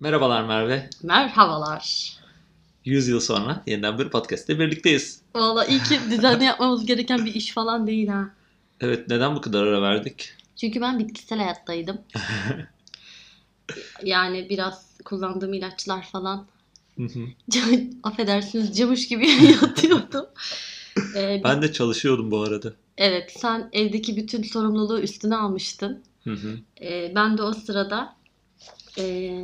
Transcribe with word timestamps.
Merhabalar 0.00 0.44
Merve. 0.44 0.90
Merhabalar. 1.02 2.12
100 2.84 3.08
yıl 3.08 3.20
sonra 3.20 3.62
yeniden 3.66 3.98
bir 3.98 4.08
podcast'te 4.08 4.58
birlikteyiz. 4.58 5.20
Valla 5.34 5.64
iyi 5.64 5.82
ki 5.82 5.98
düzenli 6.10 6.44
yapmamız 6.44 6.86
gereken 6.86 7.26
bir 7.26 7.34
iş 7.34 7.52
falan 7.52 7.86
değil 7.86 8.08
ha. 8.08 8.30
Evet 8.80 9.08
neden 9.08 9.36
bu 9.36 9.40
kadar 9.40 9.66
ara 9.66 9.82
verdik? 9.82 10.32
Çünkü 10.56 10.80
ben 10.80 10.98
bitkisel 10.98 11.38
hayattaydım. 11.38 12.00
yani 14.04 14.46
biraz 14.50 14.98
kullandığım 15.04 15.52
ilaçlar 15.54 16.02
falan. 16.02 16.46
Affedersiniz 18.02 18.76
camış 18.76 19.08
gibi 19.08 19.28
yatıyordum. 19.62 20.26
Ee, 21.16 21.40
ben 21.44 21.62
de 21.62 21.72
çalışıyordum 21.72 22.30
bu 22.30 22.42
arada. 22.42 22.72
Evet 22.98 23.32
sen 23.36 23.68
evdeki 23.72 24.16
bütün 24.16 24.42
sorumluluğu 24.42 25.00
üstüne 25.00 25.36
almıştın. 25.36 26.02
Hı 26.24 26.32
hı. 26.32 26.58
Ee, 26.80 27.12
ben 27.14 27.38
de 27.38 27.42
o 27.42 27.52
sırada 27.52 28.16
e, 28.98 29.34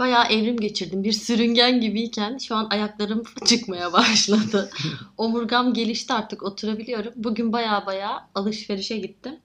bayağı 0.00 0.24
evrim 0.24 0.56
geçirdim. 0.56 1.04
Bir 1.04 1.12
sürüngen 1.12 1.80
gibiyken 1.80 2.38
şu 2.38 2.54
an 2.54 2.66
ayaklarım 2.70 3.22
çıkmaya 3.46 3.92
başladı. 3.92 4.70
Omurgam 5.16 5.74
gelişti 5.74 6.12
artık 6.12 6.42
oturabiliyorum. 6.42 7.12
Bugün 7.16 7.52
bayağı 7.52 7.86
bayağı 7.86 8.18
alışverişe 8.34 8.98
gittim. 8.98 9.36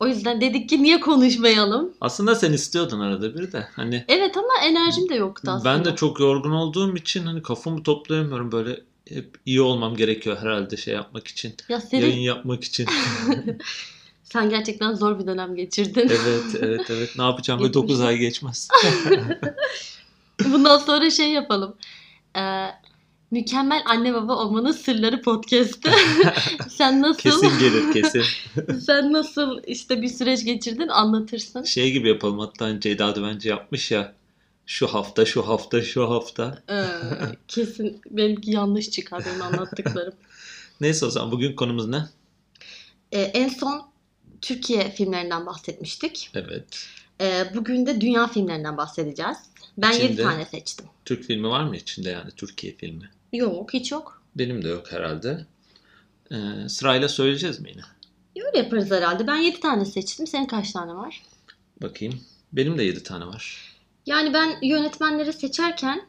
O 0.00 0.06
yüzden 0.06 0.40
dedik 0.40 0.68
ki 0.68 0.82
niye 0.82 1.00
konuşmayalım? 1.00 1.92
Aslında 2.00 2.34
sen 2.34 2.52
istiyordun 2.52 3.00
arada 3.00 3.34
bir 3.34 3.52
de. 3.52 3.68
Hani 3.76 4.04
Evet 4.08 4.36
ama 4.36 4.64
enerjim 4.64 5.08
de 5.08 5.14
yoktu 5.14 5.50
aslında. 5.50 5.74
ben 5.74 5.84
de 5.84 5.96
çok 5.96 6.20
yorgun 6.20 6.52
olduğum 6.52 6.96
için 6.96 7.26
hani 7.26 7.42
kafamı 7.42 7.82
toplayamıyorum 7.82 8.52
böyle 8.52 8.80
hep 9.08 9.38
iyi 9.46 9.60
olmam 9.60 9.96
gerekiyor 9.96 10.38
herhalde 10.40 10.76
şey 10.76 10.94
yapmak 10.94 11.28
için. 11.28 11.54
Ya 11.68 11.80
senin, 11.80 12.02
Yayın 12.02 12.20
yapmak 12.20 12.64
için. 12.64 12.86
sen 14.32 14.50
gerçekten 14.50 14.94
zor 14.94 15.18
bir 15.18 15.26
dönem 15.26 15.56
geçirdin. 15.56 16.08
evet 16.08 16.62
evet 16.62 16.90
evet 16.90 17.10
ne 17.18 17.24
yapacağım 17.24 17.60
Geçmiş. 17.60 17.74
9 17.74 18.00
ay 18.00 18.16
geçmez. 18.16 18.68
Bundan 20.44 20.78
sonra 20.78 21.10
şey 21.10 21.30
yapalım. 21.30 21.76
Ee, 22.36 22.66
mükemmel 23.30 23.82
anne 23.86 24.14
baba 24.14 24.36
olmanın 24.36 24.72
sırları 24.72 25.22
podcast'ı. 25.22 25.90
sen 26.68 27.02
nasıl 27.02 27.18
kesin 27.18 27.58
gelir 27.58 27.92
kesin. 27.92 28.22
sen 28.80 29.12
nasıl 29.12 29.62
işte 29.66 30.02
bir 30.02 30.08
süreç 30.08 30.44
geçirdin 30.44 30.88
anlatırsın. 30.88 31.62
Şey 31.62 31.92
gibi 31.92 32.08
yapalım 32.08 32.38
hatta 32.38 32.80
Ceyda 32.80 33.14
Düvenci 33.14 33.48
yapmış 33.48 33.90
ya. 33.90 34.14
Şu 34.66 34.86
hafta 34.86 35.24
şu 35.24 35.48
hafta 35.48 35.82
şu 35.82 36.10
hafta. 36.10 36.62
Ee, 36.70 36.84
kesin 37.48 38.00
benimki 38.10 38.50
yanlış 38.50 38.90
çıkar 38.90 39.22
benim 39.26 39.42
anlattıklarım. 39.42 40.14
Neyse 40.80 41.06
o 41.06 41.10
zaman 41.10 41.32
bugün 41.32 41.56
konumuz 41.56 41.88
ne? 41.88 42.08
Ee, 43.12 43.20
en 43.20 43.48
son 43.48 43.82
Türkiye 44.42 44.90
filmlerinden 44.90 45.46
bahsetmiştik. 45.46 46.30
Evet. 46.34 46.86
Ee, 47.20 47.44
bugün 47.54 47.86
de 47.86 48.00
dünya 48.00 48.26
filmlerinden 48.26 48.76
bahsedeceğiz. 48.76 49.36
Ben 49.78 49.90
İçinde- 49.92 50.04
7 50.04 50.22
tane 50.22 50.44
seçtim. 50.44 50.86
Türk 51.04 51.24
filmi 51.24 51.48
var 51.48 51.64
mı 51.64 51.76
içinde 51.76 52.10
yani 52.10 52.30
Türkiye 52.36 52.74
filmi? 52.76 53.10
Yok 53.32 53.74
hiç 53.74 53.92
yok. 53.92 54.22
Benim 54.36 54.64
de 54.64 54.68
yok 54.68 54.92
herhalde. 54.92 55.46
Ee, 56.32 56.68
sırayla 56.68 57.08
söyleyeceğiz 57.08 57.60
mi 57.60 57.70
yine? 57.70 57.82
Öyle 58.46 58.58
yaparız 58.58 58.90
herhalde. 58.90 59.26
Ben 59.26 59.36
7 59.36 59.60
tane 59.60 59.84
seçtim. 59.84 60.26
Senin 60.26 60.46
kaç 60.46 60.72
tane 60.72 60.94
var? 60.94 61.22
Bakayım. 61.82 62.20
Benim 62.52 62.78
de 62.78 62.84
7 62.84 63.02
tane 63.02 63.26
var. 63.26 63.74
Yani 64.06 64.32
ben 64.34 64.58
yönetmenleri 64.62 65.32
seçerken 65.32 65.96
e, 65.98 66.02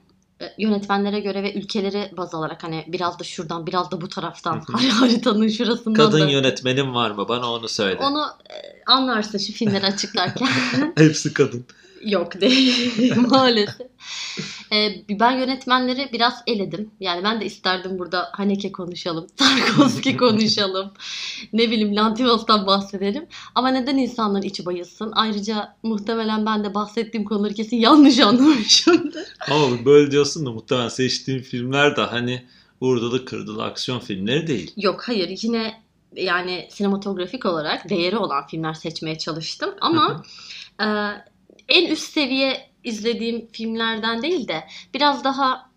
yönetmenlere 0.57 1.19
göre 1.19 1.43
ve 1.43 1.53
ülkeleri 1.53 2.11
baz 2.17 2.35
alarak 2.35 2.63
hani 2.63 2.85
biraz 2.87 3.19
da 3.19 3.23
şuradan 3.23 3.67
biraz 3.67 3.91
da 3.91 4.01
bu 4.01 4.09
taraftan 4.09 4.59
haritanın 4.71 5.47
şurasından 5.47 6.05
Kadın 6.05 6.21
da 6.21 6.29
yönetmenim 6.29 6.93
var 6.93 7.11
mı? 7.11 7.27
Bana 7.27 7.51
onu 7.51 7.67
söyle. 7.67 7.99
onu 7.99 8.25
e, 8.49 8.83
anlarsın 8.85 9.37
şu 9.37 9.53
filmleri 9.53 9.85
açıklarken. 9.85 10.47
Hepsi 10.97 11.33
kadın. 11.33 11.65
Yok 12.05 12.41
değil 12.41 13.15
maalesef. 13.29 13.87
Ee, 14.73 15.05
ben 15.09 15.31
yönetmenleri 15.31 16.09
biraz 16.13 16.33
eledim. 16.47 16.91
Yani 16.99 17.23
ben 17.23 17.41
de 17.41 17.45
isterdim 17.45 17.99
burada 17.99 18.29
Haneke 18.33 18.71
konuşalım, 18.71 19.27
Tarkovski 19.37 20.17
konuşalım. 20.17 20.91
ne 21.53 21.71
bileyim 21.71 21.95
Lantimos'tan 21.95 22.67
bahsedelim. 22.67 23.27
Ama 23.55 23.69
neden 23.69 23.97
insanların 23.97 24.43
içi 24.43 24.65
bayılsın? 24.65 25.11
Ayrıca 25.15 25.75
muhtemelen 25.83 26.45
ben 26.45 26.63
de 26.63 26.73
bahsettiğim 26.73 27.25
konuları 27.25 27.53
kesin 27.53 27.77
yanlış 27.77 28.19
anlamışımdır. 28.19 29.27
Ama 29.51 29.85
böyle 29.85 30.11
diyorsun 30.11 30.45
da 30.45 30.51
muhtemelen 30.51 30.89
seçtiğim 30.89 31.41
filmler 31.41 31.95
de 31.95 32.01
hani 32.01 32.45
vurdu 32.81 33.25
kırdılı 33.25 33.63
aksiyon 33.63 33.99
filmleri 33.99 34.47
değil. 34.47 34.73
Yok 34.77 35.03
hayır 35.07 35.39
yine 35.41 35.73
yani 36.15 36.67
sinematografik 36.71 37.45
olarak 37.45 37.89
değeri 37.89 38.17
olan 38.17 38.47
filmler 38.47 38.73
seçmeye 38.73 39.17
çalıştım. 39.17 39.69
Ama 39.81 40.23
e, 40.81 40.85
en 41.69 41.91
üst 41.91 42.13
seviye 42.13 42.69
izlediğim 42.83 43.47
filmlerden 43.51 44.21
değil 44.21 44.47
de 44.47 44.63
biraz 44.93 45.23
daha 45.23 45.69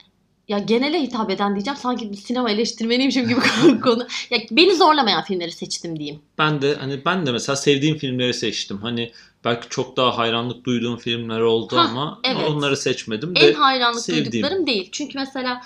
ya 0.48 0.58
genele 0.58 1.02
hitap 1.02 1.30
eden 1.30 1.54
diyeceğim 1.54 1.78
sanki 1.78 2.12
bir 2.12 2.16
sinema 2.16 2.50
eleştirmeniymişim 2.50 3.28
gibi 3.28 3.40
konu. 3.80 4.06
Ya 4.30 4.38
beni 4.50 4.76
zorlamayan 4.76 5.24
filmleri 5.24 5.52
seçtim 5.52 5.98
diyeyim. 5.98 6.20
Ben 6.38 6.62
de 6.62 6.74
hani 6.74 7.04
ben 7.04 7.26
de 7.26 7.32
mesela 7.32 7.56
sevdiğim 7.56 7.98
filmleri 7.98 8.34
seçtim. 8.34 8.78
Hani 8.82 9.12
belki 9.44 9.68
çok 9.68 9.96
daha 9.96 10.18
hayranlık 10.18 10.64
duyduğum 10.64 10.96
filmler 10.96 11.40
oldu 11.40 11.76
Hah, 11.76 11.90
ama 11.90 12.20
evet. 12.24 12.50
onları 12.50 12.76
seçmedim 12.76 13.34
En 13.36 13.52
hayranlık 13.52 14.00
sevdiğim. 14.00 14.32
duyduklarım 14.32 14.66
değil. 14.66 14.88
Çünkü 14.92 15.18
mesela 15.18 15.62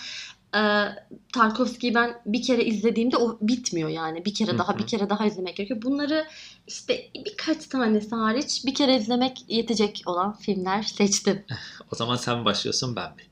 e, 0.56 0.60
Tarkovski'yi 1.32 1.94
ben 1.94 2.22
bir 2.26 2.42
kere 2.42 2.64
izlediğimde 2.64 3.16
o 3.16 3.38
bitmiyor 3.40 3.88
yani. 3.88 4.24
Bir 4.24 4.34
kere 4.34 4.58
daha 4.58 4.78
bir 4.78 4.86
kere 4.86 5.10
daha 5.10 5.26
izlemek 5.26 5.56
gerekiyor. 5.56 5.82
Bunları 5.82 6.26
işte 6.66 7.10
birkaç 7.14 7.66
tanesi 7.66 8.14
hariç 8.14 8.62
bir 8.66 8.74
kere 8.74 8.96
izlemek 8.96 9.44
yetecek 9.48 10.02
olan 10.06 10.36
filmler 10.36 10.82
seçtim. 10.82 11.44
o 11.92 11.96
zaman 11.96 12.16
sen 12.16 12.44
başlıyorsun 12.44 12.96
ben 12.96 13.10
mi? 13.16 13.22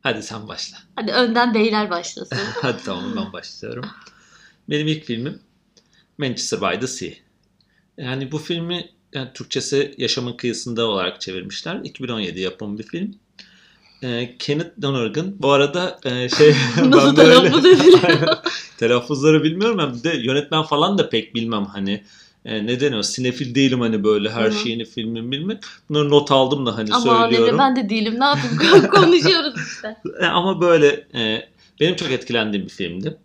Hadi 0.00 0.22
sen 0.22 0.48
başla. 0.48 0.78
Hadi 0.96 1.12
önden 1.12 1.54
beyler 1.54 1.90
başlasın. 1.90 2.38
Hadi 2.62 2.84
tamam 2.84 3.16
ben 3.16 3.32
başlıyorum. 3.32 3.84
Benim 4.70 4.86
ilk 4.86 5.04
filmim 5.04 5.40
Manchester 6.18 6.60
by 6.60 6.80
the 6.80 6.86
Sea. 6.86 7.10
Yani 7.96 8.32
bu 8.32 8.38
filmi 8.38 8.90
yani 9.12 9.32
Türkçesi 9.34 9.94
Yaşamın 9.98 10.36
Kıyısında 10.36 10.86
olarak 10.86 11.20
çevirmişler. 11.20 11.80
2017 11.84 12.40
yapımı 12.40 12.78
bir 12.78 12.82
film. 12.82 13.18
Ee, 14.02 14.36
Kenneth 14.38 14.82
Lonergan. 14.84 15.34
Bu 15.38 15.52
arada 15.52 15.98
e, 16.04 16.28
şey 16.28 16.54
Nasıl 16.84 17.16
telaffuz 17.16 17.66
ediliyor? 17.66 18.36
Telaffuzları 18.78 19.42
bilmiyorum. 19.44 19.78
Ben 19.78 19.94
bir 19.94 20.02
de 20.02 20.16
yönetmen 20.16 20.62
falan 20.62 20.98
da 20.98 21.08
pek 21.08 21.34
bilmem 21.34 21.64
hani. 21.66 22.04
E, 22.44 22.66
ne 22.66 22.80
deniyor? 22.80 23.02
Sinefil 23.02 23.54
değilim 23.54 23.80
hani 23.80 24.04
böyle 24.04 24.30
her 24.30 24.44
Hı 24.44 24.48
hı. 24.48 24.58
şeyini 24.58 24.84
filmin 24.84 25.32
bilmek. 25.32 25.58
Bunları 25.88 26.10
not 26.10 26.30
aldım 26.30 26.66
da 26.66 26.76
hani 26.76 26.94
Ama 26.94 27.20
söylüyorum. 27.20 27.48
Emre 27.48 27.58
ben 27.58 27.76
de 27.76 27.88
değilim. 27.90 28.20
Ne 28.20 28.24
yapayım? 28.24 28.86
Konuşuyoruz 28.94 29.54
işte. 29.66 29.96
E, 30.20 30.26
Ama 30.26 30.60
böyle 30.60 31.06
e, 31.14 31.48
benim 31.80 31.96
çok 31.96 32.10
etkilendiğim 32.10 32.66
bir 32.66 32.72
filmdi. 32.72 33.16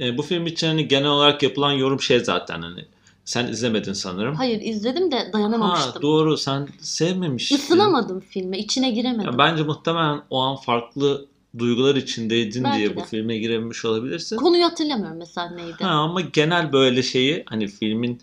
E, 0.00 0.18
bu 0.18 0.22
film 0.22 0.46
için 0.46 0.66
hani 0.66 0.88
genel 0.88 1.08
olarak 1.08 1.42
yapılan 1.42 1.72
yorum 1.72 2.00
şey 2.00 2.20
zaten 2.20 2.62
hani 2.62 2.84
sen 3.24 3.46
izlemedin 3.46 3.92
sanırım. 3.92 4.34
Hayır 4.34 4.60
izledim 4.60 5.10
de 5.10 5.16
Ha, 5.18 5.32
dayanamamıştım. 5.32 6.02
doğru 6.02 6.36
sen 6.36 6.68
sevmemiştin. 6.80 7.56
Isınamadım 7.56 8.20
filme. 8.20 8.58
içine 8.58 8.90
giremedim. 8.90 9.30
Ya 9.32 9.38
bence 9.38 9.62
muhtemelen 9.62 10.22
o 10.30 10.40
an 10.40 10.56
farklı 10.56 11.26
duygular 11.58 11.94
içindeydin 11.96 12.64
Belki 12.64 12.78
diye 12.78 12.96
bu 12.96 13.00
de. 13.00 13.04
filme 13.04 13.38
girememiş 13.38 13.84
olabilirsin. 13.84 14.36
Konuyu 14.36 14.64
hatırlamıyorum 14.64 15.18
mesela 15.18 15.50
neydi. 15.50 15.84
Ha, 15.84 15.88
ama 15.90 16.20
genel 16.20 16.72
böyle 16.72 17.02
şeyi 17.02 17.42
hani 17.46 17.68
filmin 17.68 18.20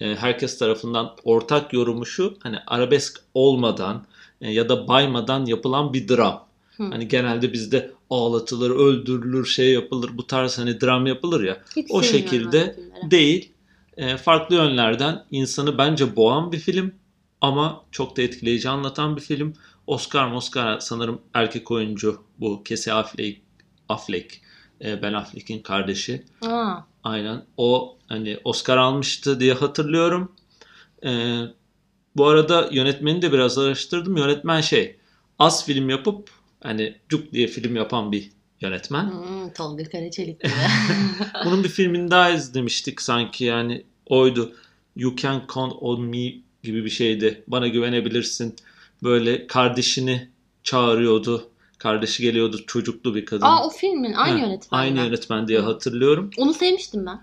e, 0.00 0.14
herkes 0.16 0.58
tarafından 0.58 1.10
ortak 1.24 1.72
yorumu 1.72 2.06
şu 2.06 2.34
hani 2.40 2.56
arabesk 2.66 3.20
olmadan 3.34 4.04
e, 4.40 4.52
ya 4.52 4.68
da 4.68 4.88
baymadan 4.88 5.46
yapılan 5.46 5.92
bir 5.92 6.08
dram. 6.08 6.46
Hı. 6.76 6.82
Hani 6.84 7.08
genelde 7.08 7.52
bizde 7.52 7.90
ağlatılır, 8.10 8.70
öldürülür, 8.70 9.46
şey 9.46 9.72
yapılır, 9.72 10.10
bu 10.18 10.26
tarz 10.26 10.58
hani 10.58 10.80
dram 10.80 11.06
yapılır 11.06 11.44
ya. 11.44 11.56
Hiç 11.76 11.86
o 11.90 12.02
şekilde. 12.02 12.76
Değil. 13.10 13.52
E, 14.00 14.16
farklı 14.16 14.54
yönlerden 14.54 15.24
insanı 15.30 15.78
bence 15.78 16.16
boğan 16.16 16.52
bir 16.52 16.58
film 16.58 16.94
ama 17.40 17.84
çok 17.90 18.16
da 18.16 18.22
etkileyici 18.22 18.68
anlatan 18.68 19.16
bir 19.16 19.20
film. 19.20 19.54
Oscar 19.86 20.32
Oscar 20.32 20.78
sanırım 20.80 21.20
erkek 21.34 21.70
oyuncu 21.70 22.22
bu 22.38 22.62
Casey 22.68 22.92
Affleck, 22.92 23.40
Affleck 23.88 24.40
e, 24.84 25.02
Ben 25.02 25.12
Affleck'in 25.12 25.62
kardeşi. 25.62 26.24
Aa, 26.46 26.74
Aynen. 27.04 27.44
O 27.56 27.98
hani 28.08 28.38
Oscar 28.44 28.76
almıştı 28.76 29.40
diye 29.40 29.52
hatırlıyorum. 29.54 30.32
Ee, 31.04 31.40
bu 32.16 32.26
arada 32.26 32.68
yönetmeni 32.72 33.22
de 33.22 33.32
biraz 33.32 33.58
araştırdım. 33.58 34.16
Yönetmen 34.16 34.60
şey 34.60 34.96
az 35.38 35.66
film 35.66 35.90
yapıp 35.90 36.30
hani 36.62 36.96
Cuk 37.08 37.32
diye 37.32 37.46
film 37.46 37.76
yapan 37.76 38.12
bir 38.12 38.30
yönetmen. 38.60 39.10
hmm, 39.10 39.52
Tolga 39.52 39.84
Karaçelik 39.84 40.40
gibi. 40.44 40.52
Bunun 41.44 41.64
bir 41.64 41.68
filmini 41.68 42.10
daha 42.10 42.30
izlemiştik 42.30 43.02
sanki 43.02 43.44
yani 43.44 43.84
oydu. 44.10 44.52
You 44.96 45.16
Can 45.16 45.42
Count 45.48 45.72
On 45.80 46.02
Me 46.02 46.32
gibi 46.62 46.84
bir 46.84 46.90
şeydi. 46.90 47.44
Bana 47.46 47.68
güvenebilirsin. 47.68 48.54
Böyle 49.02 49.46
kardeşini 49.46 50.28
çağırıyordu. 50.62 51.50
Kardeşi 51.78 52.22
geliyordu 52.22 52.60
çocuklu 52.66 53.14
bir 53.14 53.24
kadın. 53.24 53.42
Aa 53.46 53.66
o 53.66 53.70
filmin 53.70 54.12
aynı 54.12 54.40
yönetmen. 54.40 54.78
Aynı 54.78 54.98
yönetmen 54.98 55.48
diye 55.48 55.60
hatırlıyorum. 55.60 56.30
Onu 56.36 56.54
sevmiştim 56.54 57.06
ben. 57.06 57.20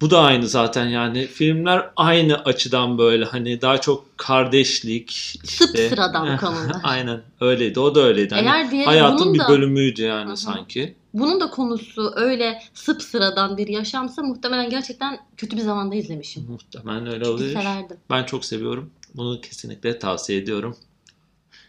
Bu 0.00 0.10
da 0.10 0.20
aynı 0.20 0.48
zaten 0.48 0.86
yani 0.88 1.26
filmler 1.26 1.90
aynı 1.96 2.36
açıdan 2.44 2.98
böyle 2.98 3.24
hani 3.24 3.60
daha 3.60 3.80
çok 3.80 4.18
kardeşlik 4.18 5.10
işte. 5.44 5.88
Sıradan 5.88 6.36
konular. 6.40 6.76
Aynen 6.82 7.22
öyleydi 7.40 7.80
o 7.80 7.94
da 7.94 8.00
öyleydi. 8.00 8.34
Hani 8.34 8.46
Eğer 8.46 8.70
diyelim 8.70 8.88
hayatın 8.88 9.34
bir 9.34 9.38
da 9.38 9.48
bölümüydü 9.48 10.02
yani 10.02 10.28
Hı 10.28 10.32
hı. 10.32 10.36
sanki. 10.36 10.94
bunun 11.14 11.40
da 11.40 11.50
konusu 11.50 12.12
öyle 12.16 12.62
sıradan 12.98 13.56
bir 13.56 13.68
yaşamsa 13.68 14.22
muhtemelen 14.22 14.70
gerçekten 14.70 15.18
kötü 15.36 15.56
bir 15.56 15.62
zamanda 15.62 15.94
izlemişim. 15.94 16.44
Muhtemelen 16.48 17.06
öyle 17.06 17.24
Çünkü 17.24 17.28
oluyor. 17.30 17.50
severdim. 17.62 17.96
Ben 18.10 18.24
çok 18.24 18.44
seviyorum. 18.44 18.90
Bunu 19.14 19.40
kesinlikle 19.40 19.98
tavsiye 19.98 20.38
ediyorum. 20.38 20.76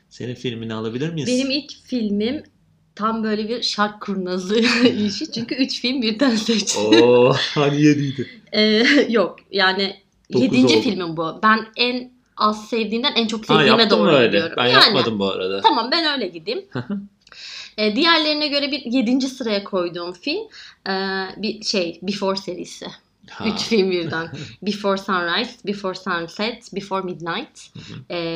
Senin 0.09 0.35
filmini 0.35 0.73
alabilir 0.73 1.09
miyiz? 1.13 1.27
Benim 1.29 1.51
ilk 1.51 1.71
filmim 1.85 2.43
tam 2.95 3.23
böyle 3.23 3.49
bir 3.49 3.61
şark 3.61 4.01
kurnazı 4.01 4.59
işi. 5.07 5.31
Çünkü 5.31 5.55
üç 5.55 5.81
film 5.81 6.01
birden 6.01 6.35
seçtim. 6.35 6.81
Oo, 6.81 7.33
hani 7.55 7.81
yediydi. 7.81 8.29
Ee, 8.53 8.61
yok 9.09 9.35
yani 9.51 9.95
Dokuz 10.33 10.43
yedinci 10.43 10.75
oldu. 10.75 10.83
filmim 10.83 11.17
bu. 11.17 11.39
Ben 11.43 11.67
en 11.75 12.11
az 12.37 12.69
sevdiğimden 12.69 13.13
en 13.15 13.27
çok 13.27 13.49
Ha 13.49 13.53
sevdiğime 13.57 13.83
mı 13.83 13.89
doğru 13.89 14.11
öyle? 14.11 14.25
gidiyorum. 14.25 14.55
Ben 14.57 14.65
yani, 14.65 14.73
yapmadım 14.73 15.19
bu 15.19 15.25
arada. 15.31 15.61
Tamam 15.61 15.89
ben 15.91 16.13
öyle 16.13 16.27
gideyim. 16.27 16.65
Ee, 17.77 17.95
diğerlerine 17.95 18.47
göre 18.47 18.71
bir 18.71 18.85
yedinci 18.85 19.27
sıraya 19.27 19.63
koyduğum 19.63 20.13
film 20.13 20.47
ee, 20.89 20.91
bir 21.37 21.61
şey 21.61 21.99
Before 22.01 22.35
serisi. 22.35 22.85
Ha. 23.29 23.45
Üç 23.47 23.59
film 23.59 23.91
birden. 23.91 24.31
Before 24.61 24.97
Sunrise, 24.97 25.51
Before 25.67 25.95
Sunset, 25.95 26.75
Before 26.75 27.01
Midnight. 27.01 27.59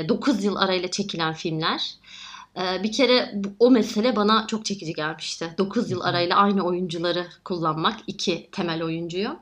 9 0.09 0.43
yıl 0.43 0.55
arayla 0.55 0.91
çekilen 0.91 1.33
filmler. 1.33 1.81
Ee, 2.57 2.83
bir 2.83 2.91
kere 2.91 3.41
o 3.59 3.71
mesele 3.71 4.15
bana 4.15 4.47
çok 4.47 4.65
çekici 4.65 4.93
gelmişti. 4.93 5.53
9 5.57 5.91
yıl 5.91 6.01
arayla 6.01 6.35
aynı 6.35 6.63
oyuncuları 6.63 7.27
kullanmak. 7.43 7.99
iki 8.07 8.49
temel 8.51 8.83
oyuncuyu. 8.83 9.39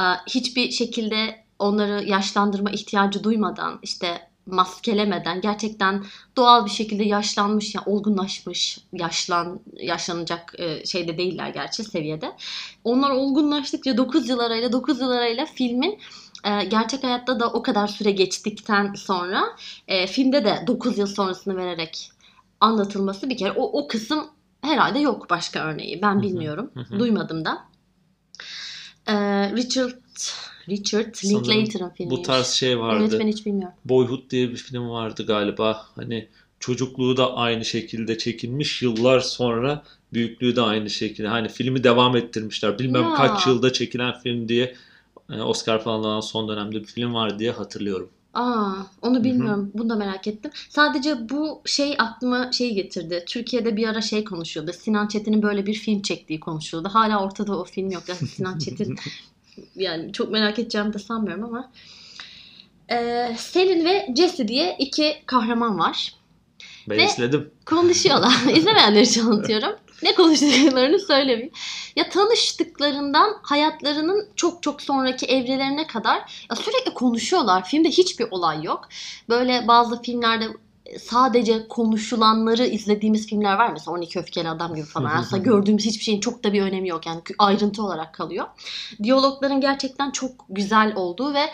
Ee, 0.00 0.04
hiçbir 0.26 0.70
şekilde 0.70 1.44
onları 1.58 2.04
yaşlandırma 2.04 2.70
ihtiyacı 2.70 3.24
duymadan 3.24 3.78
işte 3.82 4.30
maskelemeden 4.46 5.40
gerçekten 5.40 6.04
doğal 6.36 6.64
bir 6.64 6.70
şekilde 6.70 7.04
yaşlanmış 7.04 7.74
ya 7.74 7.82
olgunlaşmış 7.86 8.78
yaşlan 8.92 9.60
yaşlanacak 9.76 10.54
e, 10.58 10.86
şeyde 10.86 11.18
değiller 11.18 11.48
gerçi 11.48 11.84
seviyede. 11.84 12.36
Onlar 12.84 13.10
olgunlaştıkça 13.10 13.96
9 13.96 14.28
yıl 14.28 14.38
arayla 14.38 14.72
9 14.72 15.00
yıl 15.00 15.10
arayla 15.10 15.46
filmin 15.46 15.98
e, 16.44 16.64
gerçek 16.64 17.04
hayatta 17.04 17.40
da 17.40 17.52
o 17.52 17.62
kadar 17.62 17.88
süre 17.88 18.10
geçtikten 18.10 18.94
sonra 18.94 19.42
e, 19.88 20.06
filmde 20.06 20.44
de 20.44 20.64
9 20.66 20.98
yıl 20.98 21.06
sonrasını 21.06 21.56
vererek 21.56 22.10
anlatılması 22.60 23.30
bir 23.30 23.36
kere 23.36 23.52
o, 23.52 23.82
o 23.82 23.88
kısım 23.88 24.26
herhalde 24.62 24.98
yok 24.98 25.30
başka 25.30 25.64
örneği. 25.66 26.02
Ben 26.02 26.22
bilmiyorum. 26.22 26.70
Duymadım 26.98 27.44
da. 27.44 27.58
E, 29.06 29.14
Richard 29.56 30.00
Richard 30.68 31.14
Linklater'ın 31.24 31.90
filmi. 31.90 32.10
Bu 32.10 32.22
tarz 32.22 32.46
şey 32.46 32.78
vardı. 32.78 33.06
Evet 33.10 33.20
ben 33.20 33.28
hiç 33.28 33.46
bilmiyorum. 33.46 33.74
Boyhood 33.84 34.30
diye 34.30 34.50
bir 34.50 34.56
film 34.56 34.90
vardı 34.90 35.26
galiba. 35.26 35.86
Hani 35.94 36.28
çocukluğu 36.60 37.16
da 37.16 37.36
aynı 37.36 37.64
şekilde 37.64 38.18
çekilmiş. 38.18 38.82
Yıllar 38.82 39.20
sonra 39.20 39.82
büyüklüğü 40.12 40.56
de 40.56 40.60
aynı 40.60 40.90
şekilde. 40.90 41.28
Hani 41.28 41.48
filmi 41.48 41.84
devam 41.84 42.16
ettirmişler. 42.16 42.78
Bilmem 42.78 43.02
Ya. 43.02 43.14
kaç 43.14 43.46
yılda 43.46 43.72
çekilen 43.72 44.18
film 44.20 44.48
diye 44.48 44.74
e, 45.32 45.40
Oscar 45.40 45.82
falan 45.82 45.98
alan 45.98 46.20
son 46.20 46.48
dönemde 46.48 46.80
bir 46.80 46.86
film 46.86 47.14
var 47.14 47.38
diye 47.38 47.50
hatırlıyorum. 47.50 48.10
Aa, 48.34 48.72
onu 49.02 49.24
bilmiyorum. 49.24 49.70
Bunu 49.74 49.90
da 49.90 49.96
merak 49.96 50.26
ettim. 50.26 50.50
Sadece 50.68 51.28
bu 51.28 51.62
şey 51.64 51.94
aklıma 51.98 52.52
şey 52.52 52.74
getirdi. 52.74 53.24
Türkiye'de 53.28 53.76
bir 53.76 53.88
ara 53.88 54.00
şey 54.00 54.24
konuşuyordu. 54.24 54.72
Sinan 54.72 55.06
Çetin'in 55.06 55.42
böyle 55.42 55.66
bir 55.66 55.74
film 55.74 56.02
çektiği 56.02 56.40
konuşuyordu. 56.40 56.88
Hala 56.92 57.24
ortada 57.24 57.58
o 57.58 57.64
film 57.64 57.90
yok. 57.90 58.02
Yani 58.08 58.28
Sinan 58.28 58.58
Çetin 58.64 58.96
yani 59.76 60.12
çok 60.12 60.30
merak 60.30 60.58
edeceğimi 60.58 60.92
de 60.92 60.98
sanmıyorum 60.98 61.44
ama. 61.44 61.70
Ee, 62.90 63.34
Selin 63.38 63.84
ve 63.84 64.14
Jesse 64.16 64.48
diye 64.48 64.76
iki 64.78 65.16
kahraman 65.26 65.78
var. 65.78 66.14
Ben 66.88 66.98
Ve- 66.98 67.06
izledim. 67.06 67.50
Konuşuyorlar. 67.66 68.32
İzlemeyenler 68.56 69.02
için 69.02 69.26
anlatıyorum. 69.26 69.72
Ne 70.02 70.14
konuştuklarını 70.14 70.98
söylemeyeyim. 70.98 71.52
Ya 71.96 72.08
tanıştıklarından 72.08 73.36
hayatlarının 73.42 74.28
çok 74.36 74.62
çok 74.62 74.82
sonraki 74.82 75.26
evrelerine 75.26 75.86
kadar 75.86 76.46
ya 76.50 76.56
sürekli 76.56 76.94
konuşuyorlar. 76.94 77.64
Filmde 77.64 77.88
hiçbir 77.88 78.26
olay 78.30 78.62
yok. 78.62 78.88
Böyle 79.28 79.68
bazı 79.68 80.02
filmlerde 80.02 80.44
sadece 80.98 81.68
konuşulanları 81.68 82.66
izlediğimiz 82.66 83.26
filmler 83.26 83.54
var 83.54 83.72
mesela 83.72 83.96
12 83.96 84.18
Öfkeli 84.18 84.48
Adam 84.48 84.74
gibi 84.74 84.86
falan. 84.86 85.16
Aslında 85.16 85.42
gördüğümüz 85.42 85.84
hiçbir 85.84 86.04
şeyin 86.04 86.20
çok 86.20 86.44
da 86.44 86.52
bir 86.52 86.62
önemi 86.62 86.88
yok. 86.88 87.06
Yani 87.06 87.20
ayrıntı 87.38 87.82
olarak 87.82 88.14
kalıyor. 88.14 88.46
Diyalogların 89.02 89.60
gerçekten 89.60 90.10
çok 90.10 90.30
güzel 90.48 90.92
olduğu 90.96 91.34
ve 91.34 91.50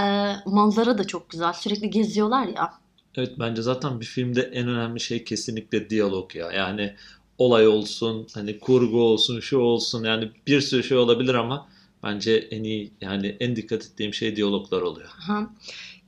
e, 0.00 0.32
manzara 0.46 0.98
da 0.98 1.06
çok 1.06 1.30
güzel. 1.30 1.52
Sürekli 1.52 1.90
geziyorlar 1.90 2.46
ya. 2.46 2.72
Evet 3.16 3.32
bence 3.38 3.62
zaten 3.62 4.00
bir 4.00 4.06
filmde 4.06 4.42
en 4.42 4.68
önemli 4.68 5.00
şey 5.00 5.24
kesinlikle 5.24 5.90
diyalog 5.90 6.36
ya. 6.36 6.52
Yani 6.52 6.94
olay 7.38 7.68
olsun, 7.68 8.26
hani 8.34 8.58
kurgu 8.60 9.00
olsun, 9.02 9.40
şu 9.40 9.58
olsun 9.58 10.04
yani 10.04 10.30
bir 10.46 10.60
sürü 10.60 10.84
şey 10.84 10.96
olabilir 10.96 11.34
ama 11.34 11.68
bence 12.02 12.48
en 12.50 12.64
iyi 12.64 12.92
yani 13.00 13.36
en 13.40 13.56
dikkat 13.56 13.84
ettiğim 13.84 14.14
şey 14.14 14.36
diyaloglar 14.36 14.82
oluyor. 14.82 15.08
Aha. 15.20 15.50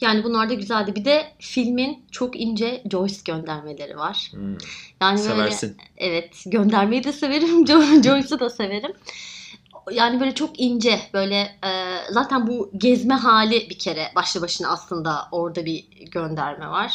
Yani 0.01 0.25
bunlar 0.25 0.51
da 0.51 0.55
güzeldi. 0.55 0.95
Bir 0.95 1.05
de 1.05 1.33
filmin 1.39 2.05
çok 2.11 2.41
ince 2.41 2.83
Joyce 2.91 3.17
göndermeleri 3.25 3.97
var. 3.97 4.29
Hmm, 4.31 4.53
Yani 5.01 5.19
böyle 5.19 5.29
seversin. 5.29 5.77
evet 5.97 6.43
göndermeyi 6.47 7.05
de 7.05 7.13
severim. 7.13 7.65
Jo- 7.67 8.03
Joyce'u 8.03 8.41
da 8.41 8.51
severim. 8.51 8.93
Yani 9.93 10.21
böyle 10.21 10.35
çok 10.35 10.61
ince 10.61 11.01
böyle 11.15 11.37
e, 11.41 11.71
zaten 12.11 12.47
bu 12.47 12.71
gezme 12.79 13.15
hali 13.15 13.71
bir 13.71 13.79
kere 13.79 14.13
başlı 14.17 14.43
başına 14.43 14.69
aslında 14.69 15.29
orada 15.33 15.65
bir 15.65 15.85
gönderme 16.11 16.69
var. 16.69 16.93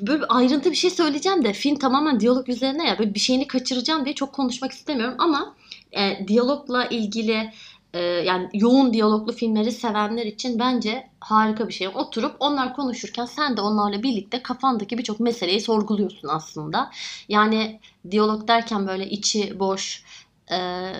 Böyle 0.00 0.24
ayrıntı 0.24 0.70
bir 0.70 0.76
şey 0.76 0.90
söyleyeceğim 0.90 1.44
de 1.44 1.52
film 1.52 1.76
tamamen 1.76 2.20
diyalog 2.20 2.48
üzerine 2.48 2.88
ya 2.88 2.98
böyle 2.98 3.14
bir 3.14 3.20
şeyini 3.20 3.46
kaçıracağım 3.46 4.04
diye 4.04 4.14
çok 4.14 4.32
konuşmak 4.32 4.72
istemiyorum 4.72 5.14
ama 5.18 5.54
e, 5.92 6.28
diyalogla 6.28 6.86
ilgili 6.86 7.50
e, 7.94 8.00
yani 8.00 8.48
yoğun 8.52 8.92
diyaloglu 8.92 9.32
filmleri 9.32 9.72
sevenler 9.72 10.26
için 10.26 10.58
bence 10.58 11.10
harika 11.20 11.68
bir 11.68 11.72
şey. 11.72 11.88
Oturup 11.88 12.36
onlar 12.40 12.74
konuşurken 12.76 13.24
sen 13.24 13.56
de 13.56 13.60
onlarla 13.60 14.02
birlikte 14.02 14.42
kafandaki 14.42 14.98
birçok 14.98 15.20
meseleyi 15.20 15.60
sorguluyorsun 15.60 16.28
aslında. 16.28 16.90
Yani 17.28 17.80
diyalog 18.10 18.48
derken 18.48 18.86
böyle 18.88 19.10
içi 19.10 19.60
boş 19.60 20.04
e, 20.50 20.92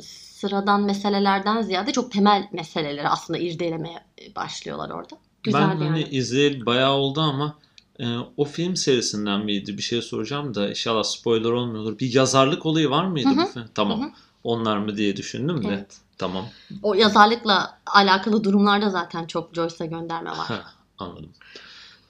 sıradan 0.00 0.82
meselelerden 0.82 1.62
ziyade 1.62 1.92
çok 1.92 2.12
temel 2.12 2.48
meseleleri 2.52 3.08
aslında 3.08 3.38
irdelemeye 3.38 4.04
başlıyorlar 4.36 4.90
orada. 4.90 5.16
Güzel 5.42 5.60
ben 5.62 5.68
yani. 5.68 5.84
hani 5.84 6.02
izleyeli 6.02 6.66
bayağı 6.66 6.92
oldu 6.92 7.20
ama 7.20 7.58
e, 8.00 8.16
o 8.36 8.44
film 8.44 8.76
serisinden 8.76 9.40
miydi? 9.44 9.76
Bir 9.76 9.82
şey 9.82 10.02
soracağım 10.02 10.54
da 10.54 10.68
inşallah 10.70 11.02
spoiler 11.02 11.50
olmuyordur. 11.50 11.98
Bir 11.98 12.14
yazarlık 12.14 12.66
olayı 12.66 12.90
var 12.90 13.04
mıydı 13.04 13.28
Hı 13.28 13.32
hı. 13.32 13.36
bu 13.36 13.46
film? 13.46 13.64
Tamam. 13.74 14.00
Hı 14.00 14.04
hı. 14.04 14.10
Onlar 14.44 14.78
mı 14.78 14.96
diye 14.96 15.16
düşündüm 15.16 15.64
de. 15.64 15.68
Evet. 15.68 15.96
Tamam. 16.18 16.48
O 16.82 16.94
yazarlıkla 16.94 17.78
alakalı 17.86 18.44
durumlarda 18.44 18.90
zaten 18.90 19.26
çok 19.26 19.54
Joyce'a 19.54 19.86
gönderme 19.86 20.30
var. 20.30 20.46
Ha, 20.46 20.64
anladım. 20.98 21.30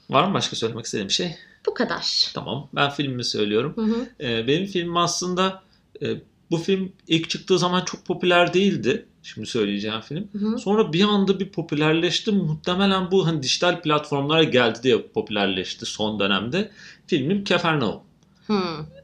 Var 0.09 0.27
mı 0.27 0.33
başka 0.33 0.55
söylemek 0.55 0.85
istediğim 0.85 1.11
şey? 1.11 1.35
Bu 1.65 1.73
kadar. 1.73 2.31
Tamam. 2.33 2.67
Ben 2.73 2.89
filmimi 2.89 3.23
söylüyorum. 3.23 3.73
Hı 3.75 3.81
hı. 3.81 4.09
Ee, 4.19 4.47
benim 4.47 4.65
filmim 4.65 4.97
aslında 4.97 5.63
e, 6.01 6.07
bu 6.53 6.57
film 6.57 6.91
ilk 7.07 7.29
çıktığı 7.29 7.59
zaman 7.59 7.85
çok 7.85 8.05
popüler 8.05 8.53
değildi. 8.53 9.05
Şimdi 9.23 9.47
söyleyeceğim 9.47 10.01
film. 10.01 10.27
Hı 10.31 10.37
hı. 10.37 10.57
Sonra 10.57 10.93
bir 10.93 11.03
anda 11.03 11.39
bir 11.39 11.49
popülerleşti. 11.49 12.31
Muhtemelen 12.31 13.11
bu 13.11 13.27
hani 13.27 13.43
dijital 13.43 13.81
platformlara 13.81 14.43
geldi 14.43 14.79
diye 14.83 15.01
popülerleşti 15.01 15.85
son 15.85 16.19
dönemde. 16.19 16.71
Filmim 17.07 17.43
Kefernaum. 17.43 18.01
Hı. 18.47 18.59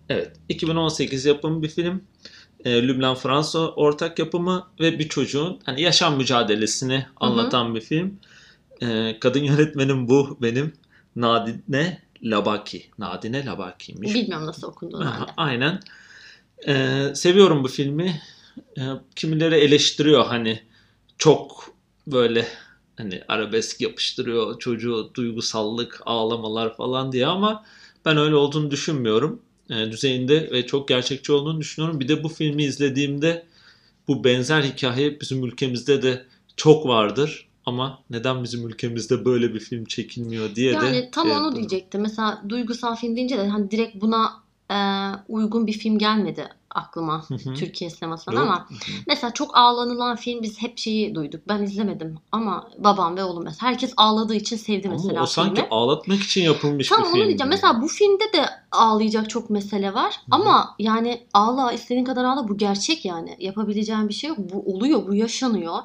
Evet. 0.09 0.31
2018 0.49 1.25
yapımı 1.25 1.63
bir 1.63 1.69
film. 1.69 2.01
E, 2.65 2.87
Lübnan 2.87 3.15
Fransa 3.15 3.59
ortak 3.59 4.19
yapımı 4.19 4.67
ve 4.79 4.99
bir 4.99 5.09
çocuğun 5.09 5.59
hani 5.63 5.81
yaşam 5.81 6.17
mücadelesini 6.17 7.05
anlatan 7.15 7.75
bir 7.75 7.81
film. 7.81 8.19
E, 8.81 9.17
kadın 9.19 9.43
yönetmenim 9.43 10.07
bu 10.07 10.37
benim. 10.41 10.73
Nadine 11.15 12.01
Labaki. 12.23 12.85
Nadine 12.99 13.45
Labaki'ymiş. 13.45 14.13
Bilmiyorum 14.13 14.47
nasıl 14.47 14.67
okunduğunu. 14.67 15.13
Aynen. 15.37 15.79
Ee, 16.67 17.11
seviyorum 17.15 17.63
bu 17.63 17.67
filmi. 17.67 18.21
Ee, 18.77 18.81
kimileri 19.15 19.55
eleştiriyor 19.55 20.25
hani 20.25 20.59
çok 21.17 21.73
böyle 22.07 22.47
hani 22.97 23.21
arabesk 23.27 23.81
yapıştırıyor 23.81 24.59
çocuğu 24.59 25.11
duygusallık 25.13 26.01
ağlamalar 26.05 26.77
falan 26.77 27.11
diye 27.11 27.27
ama 27.27 27.65
ben 28.05 28.17
öyle 28.17 28.35
olduğunu 28.35 28.71
düşünmüyorum. 28.71 29.41
Ee, 29.69 29.91
düzeyinde 29.91 30.51
ve 30.51 30.65
çok 30.65 30.87
gerçekçi 30.87 31.31
olduğunu 31.31 31.61
düşünüyorum. 31.61 31.99
Bir 31.99 32.07
de 32.07 32.23
bu 32.23 32.29
filmi 32.29 32.63
izlediğimde 32.63 33.45
bu 34.07 34.23
benzer 34.23 34.61
hikaye 34.61 35.21
bizim 35.21 35.45
ülkemizde 35.45 36.01
de 36.01 36.25
çok 36.57 36.85
vardır. 36.85 37.47
Ama 37.65 38.03
neden 38.09 38.43
bizim 38.43 38.67
ülkemizde 38.67 39.25
böyle 39.25 39.53
bir 39.53 39.59
film 39.59 39.85
çekilmiyor 39.85 40.55
diye 40.55 40.71
de 40.71 40.75
Yani 40.75 41.09
tam 41.11 41.27
şey 41.27 41.37
onu 41.37 41.55
diyecektim. 41.55 42.01
Mesela 42.01 42.43
duygusal 42.49 42.95
film 42.95 43.15
deyince 43.15 43.37
de 43.37 43.47
hani 43.47 43.71
direkt 43.71 44.01
buna 44.01 44.31
e, 44.71 44.75
uygun 45.29 45.67
bir 45.67 45.73
film 45.73 45.97
gelmedi 45.97 46.49
aklıma. 46.75 47.23
Türkiye 47.57 47.89
sinemasından 47.89 48.41
ama 48.41 48.67
mesela 49.07 49.33
çok 49.33 49.57
ağlanılan 49.57 50.15
film 50.15 50.43
biz 50.43 50.61
hep 50.61 50.77
şeyi 50.77 51.15
duyduk. 51.15 51.41
Ben 51.47 51.63
izlemedim 51.63 52.17
ama 52.31 52.67
babam 52.77 53.17
ve 53.17 53.23
oğlum 53.23 53.43
mesela 53.43 53.71
herkes 53.71 53.93
ağladığı 53.97 54.35
için 54.35 54.57
sevdi 54.57 54.89
mesela 54.89 55.11
Ama 55.13 55.21
o 55.23 55.25
sanki 55.25 55.55
filmi. 55.55 55.67
ağlatmak 55.71 56.19
için 56.19 56.41
yapılmış 56.43 56.89
Tam 56.89 56.99
bir 56.99 57.05
onu 57.05 57.13
film. 57.13 57.25
diyeceğim. 57.27 57.49
Mesela 57.49 57.81
bu 57.81 57.87
filmde 57.87 58.23
de 58.33 58.45
ağlayacak 58.71 59.29
çok 59.29 59.49
mesele 59.49 59.93
var. 59.93 60.21
Ama 60.31 60.75
yani 60.79 61.21
ağla 61.33 61.71
istediğin 61.71 62.05
kadar 62.05 62.23
ağla 62.23 62.47
bu 62.47 62.57
gerçek 62.57 63.05
yani. 63.05 63.35
Yapabileceğin 63.39 64.09
bir 64.09 64.13
şey 64.13 64.27
yok. 64.27 64.37
Bu 64.39 64.73
oluyor, 64.73 65.07
bu 65.07 65.15
yaşanıyor. 65.15 65.77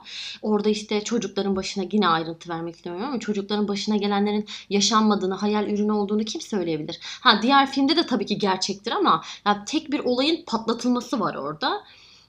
Orada 0.43 0.69
işte 0.69 1.05
çocukların 1.05 1.57
başına 1.57 1.85
yine 1.93 2.09
ayrıntı 2.09 2.49
vermek 2.49 2.76
istemiyorum 2.76 3.09
ama 3.09 3.21
çocukların 3.21 3.69
başına 3.69 3.97
gelenlerin 3.97 4.47
yaşanmadığını, 4.71 5.35
hayal 5.35 5.69
ürünü 5.69 5.93
olduğunu 5.93 6.25
kim 6.25 6.41
söyleyebilir? 6.41 6.99
Ha 7.03 7.38
diğer 7.43 7.71
filmde 7.71 7.97
de 7.97 8.07
tabii 8.07 8.26
ki 8.26 8.38
gerçektir 8.38 8.93
ama 8.93 9.23
ya 9.47 9.64
tek 9.64 9.93
bir 9.93 10.00
olayın 10.00 10.45
patlatılması 10.47 11.21
var 11.21 11.35
orada. 11.35 11.85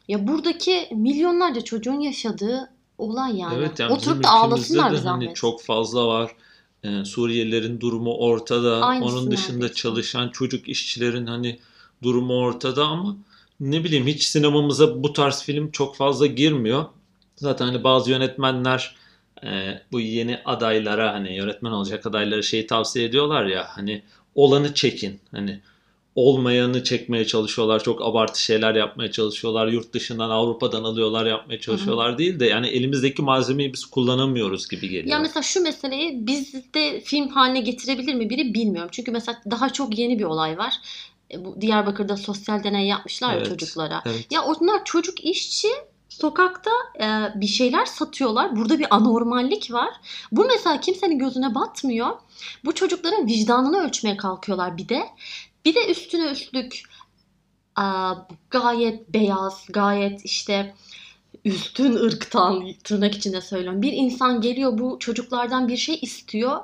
Ya 0.07 0.27
buradaki 0.27 0.87
milyonlarca 0.91 1.61
çocuğun 1.61 1.99
yaşadığı 1.99 2.71
olay 2.97 3.37
yani. 3.37 3.55
Evet 3.57 3.79
yani 3.79 3.93
Oturup 3.93 4.23
da 4.23 4.29
ağlasınlar 4.29 4.85
de 4.85 4.91
bir 4.91 4.95
hani 4.95 5.03
zahmet. 5.03 5.35
çok 5.35 5.61
fazla 5.61 6.07
var. 6.07 6.35
Ee, 6.85 7.05
Suriyelilerin 7.05 7.79
durumu 7.79 8.17
ortada. 8.17 8.85
Aynısı 8.85 9.11
Onun 9.11 9.31
dışında 9.31 9.53
neredeyse. 9.55 9.73
çalışan 9.73 10.29
çocuk 10.29 10.69
işçilerin 10.69 11.25
hani 11.27 11.59
durumu 12.03 12.33
ortada 12.33 12.85
ama 12.85 13.17
ne 13.59 13.83
bileyim 13.83 14.07
hiç 14.07 14.23
sinemamıza 14.23 15.03
bu 15.03 15.13
tarz 15.13 15.43
film 15.43 15.71
çok 15.71 15.95
fazla 15.95 16.25
girmiyor. 16.25 16.85
Zaten 17.35 17.65
hani 17.65 17.83
bazı 17.83 18.11
yönetmenler 18.11 18.95
e, 19.43 19.81
bu 19.91 19.99
yeni 19.99 20.39
adaylara 20.45 21.13
hani 21.13 21.35
yönetmen 21.35 21.71
olacak 21.71 22.05
adaylara 22.05 22.41
şeyi 22.41 22.67
tavsiye 22.67 23.05
ediyorlar 23.05 23.45
ya 23.45 23.67
hani 23.69 24.01
olanı 24.35 24.73
çekin. 24.73 25.19
Hani 25.31 25.59
olmayanı 26.15 26.83
çekmeye 26.83 27.27
çalışıyorlar. 27.27 27.83
Çok 27.83 28.01
abartı 28.01 28.43
şeyler 28.43 28.75
yapmaya 28.75 29.11
çalışıyorlar. 29.11 29.67
Yurt 29.67 29.93
dışından 29.93 30.29
Avrupa'dan 30.29 30.83
alıyorlar 30.83 31.25
yapmaya 31.25 31.59
çalışıyorlar 31.59 32.17
değil 32.17 32.39
de 32.39 32.45
yani 32.45 32.67
elimizdeki 32.67 33.21
malzemeyi 33.21 33.73
biz 33.73 33.85
kullanamıyoruz 33.85 34.67
gibi 34.69 34.89
geliyor. 34.89 35.07
Ya 35.07 35.19
mesela 35.19 35.43
şu 35.43 35.61
meseleyi 35.61 36.27
bizde 36.27 37.01
film 37.01 37.27
haline 37.27 37.59
getirebilir 37.59 38.13
mi 38.13 38.29
biri 38.29 38.53
bilmiyorum. 38.53 38.89
Çünkü 38.91 39.11
mesela 39.11 39.41
daha 39.51 39.73
çok 39.73 39.97
yeni 39.97 40.19
bir 40.19 40.23
olay 40.23 40.57
var. 40.57 40.73
E, 41.31 41.45
Bu 41.45 41.61
Diyarbakır'da 41.61 42.17
sosyal 42.17 42.63
deney 42.63 42.87
yapmışlar 42.87 43.29
ya 43.29 43.37
Evet, 43.37 43.47
çocuklara. 43.47 44.03
Evet. 44.05 44.27
Ya 44.31 44.43
onlar 44.43 44.85
çocuk 44.85 45.25
işçi 45.25 45.67
sokakta 46.09 46.71
e, 46.99 47.05
bir 47.41 47.47
şeyler 47.47 47.85
satıyorlar. 47.85 48.55
Burada 48.55 48.79
bir 48.79 48.95
anormallik 48.95 49.71
var. 49.71 49.89
Bu 50.31 50.45
mesela 50.45 50.79
kimsenin 50.79 51.19
gözüne 51.19 51.55
batmıyor. 51.55 52.09
Bu 52.65 52.75
çocukların 52.75 53.27
vicdanını 53.27 53.77
ölçmeye 53.85 54.17
kalkıyorlar 54.17 54.77
bir 54.77 54.89
de. 54.89 55.03
Bir 55.65 55.75
de 55.75 55.91
üstüne 55.91 56.31
üstlük 56.31 56.83
gayet 58.49 59.13
beyaz, 59.13 59.65
gayet 59.69 60.25
işte 60.25 60.75
üstün 61.45 61.93
ırktan 61.95 62.73
tırnak 62.83 63.15
içinde 63.15 63.41
söylüyorum. 63.41 63.81
Bir 63.81 63.93
insan 63.93 64.41
geliyor 64.41 64.77
bu 64.77 64.99
çocuklardan 64.99 65.67
bir 65.67 65.77
şey 65.77 65.99
istiyor. 66.01 66.59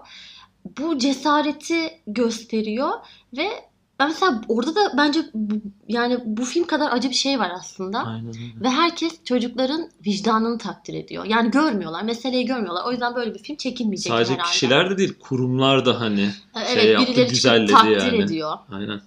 Bu 0.77 0.97
cesareti 0.97 2.01
gösteriyor 2.07 2.91
ve 3.37 3.70
ben 4.01 4.07
mesela 4.09 4.41
orada 4.47 4.75
da 4.75 4.93
bence 4.97 5.19
bu- 5.33 5.61
yani 5.87 6.17
bu 6.25 6.45
film 6.45 6.63
kadar 6.67 6.91
acı 6.91 7.09
bir 7.09 7.15
şey 7.15 7.39
var 7.39 7.51
aslında. 7.55 7.99
Aynen 7.99 8.27
öyle. 8.27 8.39
Ve 8.61 8.69
herkes 8.69 9.23
çocukların 9.25 9.89
vicdanını 10.07 10.57
takdir 10.57 10.93
ediyor. 10.93 11.25
Yani 11.25 11.51
görmüyorlar, 11.51 12.03
meseleyi 12.03 12.45
görmüyorlar. 12.45 12.83
O 12.87 12.91
yüzden 12.91 13.15
böyle 13.15 13.33
bir 13.33 13.39
film 13.39 13.55
çekilmeyecek 13.57 14.11
Sadece 14.13 14.33
herhalde. 14.33 14.49
kişiler 14.51 14.89
de 14.89 14.97
değil 14.97 15.13
kurumlar 15.19 15.85
da 15.85 15.99
hani 16.01 16.29
Evet, 16.55 16.81
şey 16.81 16.91
yaptı, 16.91 17.23
güzelledi 17.29 17.71
takdir 17.71 17.91
yani. 18.11 18.21
ediyor. 18.23 18.57
aynen. 18.71 19.01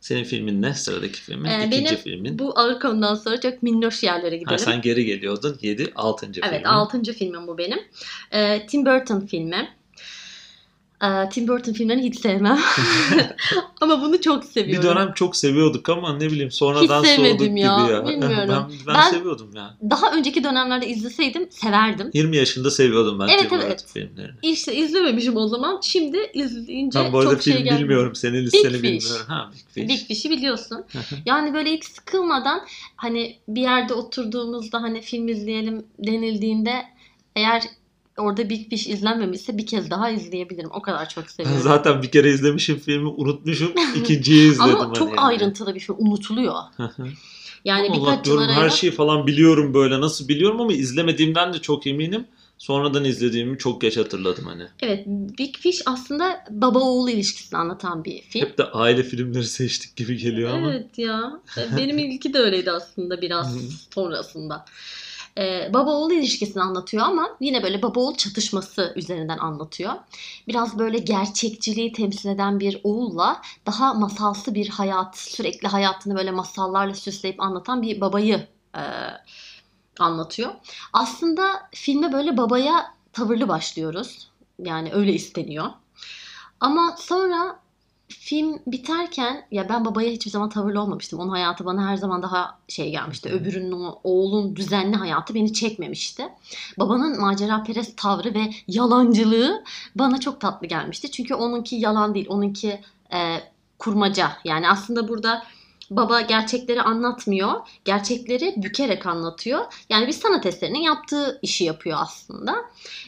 Senin 0.00 0.24
filmin 0.24 0.62
ne? 0.62 0.74
Sıradaki 0.74 1.20
filmin? 1.20 1.44
Ee, 1.50 1.58
İkinci 1.66 1.84
benim 1.84 1.96
filmin. 1.96 2.38
Bu 2.38 2.58
ağır 2.58 2.80
konudan 2.80 3.14
sonra 3.14 3.40
çok 3.40 3.62
minnoş 3.62 4.02
yerlere 4.02 4.36
gidelim. 4.36 4.46
Ha, 4.50 4.58
sen 4.58 4.80
geri 4.80 5.04
geliyordun. 5.04 5.58
7. 5.62 5.92
6. 5.96 6.26
Evet, 6.26 6.44
filmin. 6.50 6.64
altıncı 6.64 7.12
filmim 7.12 7.46
bu 7.46 7.58
benim. 7.58 7.78
Ee, 8.32 8.66
Tim 8.66 8.86
Burton 8.86 9.20
filmi. 9.20 9.68
Ee, 11.04 11.28
Tim 11.28 11.48
Burton 11.48 11.72
filmlerini 11.72 12.02
hiç 12.02 12.20
sevmem. 12.20 12.58
Ama 13.80 14.02
bunu 14.02 14.20
çok 14.20 14.42
Bir 14.42 14.48
seviyorum. 14.48 14.88
dönem 14.88 15.12
çok 15.14 15.36
seviyorduk 15.36 15.88
ama 15.88 16.16
ne 16.16 16.26
bileyim 16.30 16.50
sonradan 16.50 17.02
Hiç 17.02 17.10
soğuduk 17.10 17.40
ya, 17.40 17.46
gibi 17.46 17.60
ya. 17.60 18.06
bilmiyorum. 18.06 18.48
Ben, 18.48 18.70
ben, 18.86 18.94
Ben- 18.94 19.10
seviyordum 19.10 19.50
ya. 19.54 19.74
Daha 19.90 20.12
önceki 20.12 20.44
dönemlerde 20.44 20.88
izleseydim 20.88 21.48
severdim. 21.50 22.10
20 22.14 22.36
yaşında 22.36 22.70
seviyordum 22.70 23.18
ben 23.20 23.28
Evet, 23.28 23.48
Tim 23.50 23.60
evet. 23.60 23.70
Burton 23.70 23.92
filmlerini. 23.92 24.34
İşte 24.42 24.76
izlememişim 24.76 25.36
o 25.36 25.48
zaman. 25.48 25.80
Şimdi 25.82 26.30
izleyince 26.34 26.98
Ben 26.98 27.12
bu 27.12 27.18
arada 27.18 27.30
çok 27.30 27.42
şey 27.42 27.54
film 27.54 27.64
geldi. 27.64 27.82
bilmiyorum. 27.82 28.14
Senin 28.14 28.42
listeni 28.42 28.82
bilmiyorum. 28.82 29.26
Ha 29.28 29.50
Big 29.52 29.68
Fish. 29.74 29.88
Big 29.88 30.06
Fish'i 30.08 30.30
biliyorsun. 30.30 30.84
Yani 31.26 31.54
böyle 31.54 31.72
hiç 31.72 31.84
sıkılmadan 31.84 32.60
hani 32.96 33.36
bir 33.48 33.62
yerde 33.62 33.94
oturduğumuzda 33.94 34.82
hani 34.82 35.00
film 35.00 35.28
izleyelim 35.28 35.84
denildiğinde 35.98 36.82
eğer 37.36 37.62
orada 38.18 38.50
Big 38.50 38.70
Fish 38.70 38.86
izlenmemişse 38.86 39.58
bir 39.58 39.66
kez 39.66 39.90
daha 39.90 40.10
izleyebilirim. 40.10 40.70
O 40.72 40.82
kadar 40.82 41.08
çok 41.08 41.24
Ben 41.24 41.28
seviyorum. 41.28 41.62
zaten 41.62 42.02
bir 42.02 42.10
kere 42.10 42.30
izlemişim 42.30 42.78
filmi 42.78 43.08
unutmuşum. 43.08 43.72
İkinciyi 43.96 44.50
izledim. 44.50 44.74
Ama 44.74 44.86
hani 44.86 44.94
çok 44.94 45.08
yani. 45.08 45.20
ayrıntılı 45.20 45.74
bir 45.74 45.80
film. 45.80 45.96
Unutuluyor. 45.98 46.54
Yani 47.64 47.88
Allah 47.90 48.00
birkaç 48.00 48.24
diyorum 48.24 48.48
her 48.48 48.70
şeyi 48.70 48.92
falan 48.92 49.26
biliyorum 49.26 49.74
böyle 49.74 50.00
nasıl 50.00 50.28
biliyorum 50.28 50.60
ama 50.60 50.72
izlemediğimden 50.72 51.52
de 51.52 51.58
çok 51.58 51.86
eminim. 51.86 52.26
Sonradan 52.58 53.04
izlediğimi 53.04 53.58
çok 53.58 53.80
geç 53.80 53.96
hatırladım 53.96 54.46
hani. 54.46 54.62
Evet, 54.82 55.06
Big 55.38 55.56
Fish 55.56 55.82
aslında 55.86 56.44
baba 56.50 56.78
oğul 56.78 57.08
ilişkisini 57.08 57.58
anlatan 57.58 58.04
bir 58.04 58.22
film. 58.22 58.46
Hep 58.46 58.58
de 58.58 58.64
aile 58.64 59.02
filmleri 59.02 59.44
seçtik 59.44 59.96
gibi 59.96 60.16
geliyor 60.16 60.50
ama. 60.54 60.70
Evet 60.70 60.98
ya. 60.98 61.40
Benim 61.76 61.98
ilki 61.98 62.34
de 62.34 62.38
öyleydi 62.38 62.70
aslında 62.70 63.22
biraz 63.22 63.56
sonrasında. 63.94 64.64
Ee, 65.38 65.70
baba 65.74 65.90
oğul 65.90 66.10
ilişkisini 66.10 66.62
anlatıyor 66.62 67.06
ama 67.06 67.36
yine 67.40 67.62
böyle 67.62 67.82
baba 67.82 68.00
oğul 68.00 68.14
çatışması 68.14 68.92
üzerinden 68.96 69.38
anlatıyor. 69.38 69.92
Biraz 70.48 70.78
böyle 70.78 70.98
gerçekçiliği 70.98 71.92
temsil 71.92 72.28
eden 72.28 72.60
bir 72.60 72.80
oğulla 72.84 73.42
daha 73.66 73.94
masalsı 73.94 74.54
bir 74.54 74.68
hayat, 74.68 75.18
sürekli 75.18 75.68
hayatını 75.68 76.16
böyle 76.16 76.30
masallarla 76.30 76.94
süsleyip 76.94 77.42
anlatan 77.42 77.82
bir 77.82 78.00
babayı 78.00 78.46
e, 78.76 78.82
anlatıyor. 79.98 80.50
Aslında 80.92 81.68
filme 81.74 82.12
böyle 82.12 82.36
babaya 82.36 82.94
tavırlı 83.12 83.48
başlıyoruz. 83.48 84.28
Yani 84.58 84.92
öyle 84.92 85.12
isteniyor. 85.12 85.66
Ama 86.60 86.96
sonra 86.98 87.60
film 88.08 88.58
biterken 88.66 89.46
ya 89.50 89.68
ben 89.68 89.84
babaya 89.84 90.10
hiçbir 90.10 90.30
zaman 90.30 90.48
tavırlı 90.48 90.82
olmamıştım. 90.82 91.18
Onun 91.18 91.30
hayatı 91.30 91.64
bana 91.64 91.88
her 91.88 91.96
zaman 91.96 92.22
daha 92.22 92.58
şey 92.68 92.90
gelmişti. 92.90 93.28
Öbürünün 93.28 93.72
o 93.72 94.00
oğlun 94.04 94.56
düzenli 94.56 94.96
hayatı 94.96 95.34
beni 95.34 95.52
çekmemişti. 95.52 96.28
Babanın 96.78 97.20
macera 97.20 97.62
perest 97.62 97.96
tavrı 97.96 98.34
ve 98.34 98.50
yalancılığı 98.68 99.64
bana 99.94 100.20
çok 100.20 100.40
tatlı 100.40 100.66
gelmişti. 100.66 101.10
Çünkü 101.10 101.34
onunki 101.34 101.76
yalan 101.76 102.14
değil. 102.14 102.26
Onunki 102.28 102.80
e, 103.12 103.40
kurmaca. 103.78 104.32
Yani 104.44 104.68
aslında 104.68 105.08
burada 105.08 105.42
baba 105.90 106.20
gerçekleri 106.20 106.82
anlatmıyor. 106.82 107.52
Gerçekleri 107.84 108.54
bükerek 108.56 109.06
anlatıyor. 109.06 109.64
Yani 109.88 110.06
bir 110.06 110.12
sanat 110.12 110.46
eserinin 110.46 110.80
yaptığı 110.80 111.38
işi 111.42 111.64
yapıyor 111.64 111.98
aslında. 112.00 112.56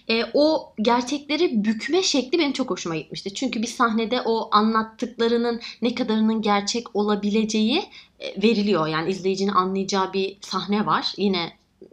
E, 0.08 0.24
o 0.34 0.72
gerçekleri 0.82 1.64
bükme 1.64 2.02
şekli 2.02 2.38
benim 2.38 2.52
çok 2.52 2.70
hoşuma 2.70 2.96
gitmişti. 2.96 3.34
Çünkü 3.34 3.62
bir 3.62 3.66
sahnede 3.66 4.22
o 4.22 4.48
anlattıklarının 4.52 5.60
ne 5.82 5.94
kadarının 5.94 6.42
gerçek 6.42 6.96
olabileceği 6.96 7.84
e, 8.20 8.42
veriliyor. 8.42 8.86
Yani 8.86 9.10
izleyicinin 9.10 9.52
anlayacağı 9.52 10.12
bir 10.12 10.38
sahne 10.40 10.86
var. 10.86 11.12
Yine 11.16 11.52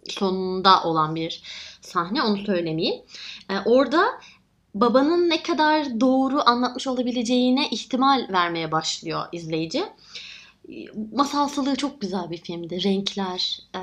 sonunda 0.09 0.83
olan 0.83 1.15
bir 1.15 1.41
sahne 1.81 2.21
onu 2.21 2.37
söylemeyeyim. 2.37 3.01
E, 3.49 3.53
orada 3.65 4.05
babanın 4.75 5.29
ne 5.29 5.43
kadar 5.43 5.99
doğru 5.99 6.41
anlatmış 6.45 6.87
olabileceğine 6.87 7.69
ihtimal 7.69 8.27
vermeye 8.31 8.71
başlıyor 8.71 9.25
izleyici. 9.31 9.83
Masalsılığı 11.13 11.75
çok 11.75 12.01
güzel 12.01 12.31
bir 12.31 12.37
filmdi. 12.37 12.83
Renkler, 12.83 13.59
e, 13.75 13.81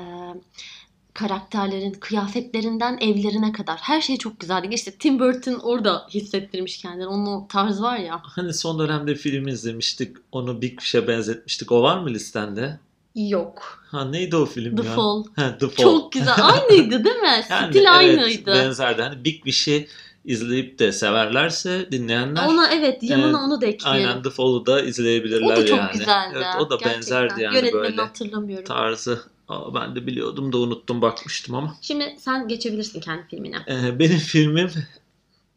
karakterlerin 1.13 1.91
kıyafetlerinden 1.91 2.97
evlerine 3.01 3.51
kadar 3.51 3.77
her 3.77 4.01
şey 4.01 4.17
çok 4.17 4.39
güzeldi. 4.39 4.67
İşte 4.71 4.91
Tim 4.91 5.19
Burton 5.19 5.59
orada 5.63 6.07
hissettirmiş 6.09 6.77
kendini. 6.77 7.07
Onun 7.07 7.25
o 7.25 7.47
tarz 7.47 7.81
var 7.81 7.97
ya. 7.97 8.21
Hani 8.23 8.53
son 8.53 8.79
dönemde 8.79 9.15
film 9.15 9.47
izlemiştik. 9.47 10.17
Onu 10.31 10.61
Big 10.61 10.79
Fish'e 10.79 11.07
benzetmiştik. 11.07 11.71
O 11.71 11.81
var 11.81 11.97
mı 11.97 12.09
listende? 12.09 12.79
Yok. 13.15 13.83
Ha 13.87 14.05
neydi 14.05 14.35
o 14.35 14.45
film 14.45 14.75
The 14.75 14.87
ya? 14.87 14.95
Fall. 14.95 15.23
Ha, 15.35 15.57
The 15.57 15.67
Fall. 15.69 15.83
Çok 15.83 16.11
güzel. 16.11 16.35
Aynıydı 16.41 17.03
değil 17.03 17.15
mi? 17.15 17.43
Yani 17.49 17.69
Stil 17.69 17.79
evet, 17.79 17.91
aynıydı. 17.91 18.53
Benzerdi. 18.53 19.01
Hani 19.01 19.25
Big 19.25 19.43
Fish'i 19.43 19.87
izleyip 20.25 20.79
de 20.79 20.91
severlerse 20.91 21.91
dinleyenler 21.91 22.47
Ona 22.47 22.73
evet 22.73 23.03
yanına 23.03 23.25
Evet, 23.25 23.35
onu 23.35 23.61
da 23.61 23.65
ekleyelim. 23.65 24.09
aynen 24.09 24.23
The 24.23 24.29
Fall'u 24.29 24.65
da 24.65 24.81
izleyebilirler 24.81 25.57
o 25.57 25.61
da 25.61 25.65
çok 25.65 25.77
yani. 25.77 25.91
güzeldi. 25.91 26.33
Evet, 26.35 26.45
o 26.59 26.69
da 26.69 26.75
gerçekten. 26.75 26.93
benzerdi 26.93 27.41
yani 27.41 27.55
Yönetmenini 27.55 27.83
böyle 27.83 28.01
hatırlamıyorum. 28.01 28.65
tarzı. 28.65 29.21
Aa, 29.47 29.73
ben 29.75 29.95
de 29.95 30.07
biliyordum 30.07 30.53
da 30.53 30.57
unuttum 30.57 31.01
bakmıştım 31.01 31.55
ama. 31.55 31.75
Şimdi 31.81 32.15
sen 32.19 32.47
geçebilirsin 32.47 32.99
kendi 32.99 33.27
filmine. 33.27 33.57
Ee, 33.67 33.99
benim 33.99 34.17
filmim 34.17 34.69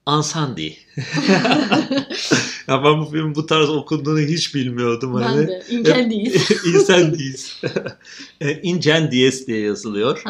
Ansandi. 0.07 0.77
ya 2.69 2.85
ben 2.85 3.01
bu 3.01 3.05
filmin 3.11 3.35
bu 3.35 3.47
tarz 3.47 3.71
okunduğunu 3.71 4.19
hiç 4.21 4.55
bilmiyordum. 4.55 5.17
Ben 5.21 5.23
hani. 5.23 5.47
de. 5.49 5.63
İnkendiyiz. 5.71 6.51
İncendies. 6.67 7.63
E, 8.41 8.53
Incendies 8.63 9.47
diye 9.47 9.61
yazılıyor. 9.61 10.23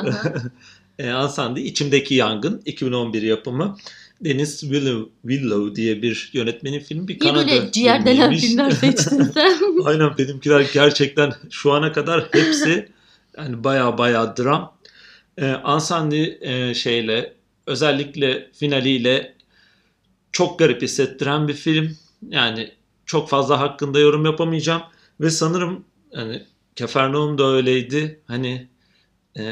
e, 0.98 1.10
Ansandi 1.10 1.60
içimdeki 1.60 2.14
yangın 2.14 2.62
2011 2.64 3.22
yapımı. 3.22 3.76
Deniz 4.20 4.60
Willow, 4.60 5.10
Willow 5.22 5.76
diye 5.76 6.02
bir 6.02 6.30
yönetmenin 6.32 6.80
filmi. 6.80 7.08
Bir 7.08 7.14
İyi 7.14 7.18
Kanada 7.18 7.46
böyle 7.46 7.72
ciğer 7.72 8.06
delen 8.06 8.16
filmiymiş. 8.16 8.40
filmler 8.44 8.70
seçtin 8.70 9.22
sen. 9.34 9.58
Aynen 9.84 10.18
benimkiler 10.18 10.66
gerçekten 10.74 11.32
şu 11.50 11.72
ana 11.72 11.92
kadar 11.92 12.28
hepsi 12.32 12.88
yani 13.36 13.64
baya 13.64 13.98
baya 13.98 14.36
dram. 14.36 14.78
Ee, 15.38 15.46
Ansandi 15.46 16.38
e, 16.40 16.74
şeyle 16.74 17.34
özellikle 17.66 18.50
finaliyle 18.52 19.34
çok 20.32 20.58
garip 20.58 20.82
hissettiren 20.82 21.48
bir 21.48 21.54
film. 21.54 21.96
Yani 22.28 22.70
çok 23.06 23.28
fazla 23.28 23.60
hakkında 23.60 23.98
yorum 23.98 24.24
yapamayacağım 24.24 24.82
ve 25.20 25.30
sanırım 25.30 25.84
hani 26.14 26.42
Kefernaum 26.76 27.38
da 27.38 27.46
öyleydi. 27.52 28.20
Hani 28.26 28.68
e, 29.38 29.42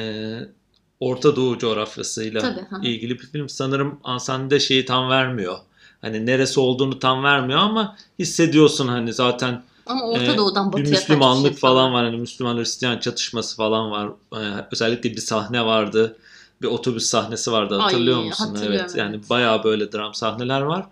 Orta 1.00 1.36
Doğu 1.36 1.58
coğrafyasıyla 1.58 2.40
Tabii, 2.40 2.88
ilgili 2.88 3.18
bir 3.18 3.26
film. 3.26 3.48
Sanırım 3.48 4.00
Ansandi 4.04 4.60
şeyi 4.60 4.84
tam 4.84 5.10
vermiyor. 5.10 5.58
Hani 6.00 6.26
neresi 6.26 6.60
olduğunu 6.60 6.98
tam 6.98 7.24
vermiyor 7.24 7.60
ama 7.60 7.96
hissediyorsun 8.18 8.88
hani 8.88 9.12
zaten 9.12 9.62
Ama 9.86 10.04
Orta 10.04 10.32
Ee, 10.32 10.36
Doğu'dan 10.36 10.72
bir 10.72 10.72
batıya 10.72 10.90
Müslümanlık 10.90 11.46
kaçış 11.46 11.60
falan 11.60 11.92
var. 11.92 12.04
Hani 12.04 12.16
Müslüman 12.16 12.58
Hristiyan 12.58 12.98
çatışması 12.98 13.56
falan 13.56 13.90
var. 13.90 14.08
Ee, 14.32 14.66
özellikle 14.72 15.10
bir 15.10 15.20
sahne 15.20 15.66
vardı. 15.66 16.16
Bir 16.62 16.66
otobüs 16.66 17.06
sahnesi 17.06 17.52
vardı. 17.52 17.78
Hatırlıyor 17.78 18.18
Ay, 18.18 18.24
musun? 18.26 18.44
hatırlıyorum, 18.46 18.80
Evet. 18.80 18.96
Yani 18.96 19.16
evet. 19.16 19.30
bayağı 19.30 19.64
böyle 19.64 19.92
dram 19.92 20.14
sahneler 20.14 20.60
var. 20.60 20.86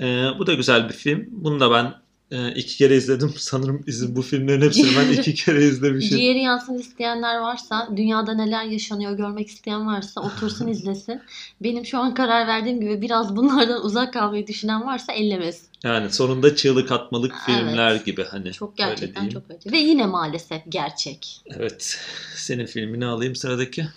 Ee, 0.00 0.26
bu 0.38 0.46
da 0.46 0.54
güzel 0.54 0.88
bir 0.88 0.94
film. 0.94 1.28
Bunu 1.30 1.60
da 1.60 1.70
ben 1.70 1.94
e, 2.32 2.54
iki 2.54 2.76
kere 2.76 2.96
izledim. 2.96 3.34
Sanırım 3.38 3.84
izin 3.86 4.16
bu 4.16 4.22
filmlerin 4.22 4.62
hepsini 4.62 4.88
ben 4.96 5.12
iki 5.12 5.34
kere 5.44 5.64
izlemişim. 5.64 6.18
Ciğeri 6.18 6.38
yansın 6.38 6.74
isteyenler 6.74 7.38
varsa, 7.38 7.88
dünyada 7.96 8.34
neler 8.34 8.64
yaşanıyor 8.64 9.16
görmek 9.16 9.48
isteyen 9.48 9.86
varsa 9.86 10.20
otursun 10.20 10.66
izlesin. 10.68 11.20
Benim 11.60 11.86
şu 11.86 11.98
an 11.98 12.14
karar 12.14 12.46
verdiğim 12.46 12.80
gibi 12.80 13.02
biraz 13.02 13.36
bunlardan 13.36 13.84
uzak 13.84 14.12
kalmayı 14.12 14.46
düşünen 14.46 14.86
varsa 14.86 15.12
ellemesin. 15.12 15.66
Yani 15.84 16.10
sonunda 16.12 16.56
çığlık 16.56 16.92
atmalık 16.92 17.34
Evet. 17.48 17.58
filmler 17.58 17.94
gibi 17.94 18.24
hani. 18.24 18.52
Çok 18.52 18.76
gerçekten 18.76 19.28
çok 19.28 19.42
acı. 19.50 19.72
Ve 19.72 19.78
yine 19.78 20.06
maalesef 20.06 20.62
gerçek. 20.68 21.40
Evet. 21.50 21.98
Senin 22.36 22.66
filmini 22.66 23.06
alayım 23.06 23.36
sıradaki. 23.36 23.88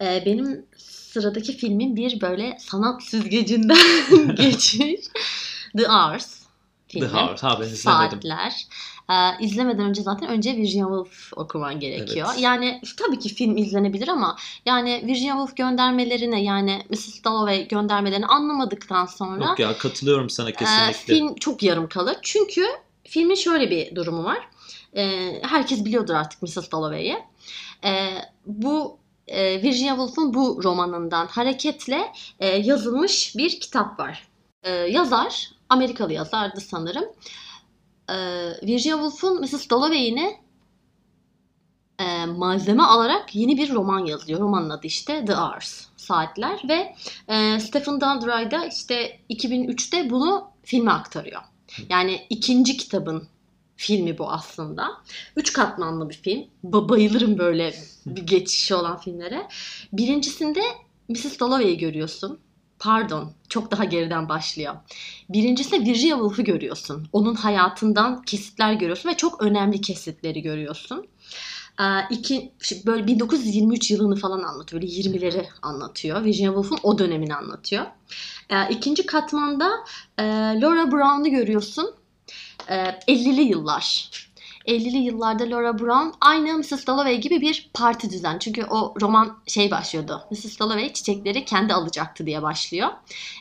Ee, 0.00 0.22
benim 0.26 0.62
sıradaki 0.76 1.56
filmin 1.56 1.96
bir 1.96 2.20
böyle 2.20 2.56
sanat 2.60 3.02
süzgecinden 3.02 3.78
geçmiş. 4.36 5.00
The 5.76 5.88
Hours 6.94 7.12
The. 7.12 7.18
Hours. 7.18 7.42
Ha 7.42 7.58
ben 7.60 7.66
izlemedim. 7.66 8.22
Saatler. 8.22 8.66
Ee, 9.10 9.44
izlemeden 9.44 9.84
önce 9.84 10.02
zaten 10.02 10.28
önce 10.28 10.56
Virginia 10.56 10.86
Woolf 10.86 11.32
okuman 11.36 11.80
gerekiyor. 11.80 12.28
Evet. 12.32 12.40
Yani 12.42 12.80
tabii 12.98 13.18
ki 13.18 13.34
film 13.34 13.56
izlenebilir 13.56 14.08
ama 14.08 14.36
yani 14.66 15.02
Virginia 15.06 15.32
Woolf 15.32 15.56
göndermelerini 15.56 16.44
yani 16.44 16.82
Mrs. 16.90 17.24
Dalloway 17.24 17.68
göndermelerini 17.68 18.26
anlamadıktan 18.26 19.06
sonra 19.06 19.44
Yok 19.44 19.58
ya 19.58 19.78
katılıyorum 19.78 20.30
sana 20.30 20.50
e, 20.50 20.52
kesinlikle. 20.52 20.92
film 20.92 21.34
çok 21.34 21.62
yarım 21.62 21.88
kalır. 21.88 22.16
Çünkü 22.22 22.66
filmin 23.04 23.34
şöyle 23.34 23.70
bir 23.70 23.94
durumu 23.94 24.24
var. 24.24 24.48
E, 24.96 25.32
herkes 25.42 25.84
biliyordur 25.84 26.14
artık 26.14 26.42
Mrs. 26.42 26.72
Dalloway'i. 26.72 27.18
E, 27.84 28.08
bu 28.46 28.98
e, 29.28 29.62
Virginia 29.62 29.94
Woolf'un 29.94 30.34
bu 30.34 30.60
romanından 30.64 31.26
hareketle 31.26 32.12
e, 32.40 32.48
yazılmış 32.48 33.36
bir 33.36 33.60
kitap 33.60 34.00
var. 34.00 34.28
E, 34.62 34.70
yazar, 34.70 35.50
Amerikalı 35.70 36.12
yazardı 36.12 36.60
sanırım. 36.60 37.04
E, 38.08 38.16
Virginia 38.62 38.96
Woolf'un 38.96 39.40
Mrs. 39.40 39.70
Dalloway'ini 39.70 40.36
e, 41.98 42.26
malzeme 42.26 42.82
alarak 42.82 43.34
yeni 43.34 43.56
bir 43.56 43.74
roman 43.74 44.04
yazıyor. 44.04 44.40
Romanın 44.40 44.70
adı 44.70 44.86
işte 44.86 45.24
The 45.24 45.34
Hours, 45.34 45.86
Saatler 45.96 46.60
ve 46.68 46.94
e, 47.28 47.60
Stephen 47.60 48.00
Daldry 48.00 48.50
da 48.50 48.64
işte 48.64 49.20
2003'te 49.30 50.10
bunu 50.10 50.50
filme 50.62 50.90
aktarıyor. 50.90 51.42
Yani 51.88 52.26
ikinci 52.30 52.76
kitabın 52.76 53.28
filmi 53.76 54.18
bu 54.18 54.30
aslında. 54.30 54.88
Üç 55.36 55.52
katmanlı 55.52 56.08
bir 56.08 56.14
film. 56.14 56.44
Ba- 56.64 56.88
bayılırım 56.88 57.38
böyle 57.38 57.74
bir 58.06 58.22
geçişi 58.22 58.74
olan 58.74 58.98
filmlere. 58.98 59.48
Birincisinde 59.92 60.60
Mrs. 61.08 61.40
Dalloway'i 61.40 61.78
görüyorsun. 61.78 62.40
Pardon, 62.80 63.32
çok 63.48 63.70
daha 63.70 63.84
geriden 63.84 64.28
başlıyor. 64.28 64.74
Birincisinde 65.28 65.80
Virginia 65.80 66.16
Woolf'u 66.16 66.44
görüyorsun. 66.44 67.08
Onun 67.12 67.34
hayatından 67.34 68.22
kesitler 68.22 68.72
görüyorsun 68.72 69.10
ve 69.10 69.16
çok 69.16 69.42
önemli 69.42 69.80
kesitleri 69.80 70.42
görüyorsun. 70.42 71.06
Ee, 71.80 71.84
iki, 72.10 72.52
böyle 72.86 73.06
1923 73.06 73.90
yılını 73.90 74.16
falan 74.16 74.42
anlatıyor. 74.42 74.82
Böyle 74.82 74.92
20'leri 74.92 75.46
anlatıyor. 75.62 76.24
Virginia 76.24 76.52
Woolf'un 76.52 76.78
o 76.82 76.98
dönemini 76.98 77.34
anlatıyor. 77.34 77.86
Ee, 78.50 78.68
ikinci 78.70 79.06
katmanda 79.06 79.70
e, 80.18 80.22
Laura 80.60 80.92
Brown'u 80.92 81.30
görüyorsun. 81.30 81.94
Ee, 82.68 82.74
50'li 83.08 83.42
yıllar. 83.42 84.10
50'li 84.66 84.96
yıllarda 84.96 85.50
Laura 85.50 85.78
Brown 85.78 86.08
aynı 86.20 86.58
Mrs. 86.58 86.86
Dalloway 86.86 87.20
gibi 87.20 87.40
bir 87.40 87.70
parti 87.74 88.10
düzen. 88.10 88.38
Çünkü 88.38 88.64
o 88.64 88.94
roman 89.00 89.38
şey 89.46 89.70
başlıyordu. 89.70 90.22
Mrs. 90.30 90.60
Dalloway 90.60 90.92
çiçekleri 90.92 91.44
kendi 91.44 91.74
alacaktı 91.74 92.26
diye 92.26 92.42
başlıyor. 92.42 92.88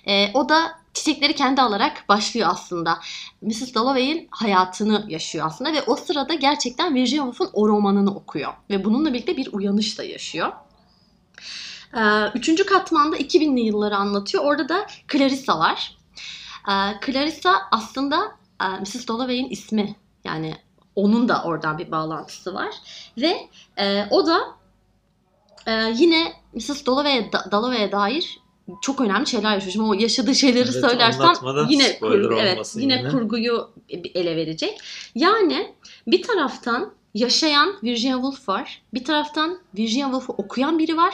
Ee, 0.08 0.32
o 0.34 0.50
da 0.50 0.80
çiçekleri 0.94 1.36
kendi 1.36 1.62
alarak 1.62 2.06
başlıyor 2.10 2.50
aslında. 2.52 3.00
Mrs. 3.42 3.76
Dalloway'in 3.76 4.28
hayatını 4.32 5.06
yaşıyor 5.08 5.48
aslında 5.48 5.74
ve 5.74 5.82
o 5.88 5.96
sırada 5.96 6.34
gerçekten 6.34 6.96
Virginia 6.96 7.24
Woolf'un 7.24 7.50
o 7.54 7.68
romanını 7.68 8.16
okuyor. 8.16 8.54
Ve 8.70 8.86
bununla 8.86 9.14
birlikte 9.14 9.38
bir 9.38 9.54
uyanış 9.54 9.98
da 9.98 10.04
yaşıyor. 10.04 10.52
Ee, 11.98 12.28
Üçüncü 12.36 12.66
katmanda 12.66 13.18
2000'li 13.18 13.60
yılları 13.60 13.96
anlatıyor. 13.96 14.44
Orada 14.44 14.70
da 14.70 14.88
Clarissa 15.12 15.60
var. 15.60 15.98
Ee, 16.70 16.72
Clarissa 17.06 17.56
aslında 17.72 18.36
e, 18.62 18.66
Mrs. 18.66 19.08
Dalloway'in 19.08 19.50
ismi. 19.50 19.96
Yani 20.24 20.56
onun 21.00 21.30
da 21.30 21.44
oradan 21.44 21.78
bir 21.78 21.92
bağlantısı 21.92 22.54
var. 22.54 22.76
Ve 23.18 23.50
e, 23.78 24.06
o 24.12 24.26
da 24.28 24.40
e, 25.68 25.72
yine 25.96 26.34
Mrs. 26.54 26.86
Dalloway'e, 26.86 27.32
da- 27.32 27.46
Dalloway'e 27.52 27.92
dair 27.92 28.40
çok 28.82 29.02
önemli 29.02 29.28
şeyler 29.28 29.54
yaşıyor. 29.54 29.72
Şimdi 29.74 29.86
o 29.90 29.94
yaşadığı 29.94 30.36
şeyleri 30.36 30.70
Evet, 30.72 30.82
söylersem 30.90 31.34
yine 31.70 32.00
kurgu, 32.00 32.36
evet, 32.40 32.74
yine, 32.76 32.94
yine. 32.98 33.10
kurguyu 33.10 33.70
ele 33.90 34.36
verecek. 34.36 34.80
Yani 35.16 35.76
bir 36.08 36.22
taraftan 36.22 36.92
yaşayan 37.14 37.76
Virginia 37.84 38.16
Woolf 38.16 38.50
var. 38.50 38.82
Bir 38.94 39.04
taraftan 39.04 39.60
Virginia 39.78 40.06
Woolf'u 40.06 40.34
okuyan 40.34 40.80
biri 40.80 40.98
var. 40.98 41.14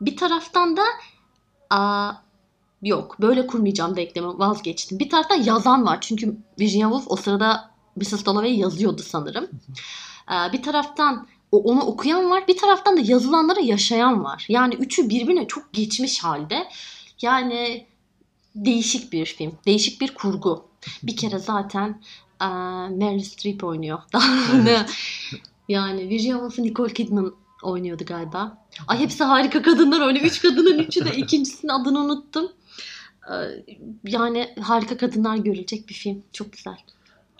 Bir 0.00 0.16
taraftan 0.16 0.76
da 0.76 0.82
aa, 1.70 2.12
yok 2.82 3.16
böyle 3.20 3.46
kurmayacağım 3.46 3.96
denklemi 3.96 4.26
vazgeçtim. 4.38 4.98
Bir 4.98 5.10
taraftan 5.10 5.42
yazan 5.42 5.86
var. 5.86 5.98
Çünkü 6.00 6.36
Virginia 6.60 6.88
Woolf 6.88 7.06
o 7.10 7.16
sırada 7.16 7.70
Mrs. 7.96 8.26
Dalloway 8.26 8.58
yazıyordu 8.58 9.02
sanırım. 9.02 9.48
Ee, 10.30 10.52
bir 10.52 10.62
taraftan 10.62 11.26
onu 11.52 11.80
okuyan 11.80 12.30
var. 12.30 12.48
Bir 12.48 12.56
taraftan 12.56 12.96
da 12.96 13.00
yazılanları 13.00 13.60
yaşayan 13.62 14.24
var. 14.24 14.46
Yani 14.48 14.74
üçü 14.74 15.08
birbirine 15.08 15.46
çok 15.46 15.72
geçmiş 15.72 16.24
halde. 16.24 16.68
Yani 17.22 17.86
değişik 18.54 19.12
bir 19.12 19.26
film. 19.26 19.52
Değişik 19.66 20.00
bir 20.00 20.14
kurgu. 20.14 20.64
Bir 21.02 21.16
kere 21.16 21.38
zaten 21.38 22.00
eee 22.40 22.48
Meryl 22.90 23.22
Streep 23.22 23.64
oynuyor. 23.64 23.98
Evet. 24.54 24.90
yani 25.68 26.08
Virginia 26.08 26.34
Woolf'u 26.36 26.62
Nicole 26.62 26.92
Kidman 26.94 27.34
oynuyordu 27.62 28.04
galiba. 28.04 28.66
Ay 28.88 28.98
hepsi 28.98 29.24
harika 29.24 29.62
kadınlar 29.62 30.00
oynuyor. 30.00 30.24
Üç 30.24 30.42
kadının 30.42 30.78
üçü 30.78 31.04
de 31.04 31.10
ikincisinin 31.16 31.72
adını 31.72 31.98
unuttum. 31.98 32.52
Ee, 33.30 33.34
Yani 34.04 34.54
harika 34.60 34.96
kadınlar 34.96 35.36
görülecek 35.36 35.88
bir 35.88 35.94
film. 35.94 36.22
Çok 36.32 36.52
güzel. 36.52 36.76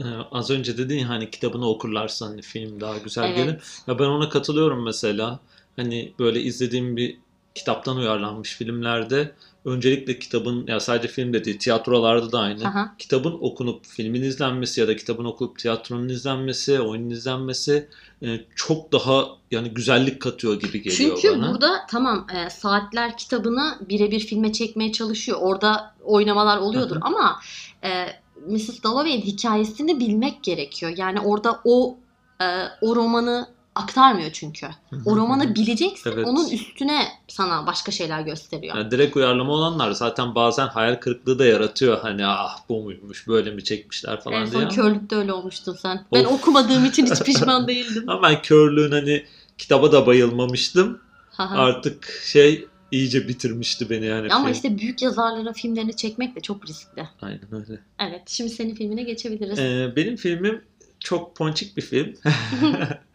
Ee, 0.00 0.04
az 0.32 0.50
önce 0.50 0.78
dedin 0.78 0.98
ya 0.98 1.08
hani 1.08 1.30
kitabını 1.30 1.68
okurlarsa 1.68 2.26
hani 2.26 2.42
film 2.42 2.80
daha 2.80 2.98
güzel 2.98 3.24
Evet. 3.24 3.36
gelir. 3.36 3.56
Ya 3.86 3.98
ben 3.98 4.04
ona 4.04 4.28
katılıyorum 4.28 4.84
mesela. 4.84 5.40
Hani 5.76 6.12
böyle 6.18 6.40
izlediğim 6.40 6.96
bir 6.96 7.18
kitaptan 7.54 7.96
uyarlanmış 7.96 8.56
filmlerde 8.56 9.32
öncelikle 9.64 10.18
kitabın 10.18 10.66
ya 10.66 10.80
sadece 10.80 11.08
filmde 11.08 11.44
değil 11.44 11.58
tiyatrolarda 11.58 12.32
da 12.32 12.38
aynı. 12.38 12.68
Aha. 12.68 12.94
Kitabın 12.98 13.38
okunup 13.40 13.86
filmin 13.86 14.22
izlenmesi 14.22 14.80
ya 14.80 14.88
da 14.88 14.96
kitabın 14.96 15.24
okunup 15.24 15.58
tiyatronun 15.58 16.08
izlenmesi, 16.08 16.80
oyunun 16.80 17.10
izlenmesi 17.10 17.88
e, 18.22 18.40
çok 18.56 18.92
daha 18.92 19.26
yani 19.50 19.68
güzellik 19.68 20.22
katıyor 20.22 20.60
gibi 20.60 20.82
geliyor 20.82 21.18
Çünkü 21.20 21.38
bana. 21.38 21.50
burada 21.50 21.86
tamam 21.90 22.26
e, 22.34 22.50
saatler 22.50 23.16
kitabını 23.16 23.78
birebir 23.88 24.20
filme 24.20 24.52
çekmeye 24.52 24.92
çalışıyor. 24.92 25.38
Orada 25.40 25.94
oynamalar 26.04 26.58
oluyordur 26.58 26.96
hı. 26.96 27.00
ama 27.02 27.40
e, 27.84 28.06
Mrs. 28.48 28.82
Dalloway'in 28.82 29.20
hikayesini 29.22 30.00
bilmek 30.00 30.42
gerekiyor. 30.42 30.92
Yani 30.96 31.20
orada 31.20 31.60
o 31.64 31.96
e, 32.40 32.46
o 32.80 32.96
romanı 32.96 33.46
aktarmıyor 33.74 34.30
çünkü. 34.32 34.66
O 35.06 35.16
romanı 35.16 35.54
bileceksin 35.54 36.12
Evet. 36.12 36.26
onun 36.26 36.48
üstüne 36.48 37.08
sana 37.28 37.66
başka 37.66 37.92
şeyler 37.92 38.20
gösteriyor. 38.20 38.76
Yani 38.76 38.90
direkt 38.90 39.16
uyarlama 39.16 39.52
olanlar 39.52 39.90
zaten 39.90 40.34
bazen 40.34 40.66
hayal 40.66 40.94
kırıklığı 40.94 41.38
da 41.38 41.44
yaratıyor. 41.46 41.98
Hani 42.00 42.26
ah 42.26 42.58
bu 42.68 42.82
muymuş 42.82 43.28
böyle 43.28 43.50
mi 43.50 43.64
çekmişler 43.64 44.20
falan 44.20 44.40
en 44.42 44.50
diye. 44.50 44.62
son 44.62 44.68
körlükte 44.70 45.16
öyle 45.16 45.32
olmuştun 45.32 45.76
sen. 45.82 46.04
Ben 46.12 46.24
Of. 46.24 46.32
okumadığım 46.32 46.84
için 46.84 47.06
hiç 47.06 47.22
pişman 47.22 47.68
değildim. 47.68 48.04
Ama 48.08 48.22
ben 48.22 48.42
körlüğün 48.42 48.90
hani 48.92 49.24
kitaba 49.58 49.92
da 49.92 50.06
bayılmamıştım. 50.06 51.00
Artık 51.38 52.20
şey 52.24 52.66
iyice 52.90 53.28
bitirmişti 53.28 53.90
beni 53.90 54.06
yani. 54.06 54.28
Ama 54.32 54.44
film. 54.44 54.52
işte 54.54 54.78
büyük 54.78 55.02
yazarların 55.02 55.52
filmlerini 55.52 55.96
çekmek 55.96 56.36
de 56.36 56.40
çok 56.40 56.66
riskli. 56.68 57.08
Aynen 57.22 57.54
öyle. 57.54 57.80
Evet 57.98 58.22
şimdi 58.26 58.50
senin 58.50 58.74
filmine 58.74 59.02
geçebiliriz. 59.02 59.58
Ee, 59.58 59.92
benim 59.96 60.16
filmim 60.16 60.62
çok 61.00 61.36
ponçik 61.36 61.76
bir 61.76 61.82
film. 61.82 62.14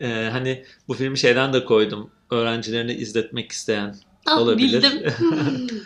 Ee, 0.00 0.28
hani 0.32 0.64
bu 0.88 0.94
filmi 0.94 1.18
şeyden 1.18 1.52
de 1.52 1.64
koydum. 1.64 2.10
Öğrencilerine 2.30 2.94
izletmek 2.94 3.52
isteyen 3.52 3.94
ah 4.26 4.38
olabilir. 4.38 4.82
bildim. 4.82 5.12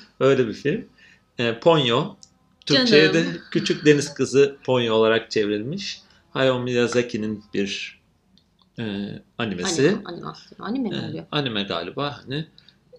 Öyle 0.20 0.48
bir 0.48 0.52
film. 0.52 0.84
Ee, 1.38 1.58
Ponyo. 1.60 2.14
Türkçe'ye 2.66 3.14
de. 3.14 3.24
Küçük 3.50 3.86
Deniz 3.86 4.14
Kızı 4.14 4.56
Ponyo 4.64 4.94
olarak 4.94 5.30
çevrilmiş. 5.30 6.00
Hayao 6.30 6.60
Miyazaki'nin 6.60 7.44
bir 7.54 8.00
e, 8.78 8.82
animesi. 9.38 9.88
Anime, 9.88 10.02
animasyon. 10.04 10.58
Anime 10.66 10.88
mi 10.88 10.94
Ee, 10.96 11.08
oluyor? 11.08 11.24
anime 11.30 11.62
galiba. 11.62 12.20
Hani 12.26 12.46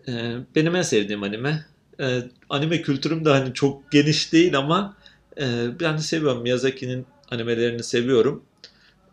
e, 0.08 0.38
benim 0.56 0.76
en 0.76 0.82
sevdiğim 0.82 1.24
anime. 1.24 1.66
E, 2.00 2.20
anime 2.50 2.82
kültürüm 2.82 3.26
de 3.26 3.30
hani 3.30 3.54
çok 3.54 3.92
geniş 3.92 4.34
değil 4.34 4.58
ama 4.58 4.98
e, 5.38 5.46
ben 5.80 5.98
de 5.98 6.02
seviyorum. 6.02 6.42
Miyazaki'nin 6.42 7.06
animelerini 7.32 7.84
seviyorum. 7.84 8.44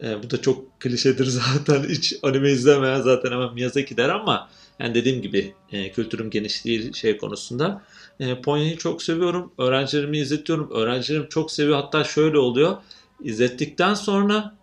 E, 0.02 0.22
bu 0.22 0.30
da 0.30 0.42
çok 0.42 0.80
klişedir 0.80 1.24
zaten. 1.26 1.88
Hiç 1.88 2.16
anime 2.22 2.50
izlemeyen 2.50 3.00
zaten 3.00 3.32
hemen 3.32 3.54
Miyazaki 3.54 3.96
der 3.96 4.08
ama 4.08 4.48
yani 4.78 4.94
dediğim 4.94 5.22
gibi 5.22 5.54
e, 5.72 5.92
kültürüm 5.92 6.30
geniş 6.30 6.64
değil 6.64 6.92
şey 6.92 7.16
konusunda. 7.16 7.82
E, 8.20 8.40
Ponyo'yu 8.40 8.78
çok 8.78 9.02
seviyorum. 9.02 9.52
Öğrencilerimi 9.58 10.18
izletiyorum. 10.18 10.70
Öğrencilerim 10.70 11.28
çok 11.28 11.50
seviyor. 11.50 11.76
Hatta 11.76 12.04
şöyle 12.04 12.38
oluyor. 12.38 12.76
İzlettikten 13.24 13.94
sonra 13.94 14.54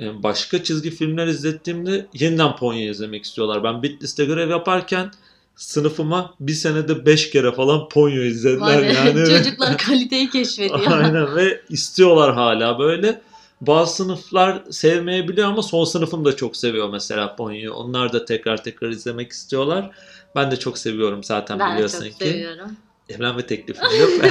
e, 0.00 0.22
başka 0.22 0.64
çizgi 0.64 0.90
filmler 0.90 1.26
izlettiğimde 1.26 2.06
yeniden 2.14 2.56
Ponyo 2.56 2.90
izlemek 2.90 3.24
istiyorlar. 3.24 3.64
Ben 3.64 3.82
Bitlis'te 3.82 4.24
görev 4.24 4.50
yaparken 4.50 5.10
sınıfıma 5.56 6.34
bir 6.40 6.52
senede 6.52 7.06
5 7.06 7.30
kere 7.30 7.52
falan 7.52 7.88
Ponyo 7.88 8.22
izlediler. 8.22 8.82
ya, 8.82 8.92
yani. 8.92 9.26
çocuklar 9.38 9.78
kaliteyi 9.78 10.30
keşfediyor. 10.30 10.92
Aynen 10.92 11.36
ve 11.36 11.60
istiyorlar 11.68 12.34
hala 12.34 12.78
böyle. 12.78 13.20
Bazı 13.60 13.96
sınıflar 13.96 14.62
sevmeyebiliyor 14.70 15.48
ama 15.48 15.62
son 15.62 15.84
sınıfım 15.84 16.24
da 16.24 16.36
çok 16.36 16.56
seviyor 16.56 16.88
mesela 16.90 17.36
Ponyo'yu. 17.36 17.72
Onlar 17.72 18.12
da 18.12 18.24
tekrar 18.24 18.62
tekrar 18.64 18.88
izlemek 18.88 19.32
istiyorlar. 19.32 19.90
Ben 20.36 20.50
de 20.50 20.58
çok 20.58 20.78
seviyorum 20.78 21.24
zaten 21.24 21.58
ben 21.58 21.74
biliyorsun 21.74 22.04
çok 22.04 22.18
ki. 22.18 22.28
seviyorum. 22.28 22.76
Evlenme 23.08 23.46
teklifim 23.46 24.00
yok. 24.00 24.10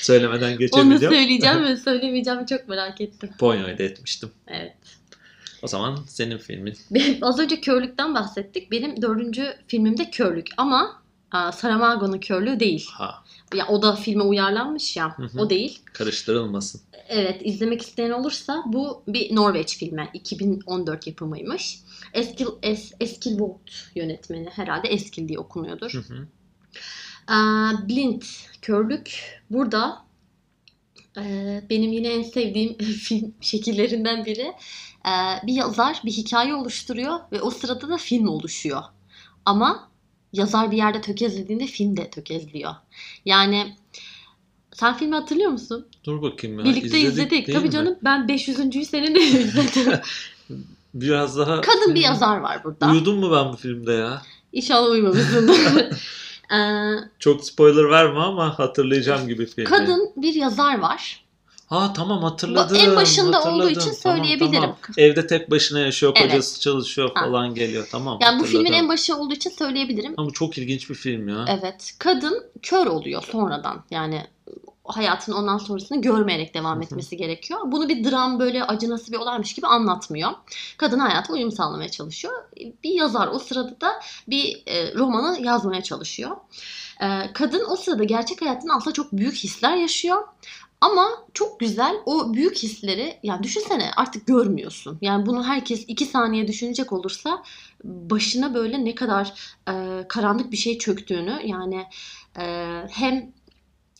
Söylemeden 0.00 0.50
Onu 0.50 0.58
geçemeyeceğim. 0.58 1.14
söyleyeceğim 1.14 1.64
ve 1.64 1.76
söylemeyeceğimi 1.76 2.46
çok 2.46 2.68
merak 2.68 3.00
ettim. 3.00 3.30
Ponyo'yu 3.38 3.78
da 3.78 3.82
etmiştim. 3.82 4.30
Evet. 4.48 4.72
O 5.62 5.66
zaman 5.66 5.98
senin 6.06 6.38
filmin. 6.38 6.74
Benim- 6.90 7.18
Az 7.24 7.38
önce 7.38 7.60
körlükten 7.60 8.14
bahsettik. 8.14 8.70
Benim 8.70 9.02
dördüncü 9.02 9.54
filmimde 9.66 10.10
körlük 10.10 10.46
ama 10.56 11.02
aa, 11.30 11.52
Saramago'nun 11.52 12.18
körlüğü 12.18 12.60
değil. 12.60 12.86
Ha, 12.92 13.24
Ya 13.54 13.66
o 13.68 13.82
da 13.82 13.96
filme 13.96 14.22
uyarlanmış 14.22 14.96
ya. 14.96 15.18
Hı 15.18 15.22
hı. 15.22 15.40
O 15.40 15.50
değil. 15.50 15.80
karıştırılmasın. 15.92 16.80
Evet 17.08 17.40
izlemek 17.44 17.82
isteyen 17.82 18.10
olursa 18.10 18.62
bu 18.66 19.02
bir 19.08 19.36
Norveç 19.36 19.76
filmi. 19.78 20.10
2014 20.14 21.06
yapımıymış. 21.06 21.78
Eskil, 22.14 22.46
es, 22.62 22.92
Eskilvold 23.00 23.58
yönetmeni. 23.94 24.48
Herhalde 24.50 24.88
Eskil 24.88 25.28
diye 25.28 25.38
okunuyordur. 25.38 25.92
Hı 25.92 25.98
hı. 25.98 26.26
Aa, 27.26 27.88
Blind 27.88 28.22
körlük 28.62 29.40
burada 29.50 29.98
e, 31.18 31.22
benim 31.70 31.92
yine 31.92 32.08
en 32.08 32.22
sevdiğim 32.22 32.78
film 32.78 33.34
şekillerinden 33.40 34.24
biri. 34.24 34.52
E, 35.06 35.46
bir 35.46 35.52
yazar 35.52 36.00
bir 36.04 36.12
hikaye 36.12 36.54
oluşturuyor 36.54 37.20
ve 37.32 37.42
o 37.42 37.50
sırada 37.50 37.88
da 37.88 37.96
film 37.96 38.28
oluşuyor. 38.28 38.82
Ama 39.44 39.88
yazar 40.32 40.70
bir 40.70 40.76
yerde 40.76 41.00
tökezlediğinde 41.00 41.66
film 41.66 41.96
de 41.96 42.10
tökezliyor. 42.10 42.74
Yani 43.24 43.76
sen 44.72 44.96
filmi 44.96 45.14
hatırlıyor 45.14 45.50
musun? 45.50 45.86
Dur 46.04 46.22
bakayım 46.22 46.58
ya. 46.58 46.64
Birlikte 46.64 47.00
İzledik 47.00 47.32
izledik. 47.32 47.54
Tabii 47.54 47.66
mi? 47.66 47.70
canım 47.70 47.96
ben 48.04 48.20
500.'ü 48.20 48.84
seninle 48.84 49.20
izledim. 49.20 50.00
Biraz 50.94 51.38
daha... 51.38 51.60
Kadın 51.60 51.94
bir 51.94 52.00
yazar 52.00 52.36
var 52.36 52.64
burada. 52.64 52.90
Uyudum 52.90 53.18
mu 53.18 53.32
ben 53.32 53.52
bu 53.52 53.56
filmde 53.56 53.92
ya? 53.92 54.22
İnşallah 54.52 54.90
uyumamışsındır. 54.90 55.56
Ee, 56.52 56.94
Çok 57.18 57.44
spoiler 57.44 57.90
verme 57.90 58.18
ama 58.18 58.58
hatırlayacağım 58.58 59.28
gibi 59.28 59.46
filmi. 59.46 59.68
kadın 59.68 60.12
bir 60.16 60.34
yazar 60.34 60.78
var. 60.78 61.24
Ha 61.72 61.92
tamam 61.92 62.22
hatırladım. 62.22 62.76
En 62.80 62.96
başında 62.96 63.36
hatırladım. 63.36 63.60
olduğu 63.60 63.70
için 63.70 63.92
söyleyebilirim. 63.92 64.52
tamam. 64.60 64.76
Evde 64.96 65.26
tek 65.26 65.50
başına 65.50 65.78
yaşıyor, 65.78 66.12
Evet. 66.16 66.30
kocası 66.30 66.60
çalışıyor 66.60 67.10
Ha. 67.14 67.24
falan 67.24 67.54
geliyor. 67.54 67.88
Tamam 67.92 68.18
Yani 68.20 68.38
bu 68.38 68.42
hatırladım. 68.42 68.64
filmin 68.64 68.78
en 68.78 68.88
başı 68.88 69.16
olduğu 69.16 69.34
için 69.34 69.50
söyleyebilirim. 69.50 70.14
Ama 70.16 70.28
bu 70.28 70.32
çok 70.32 70.58
ilginç 70.58 70.90
bir 70.90 70.94
film 70.94 71.28
ya. 71.28 71.44
Evet. 71.48 71.94
Kadın 71.98 72.44
kör 72.62 72.86
oluyor 72.86 73.22
sonradan. 73.22 73.84
Yani 73.90 74.26
hayatın 74.84 75.32
ondan 75.32 75.58
sonrasını 75.58 76.02
görmeyerek 76.02 76.54
devam 76.54 76.82
etmesi 76.82 77.16
gerekiyor. 77.16 77.60
Bunu 77.64 77.88
bir 77.88 78.10
dram 78.10 78.40
böyle 78.40 78.64
acınası 78.64 79.12
bir 79.12 79.16
olaymış 79.16 79.54
gibi 79.54 79.66
anlatmıyor. 79.66 80.30
Kadın 80.76 80.98
hayata 80.98 81.32
uyum 81.32 81.52
sağlamaya 81.52 81.88
çalışıyor. 81.88 82.34
Bir 82.84 82.90
yazar 82.94 83.28
o 83.28 83.38
sırada 83.38 83.80
da 83.80 84.00
bir 84.28 84.62
e, 84.66 84.94
romanı 84.94 85.42
yazmaya 85.42 85.82
çalışıyor. 85.82 86.36
E, 87.00 87.32
kadın 87.32 87.62
o 87.70 87.76
sırada 87.76 88.04
gerçek 88.04 88.42
hayatında 88.42 88.72
aslında 88.74 88.94
çok 88.94 89.12
büyük 89.12 89.34
hisler 89.34 89.76
yaşıyor. 89.76 90.22
Ama 90.82 91.08
çok 91.34 91.60
güzel 91.60 91.96
o 92.06 92.34
büyük 92.34 92.58
hisleri 92.58 93.18
yani 93.22 93.42
düşünsene 93.42 93.90
artık 93.96 94.26
görmüyorsun. 94.26 94.98
Yani 95.00 95.26
bunu 95.26 95.44
herkes 95.44 95.84
iki 95.88 96.06
saniye 96.06 96.48
düşünecek 96.48 96.92
olursa 96.92 97.42
başına 97.84 98.54
böyle 98.54 98.84
ne 98.84 98.94
kadar 98.94 99.56
e, 99.68 100.04
karanlık 100.08 100.52
bir 100.52 100.56
şey 100.56 100.78
çöktüğünü 100.78 101.40
yani 101.44 101.86
e, 102.38 102.44
hem 102.90 103.32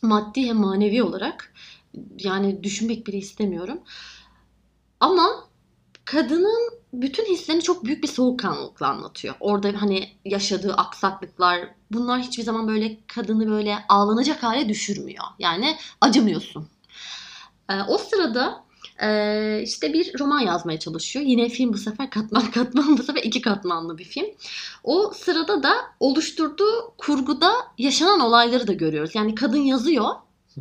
maddi 0.03 0.47
hem 0.47 0.57
manevi 0.57 1.03
olarak 1.03 1.55
yani 2.19 2.63
düşünmek 2.63 3.07
bile 3.07 3.17
istemiyorum. 3.17 3.81
Ama 5.01 5.29
kadının 6.05 6.71
bütün 6.93 7.25
hislerini 7.25 7.63
çok 7.63 7.85
büyük 7.85 8.03
bir 8.03 8.09
soğukkanlılıkla 8.09 8.89
anlatıyor. 8.89 9.35
Orada 9.41 9.73
hani 9.83 10.09
yaşadığı 10.25 10.75
aksaklıklar 10.75 11.69
bunlar 11.91 12.21
hiçbir 12.21 12.43
zaman 12.43 12.69
böyle 12.69 12.99
kadını 13.07 13.51
böyle 13.51 13.79
ağlanacak 13.89 14.43
hale 14.43 14.69
düşürmüyor. 14.69 15.25
Yani 15.39 15.77
acımıyorsun. 16.01 16.72
Ee, 17.71 17.75
o 17.89 17.99
sırada 17.99 18.65
e, 19.03 19.63
işte 19.63 19.93
bir 19.93 20.19
roman 20.19 20.41
yazmaya 20.41 20.79
çalışıyor. 20.79 21.25
Yine 21.25 21.49
film 21.49 21.73
bu 21.73 21.79
sefer 21.79 22.11
katman 22.11 22.51
katman 22.55 22.99
bu 22.99 23.03
sefer 23.03 23.23
iki 23.23 23.41
katmanlı 23.41 23.99
bir 23.99 24.05
film. 24.05 24.27
O 24.85 25.13
sırada 25.15 25.63
da 25.63 25.75
oluşturduğu 26.01 26.95
kurguda 26.99 27.53
yaşanan 27.79 28.21
olayları 28.21 28.67
da 28.67 28.73
görüyoruz. 28.73 29.15
Yani 29.15 29.35
kadın 29.35 29.63
yazıyor. 29.63 30.07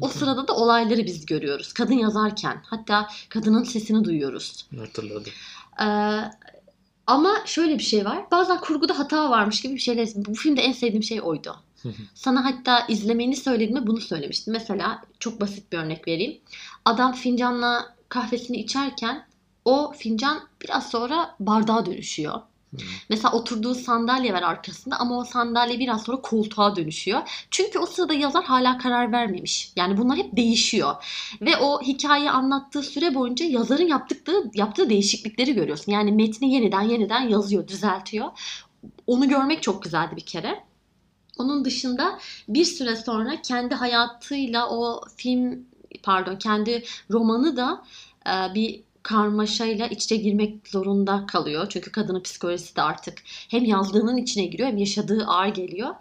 O 0.01 0.07
sırada 0.07 0.47
da 0.47 0.55
olayları 0.55 1.05
biz 1.05 1.25
görüyoruz. 1.25 1.73
Kadın 1.73 1.93
yazarken. 1.93 2.61
Hatta 2.65 3.07
kadının 3.29 3.63
sesini 3.63 4.03
duyuyoruz. 4.03 4.65
Hatırladım. 4.79 5.33
Ee, 5.81 5.85
ama 7.07 7.35
şöyle 7.45 7.77
bir 7.77 7.83
şey 7.83 8.05
var. 8.05 8.25
Bazen 8.31 8.59
kurguda 8.59 8.99
hata 8.99 9.29
varmış 9.29 9.61
gibi 9.61 9.75
bir 9.75 9.79
şeyler. 9.79 10.07
Bu 10.15 10.33
filmde 10.33 10.61
en 10.61 10.71
sevdiğim 10.71 11.03
şey 11.03 11.21
oydu. 11.21 11.55
Sana 12.13 12.45
hatta 12.45 12.85
izlemeni 12.87 13.35
söylediğimde 13.35 13.87
bunu 13.87 14.01
söylemiştim. 14.01 14.53
Mesela 14.53 15.01
çok 15.19 15.41
basit 15.41 15.71
bir 15.71 15.77
örnek 15.77 16.07
vereyim. 16.07 16.41
Adam 16.85 17.13
fincanla 17.13 17.95
kahvesini 18.09 18.57
içerken 18.57 19.27
o 19.65 19.93
fincan 19.97 20.39
biraz 20.63 20.89
sonra 20.89 21.35
bardağa 21.39 21.85
dönüşüyor. 21.85 22.41
Mesela 23.09 23.31
oturduğu 23.33 23.75
sandalye 23.75 24.33
var 24.33 24.41
arkasında 24.41 24.95
ama 24.95 25.17
o 25.17 25.23
sandalye 25.23 25.79
biraz 25.79 26.03
sonra 26.03 26.21
koltuğa 26.21 26.75
dönüşüyor. 26.75 27.45
Çünkü 27.51 27.79
o 27.79 27.85
sırada 27.85 28.13
yazar 28.13 28.43
hala 28.43 28.77
karar 28.77 29.11
vermemiş. 29.11 29.73
Yani 29.75 29.97
bunlar 29.97 30.17
hep 30.17 30.37
değişiyor. 30.37 30.95
Ve 31.41 31.57
o 31.57 31.81
hikayeyi 31.81 32.31
anlattığı 32.31 32.83
süre 32.83 33.15
boyunca 33.15 33.45
yazarın 33.45 33.87
yaptığı, 33.87 34.51
yaptığı 34.53 34.89
değişiklikleri 34.89 35.53
görüyorsun. 35.53 35.91
Yani 35.91 36.11
metni 36.11 36.53
yeniden 36.53 36.81
yeniden 36.81 37.21
yazıyor, 37.29 37.67
düzeltiyor. 37.67 38.27
Onu 39.07 39.29
görmek 39.29 39.63
çok 39.63 39.83
güzeldi 39.83 40.15
bir 40.15 40.25
kere. 40.25 40.70
Onun 41.37 41.65
dışında 41.65 42.19
bir 42.47 42.65
süre 42.65 42.95
sonra 42.95 43.41
kendi 43.41 43.75
hayatıyla 43.75 44.69
o 44.69 45.01
film 45.17 45.59
pardon 46.03 46.35
kendi 46.35 46.83
romanı 47.11 47.57
da 47.57 47.83
e, 48.27 48.53
bir 48.55 48.81
karmaşayla 49.03 49.87
iç 49.87 50.03
içe 50.03 50.15
girmek 50.15 50.67
zorunda 50.67 51.25
kalıyor. 51.25 51.67
Çünkü 51.69 51.91
kadının 51.91 52.23
psikolojisi 52.23 52.75
de 52.75 52.81
artık 52.81 53.17
hem 53.25 53.65
yazdığının 53.65 54.17
içine 54.17 54.45
giriyor 54.45 54.69
hem 54.69 54.77
yaşadığı 54.77 55.25
ağır 55.25 55.47
geliyor. 55.47 55.95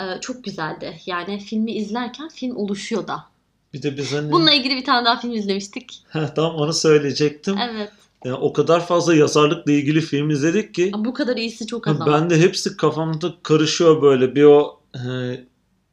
E, 0.00 0.20
çok 0.20 0.44
güzeldi. 0.44 1.00
Yani 1.06 1.38
filmi 1.38 1.72
izlerken 1.72 2.28
film 2.28 2.56
oluşuyor 2.56 3.08
da. 3.08 3.24
Bir 3.74 3.82
de 3.82 3.96
biz 3.96 4.12
hani... 4.12 4.32
Bununla 4.32 4.52
ilgili 4.52 4.76
bir 4.76 4.84
tane 4.84 5.04
daha 5.04 5.20
film 5.20 5.32
izlemiştik. 5.32 6.02
Heh, 6.08 6.34
tamam 6.36 6.56
onu 6.56 6.72
söyleyecektim. 6.72 7.58
Evet. 7.58 7.92
Yani 8.24 8.36
o 8.36 8.52
kadar 8.52 8.86
fazla 8.86 9.14
yazarlıkla 9.14 9.72
ilgili 9.72 10.00
film 10.00 10.30
izledik 10.30 10.74
ki 10.74 10.92
Bu 10.98 11.14
kadar 11.14 11.36
iyisi 11.36 11.66
çok 11.66 11.88
az 11.88 12.00
ama. 12.00 12.12
Ben 12.12 12.30
de 12.30 12.40
hepsi 12.40 12.76
kafamda 12.76 13.34
karışıyor 13.42 14.02
böyle. 14.02 14.34
Bir 14.34 14.44
o 14.44 14.80
e, 14.94 15.00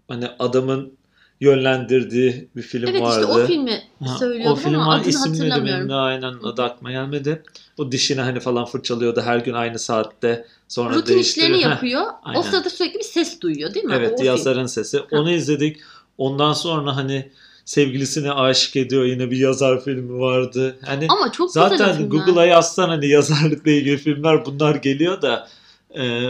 hani 0.07 0.27
adamın 0.39 0.93
yönlendirdiği 1.41 2.49
bir 2.55 2.61
film 2.61 2.87
Evet 2.87 3.01
vardı. 3.01 3.27
işte 3.29 3.41
o 3.43 3.45
filmi 3.47 3.81
Ha, 4.05 4.17
söylüyordum 4.17 4.51
o 4.53 4.55
film 4.55 4.79
ama 4.79 4.93
adını 4.93 5.09
İsimleri 5.09 5.39
benim 5.39 5.49
hatırlamıyorum. 5.51 5.89
de 5.89 5.93
aynen 5.93 6.33
adı 6.43 6.63
aklıma 6.63 6.91
gelmedi. 6.91 7.43
O 7.77 7.91
dişini 7.91 8.21
hani 8.21 8.39
falan 8.39 8.65
fırçalıyordu 8.65 9.21
her 9.21 9.37
gün 9.37 9.53
aynı 9.53 9.79
saatte. 9.79 10.45
Sonra 10.67 10.95
Rutin 10.95 11.17
işlerini 11.17 11.61
yapıyor. 11.61 12.01
O 12.35 12.43
sırada 12.43 12.69
sürekli 12.69 12.99
bir 12.99 13.03
ses 13.03 13.41
duyuyor 13.41 13.73
değil 13.73 13.85
mi? 13.85 13.93
Evet 13.97 14.11
O 14.13 14.17
film. 14.17 14.25
yazarın 14.25 14.65
sesi. 14.65 14.99
Onu 15.11 15.31
izledik. 15.31 15.77
Ondan 16.17 16.53
sonra 16.53 16.95
hani 16.95 17.31
sevgilisine 17.65 18.31
aşık 18.31 18.75
ediyor 18.75 19.05
yine 19.05 19.31
bir 19.31 19.37
yazar 19.37 19.83
filmi 19.83 20.19
vardı. 20.19 20.77
Hani 20.85 21.07
Ama 21.09 21.31
çok 21.31 21.51
Zaten. 21.51 22.09
Google'a 22.09 22.45
yazsan 22.45 22.89
hani 22.89 23.07
yazarlıkla 23.07 23.71
ilgili 23.71 23.97
filmler 23.97 24.45
bunlar 24.45 24.75
geliyor 24.75 25.21
da 25.21 25.47
e, 25.97 26.29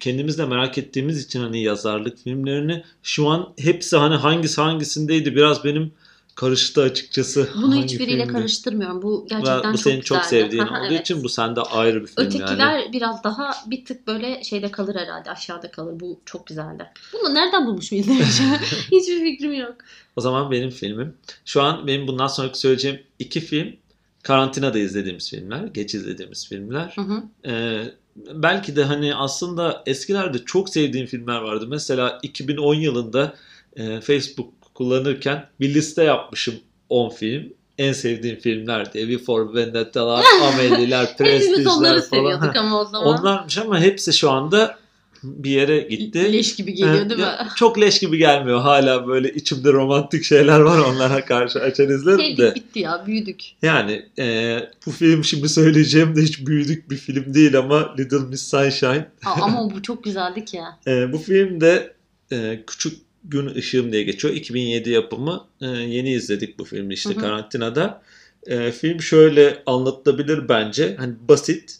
kendimiz 0.00 0.38
de 0.38 0.44
merak 0.44 0.78
ettiğimiz 0.78 1.24
için 1.24 1.40
hani 1.40 1.62
yazarlık 1.62 2.18
filmlerini 2.18 2.84
şu 3.02 3.28
an 3.28 3.52
hepsi 3.58 3.96
hani 3.96 4.14
hangisi 4.14 4.60
hangisindeydi 4.60 5.36
biraz 5.36 5.64
benim 5.64 5.92
karıştı 6.34 6.82
açıkçası. 6.82 7.48
Bunu 7.54 7.74
hangi 7.74 7.84
hiçbiriyle 7.84 8.22
filmdi. 8.22 8.32
karıştırmıyorum. 8.32 9.02
Bu 9.02 9.22
Ve 9.22 9.26
gerçekten 9.28 9.72
bu 9.72 9.76
çok 9.76 9.80
senin 9.80 10.00
çok 10.00 10.22
güzeldi. 10.22 10.42
sevdiğin 10.42 10.62
Aha, 10.62 10.80
olduğu 10.80 10.92
evet. 10.92 11.00
için 11.00 11.24
bu 11.24 11.28
sende 11.28 11.60
ayrı 11.60 12.02
bir 12.02 12.06
film 12.06 12.26
Ötekiler 12.26 12.78
yani. 12.78 12.92
biraz 12.92 13.24
daha 13.24 13.54
bir 13.66 13.84
tık 13.84 14.06
böyle 14.06 14.44
şeyde 14.44 14.70
kalır 14.70 14.96
herhalde. 14.96 15.30
Aşağıda 15.30 15.70
kalır. 15.70 16.00
Bu 16.00 16.20
çok 16.24 16.46
güzeldi. 16.46 16.86
Bunu 17.12 17.34
nereden 17.34 17.66
bulmuş 17.66 17.92
muyuz. 17.92 18.06
Hiçbir 18.92 19.20
fikrim 19.20 19.52
yok. 19.54 19.74
O 20.16 20.20
zaman 20.20 20.50
benim 20.50 20.70
filmim. 20.70 21.16
Şu 21.44 21.62
an 21.62 21.86
benim 21.86 22.06
bundan 22.06 22.26
sonraki 22.26 22.58
söyleyeceğim 22.58 23.02
iki 23.18 23.40
film 23.40 23.76
karantinada 24.22 24.78
izlediğimiz 24.78 25.30
filmler, 25.30 25.64
geç 25.64 25.94
izlediğimiz 25.94 26.48
filmler. 26.48 26.92
Hı 26.94 27.00
hı. 27.00 27.22
Ee, 27.46 27.82
belki 28.16 28.76
de 28.76 28.84
hani 28.84 29.14
aslında 29.14 29.82
eskilerde 29.86 30.38
çok 30.44 30.68
sevdiğim 30.68 31.06
filmler 31.06 31.40
vardı. 31.40 31.66
Mesela 31.68 32.18
2010 32.22 32.74
yılında 32.74 33.34
e, 33.76 34.00
Facebook 34.00 34.61
kullanırken 34.74 35.46
bir 35.60 35.74
liste 35.74 36.04
yapmışım 36.04 36.54
10 36.88 37.10
film. 37.10 37.52
En 37.78 37.92
sevdiğim 37.92 38.36
filmler 38.38 38.92
diye. 38.92 39.08
V 39.08 39.18
for 39.18 39.54
Vendetta'lar, 39.54 40.24
Amelie'ler, 40.42 41.16
Prestige'ler 41.16 41.66
onları 41.66 42.02
falan. 42.02 42.22
seviyorduk 42.22 42.56
ama 42.56 42.80
o 42.80 42.84
zaman. 42.84 43.06
Onlarmış 43.06 43.58
ama 43.58 43.80
hepsi 43.80 44.12
şu 44.12 44.30
anda 44.30 44.78
bir 45.22 45.50
yere 45.50 45.80
gitti. 45.80 46.32
Leş 46.32 46.56
gibi 46.56 46.74
geliyor 46.74 47.10
değil 47.10 47.20
mi? 47.20 47.26
Çok 47.56 47.80
leş 47.80 47.98
gibi 48.00 48.18
gelmiyor. 48.18 48.60
Hala 48.60 49.06
böyle 49.08 49.32
içimde 49.34 49.72
romantik 49.72 50.24
şeyler 50.24 50.60
var 50.60 50.78
onlara 50.78 51.24
karşı 51.24 51.58
açar 51.58 51.88
izlerim 51.88 52.36
de. 52.36 52.54
Bitti 52.54 52.80
ya. 52.80 53.02
Büyüdük. 53.06 53.42
Yani 53.62 54.06
e, 54.18 54.58
bu 54.86 54.90
film 54.90 55.24
şimdi 55.24 55.48
söyleyeceğim 55.48 56.16
de 56.16 56.22
hiç 56.22 56.46
büyüdük 56.46 56.90
bir 56.90 56.96
film 56.96 57.34
değil 57.34 57.58
ama 57.58 57.94
Little 57.98 58.18
Miss 58.18 58.50
Sunshine. 58.50 59.06
Aa, 59.24 59.42
ama 59.42 59.70
bu 59.74 59.82
çok 59.82 60.04
güzeldi 60.04 60.44
ki. 60.44 60.60
E, 60.86 61.12
bu 61.12 61.18
filmde 61.18 61.94
e, 62.32 62.60
Küçük 62.66 62.98
Gün 63.24 63.48
Işığım 63.48 63.92
diye 63.92 64.02
geçiyor. 64.02 64.34
2007 64.34 64.90
yapımı. 64.90 65.44
E, 65.60 65.66
yeni 65.66 66.10
izledik 66.12 66.58
bu 66.58 66.64
filmi 66.64 66.94
işte 66.94 67.10
Hı 67.10 67.14
hı. 67.14 67.20
karantinada. 67.20 68.02
E, 68.46 68.72
film 68.72 69.00
şöyle 69.02 69.62
anlatılabilir 69.66 70.48
bence. 70.48 70.96
Hani 70.98 71.14
basit. 71.28 71.76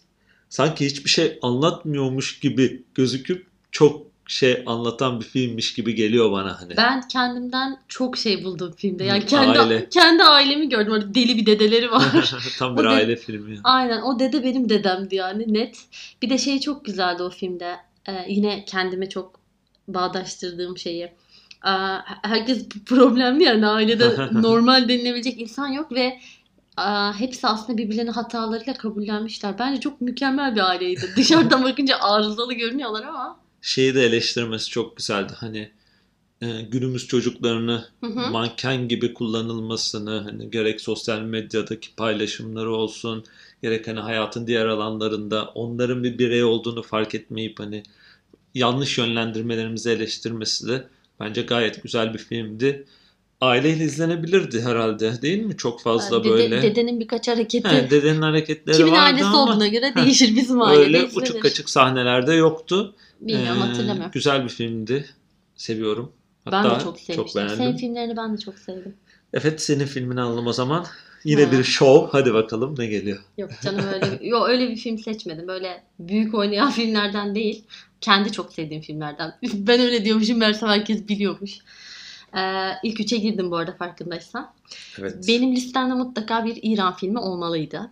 Sanki 0.49 0.87
hiçbir 0.87 1.11
şey 1.11 1.39
anlatmıyormuş 1.43 2.41
gibi 2.41 2.83
gözüküp 2.95 3.47
çok 3.71 4.07
şey 4.27 4.63
anlatan 4.67 5.21
bir 5.21 5.25
filmmiş 5.25 5.75
gibi 5.75 5.95
geliyor 5.95 6.33
bana 6.33 6.61
hani. 6.61 6.77
Ben 6.77 7.09
kendimden 7.09 7.79
çok 7.89 8.17
şey 8.19 8.45
buldum 8.45 8.75
filmde. 8.77 9.05
Yani 9.05 9.27
kendi 9.27 9.59
aile. 9.59 9.89
kendi 9.89 10.23
ailemi 10.23 10.69
gördüm. 10.69 10.93
Orada 10.93 11.15
deli 11.15 11.37
bir 11.37 11.47
dedeleri 11.47 11.91
var. 11.91 12.35
Tam 12.59 12.75
O 12.75 12.79
bir 12.79 12.85
da- 12.85 12.89
aile 12.91 13.17
filmi. 13.17 13.59
Aynen 13.65 14.03
o 14.03 14.19
dede 14.19 14.45
benim 14.45 14.69
dedemdi 14.69 15.15
yani 15.15 15.55
net. 15.55 15.77
Bir 16.23 16.31
de 16.31 16.39
şey 16.39 16.61
çok 16.61 16.85
güzeldi 16.85 17.23
o 17.23 17.31
filmde. 17.31 17.77
Ee, 18.09 18.13
yine 18.29 18.65
kendime 18.65 19.09
çok 19.09 19.41
bağdaştırdığım 19.89 20.79
şeyi. 20.79 21.13
Herkes 22.23 22.69
problemli 22.87 23.43
yani 23.43 23.67
ailede 23.67 24.29
normal 24.33 24.89
denilebilecek 24.89 25.41
insan 25.41 25.69
yok 25.69 25.93
ve 25.93 26.19
hepsi 27.19 27.47
aslında 27.47 27.79
birbirlerinin 27.79 28.13
hatalarıyla 28.13 28.75
kabullenmişler. 28.75 29.59
Bence 29.59 29.81
çok 29.81 30.01
mükemmel 30.01 30.55
bir 30.55 30.71
aileydi. 30.71 31.13
Dışarıdan 31.17 31.65
bakınca 31.65 31.99
arızalı 32.01 32.55
görünüyorlar 32.55 33.03
ama. 33.03 33.41
Şeyi 33.63 33.95
de 33.95 34.03
eleştirmesi 34.03 34.71
çok 34.71 34.97
güzeldi. 34.97 35.33
Hani 35.37 35.71
e, 36.43 36.63
günümüz 36.63 37.07
çocuklarını 37.07 37.85
Hı 38.01 38.07
hı. 38.07 38.31
manken 38.31 38.89
gibi 38.89 39.15
kullanılmasını 39.15 40.21
hani 40.21 40.51
gerek 40.51 40.81
sosyal 40.81 41.21
medyadaki 41.21 41.95
paylaşımları 41.95 42.71
olsun 42.71 43.25
gerek 43.63 43.89
hani 43.89 44.01
hayatın 44.01 44.47
diğer 44.47 44.67
alanlarında 44.67 45.45
onların 45.45 46.05
bir 46.05 46.19
birey 46.19 46.45
olduğunu 46.45 46.83
fark 46.83 47.15
etmeyip 47.15 47.61
hani 47.61 47.83
yanlış 48.55 48.99
yönlendirmelerimizi 48.99 49.91
eleştirmesi 49.91 50.69
de 50.69 50.89
bence 51.23 51.43
gayet 51.43 51.83
güzel 51.83 52.15
bir 52.15 52.19
filmdi. 52.19 52.85
Aileyle 53.41 53.85
izlenebilirdi 53.85 54.61
herhalde 54.63 55.23
değil 55.23 55.43
mi? 55.43 55.57
Çok 55.57 55.81
fazla 55.83 56.21
Dede- 56.25 56.31
böyle. 56.31 56.63
Dedenin 56.63 57.01
birkaç 57.01 57.29
hareketi. 57.29 57.69
He, 57.69 57.91
dedenin 57.91 58.23
hareketleri 58.23 58.77
Kimin 58.77 58.93
vardı 58.93 59.03
ailesi 59.05 59.25
ama 59.25 59.43
olduğuna 59.43 59.69
göre 59.69 59.93
değişir. 59.97 60.37
Bizim 60.37 60.63
ailede 60.63 60.81
öyle 60.85 60.99
izlenir. 61.07 61.23
uçuk 61.23 61.43
kaçık 61.43 61.71
sahnelerde 61.71 62.33
yoktu. 62.35 62.95
Bilmiyorum 63.21 63.63
Ee, 63.63 63.67
hatırlamıyorum. 63.67 64.11
Güzel 64.15 64.45
bir 64.45 64.49
filmdi. 64.49 65.07
Seviyorum. 65.57 66.13
Ben 66.47 66.51
Hatta 66.53 66.81
de 66.81 66.85
çok 66.85 67.01
sevmiştim. 67.01 67.41
beğendim. 67.41 67.57
Senin 67.57 67.77
filmlerini 67.77 68.17
ben 68.17 68.37
de 68.37 68.41
çok 68.41 68.59
sevdim. 68.59 68.95
Evet 69.35 69.63
senin 69.63 69.87
filmini 69.87 70.21
alalım 70.21 70.47
o 70.47 70.53
zaman. 70.53 70.87
Yine 71.25 71.45
Ha. 71.45 71.53
bir 71.53 71.65
show. 71.65 72.09
Hadi 72.19 72.35
bakalım 72.35 72.75
ne 72.79 72.87
geliyor. 72.87 73.19
Yok 73.39 73.51
canım 73.63 73.85
öyle 73.95 74.19
yok 74.29 74.49
öyle 74.49 74.69
bir 74.71 74.77
film 74.77 74.99
seçmedim. 74.99 75.49
Böyle 75.49 75.83
büyük 75.99 76.35
oynayan 76.35 76.71
filmlerden 76.73 77.35
değil. 77.35 77.65
Kendi 78.03 78.33
çok 78.33 78.53
sevdiğim 78.53 78.83
filmlerden. 78.83 79.39
Ben 79.43 79.81
öyle 79.81 80.05
diyormuşum 80.05 80.39
meğersem 80.39 80.69
herkes 80.69 81.09
biliyormuş. 81.09 81.59
Ee, 82.37 82.71
ilk 82.83 83.01
üçe 83.01 83.17
girdim 83.17 83.51
bu 83.51 83.57
arada 83.57 83.73
farkındaysan. 83.73 84.53
Evet. 84.99 85.29
Benim 85.29 85.53
listemde 85.53 85.95
mutlaka 85.95 86.45
bir 86.45 86.59
İran 86.63 86.97
filmi 86.97 87.19
olmalıydı. 87.19 87.91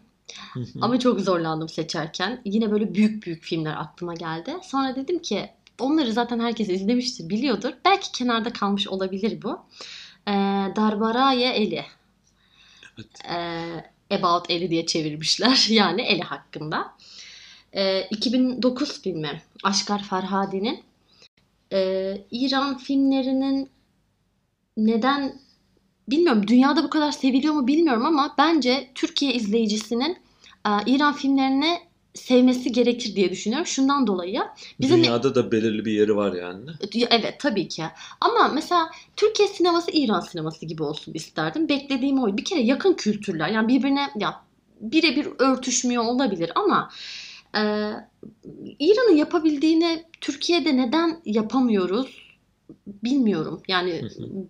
Ama 0.81 0.99
çok 0.99 1.21
zorlandım 1.21 1.69
seçerken. 1.69 2.41
Yine 2.45 2.71
böyle 2.71 2.95
büyük 2.95 3.27
büyük 3.27 3.43
filmler 3.43 3.75
aklıma 3.77 4.15
geldi. 4.15 4.57
Sonra 4.63 4.97
dedim 4.97 5.19
ki 5.19 5.51
onları 5.79 6.13
zaten 6.13 6.41
herkes 6.41 6.69
izlemiştir, 6.69 7.29
biliyordur. 7.29 7.73
Belki 7.85 8.13
kenarda 8.13 8.53
kalmış 8.53 8.89
olabilir 8.89 9.43
bu. 9.43 9.59
Ee, 10.29 10.33
Darbaraye 10.77 11.53
Eli. 11.53 11.85
Evet. 12.99 13.31
Ee, 13.31 14.15
About 14.17 14.51
Eli 14.51 14.71
diye 14.71 14.87
çevirmişler. 14.87 15.67
Yani 15.71 16.03
Eli 16.03 16.23
hakkında. 16.23 16.95
Ee, 17.75 18.07
2009 18.11 19.03
filmi. 19.03 19.43
Aşkar 19.65 20.03
Farhadi'nin. 20.03 20.81
Ee, 21.73 22.19
İran 22.31 22.79
filmlerinin 22.79 23.71
neden 24.77 25.41
bilmiyorum 26.09 26.47
dünyada 26.47 26.85
bu 26.85 26.91
kadar 26.91 27.13
seviliyor 27.13 27.55
mu 27.55 27.67
bilmiyorum 27.67 28.07
ama 28.07 28.35
bence 28.39 28.91
Türkiye 28.95 29.35
izleyicisinin 29.35 30.19
e, 30.67 30.71
İran 30.87 31.13
filmlerini 31.13 31.79
sevmesi 32.15 32.73
gerekir 32.73 33.17
diye 33.17 33.31
düşünüyorum. 33.31 33.67
Şundan 33.67 34.07
dolayı. 34.07 34.41
Bizim 34.81 35.05
Dünyada 35.05 35.35
da 35.35 35.53
belirli 35.53 35.85
bir 35.85 35.93
yeri 35.93 36.17
var 36.17 36.33
yani. 36.33 36.71
Evet 37.11 37.41
tabii 37.41 37.69
ki. 37.69 37.85
Ama 38.21 38.49
mesela 38.55 38.91
Türkiye 39.17 39.49
sineması 39.49 39.91
İran 39.91 40.21
sineması 40.21 40.67
gibi 40.67 40.83
olsun 40.83 41.13
isterdim. 41.15 41.69
Beklediğim 41.69 42.23
oydu. 42.23 42.37
Bir 42.37 42.45
kere 42.45 42.61
yakın 42.61 42.95
kültürler. 42.95 43.49
Yani 43.49 43.69
birbirine 43.69 44.11
ya 44.17 44.43
birebir 44.81 45.29
örtüşmüyor 45.39 46.05
olabilir 46.05 46.53
ama 46.55 46.91
e, 47.57 47.61
İran'ın 48.79 49.17
yapabildiğini 49.17 50.05
Türkiye'de 50.21 50.77
neden 50.77 51.21
yapamıyoruz 51.25 52.31
bilmiyorum. 52.87 53.63
Yani 53.69 54.03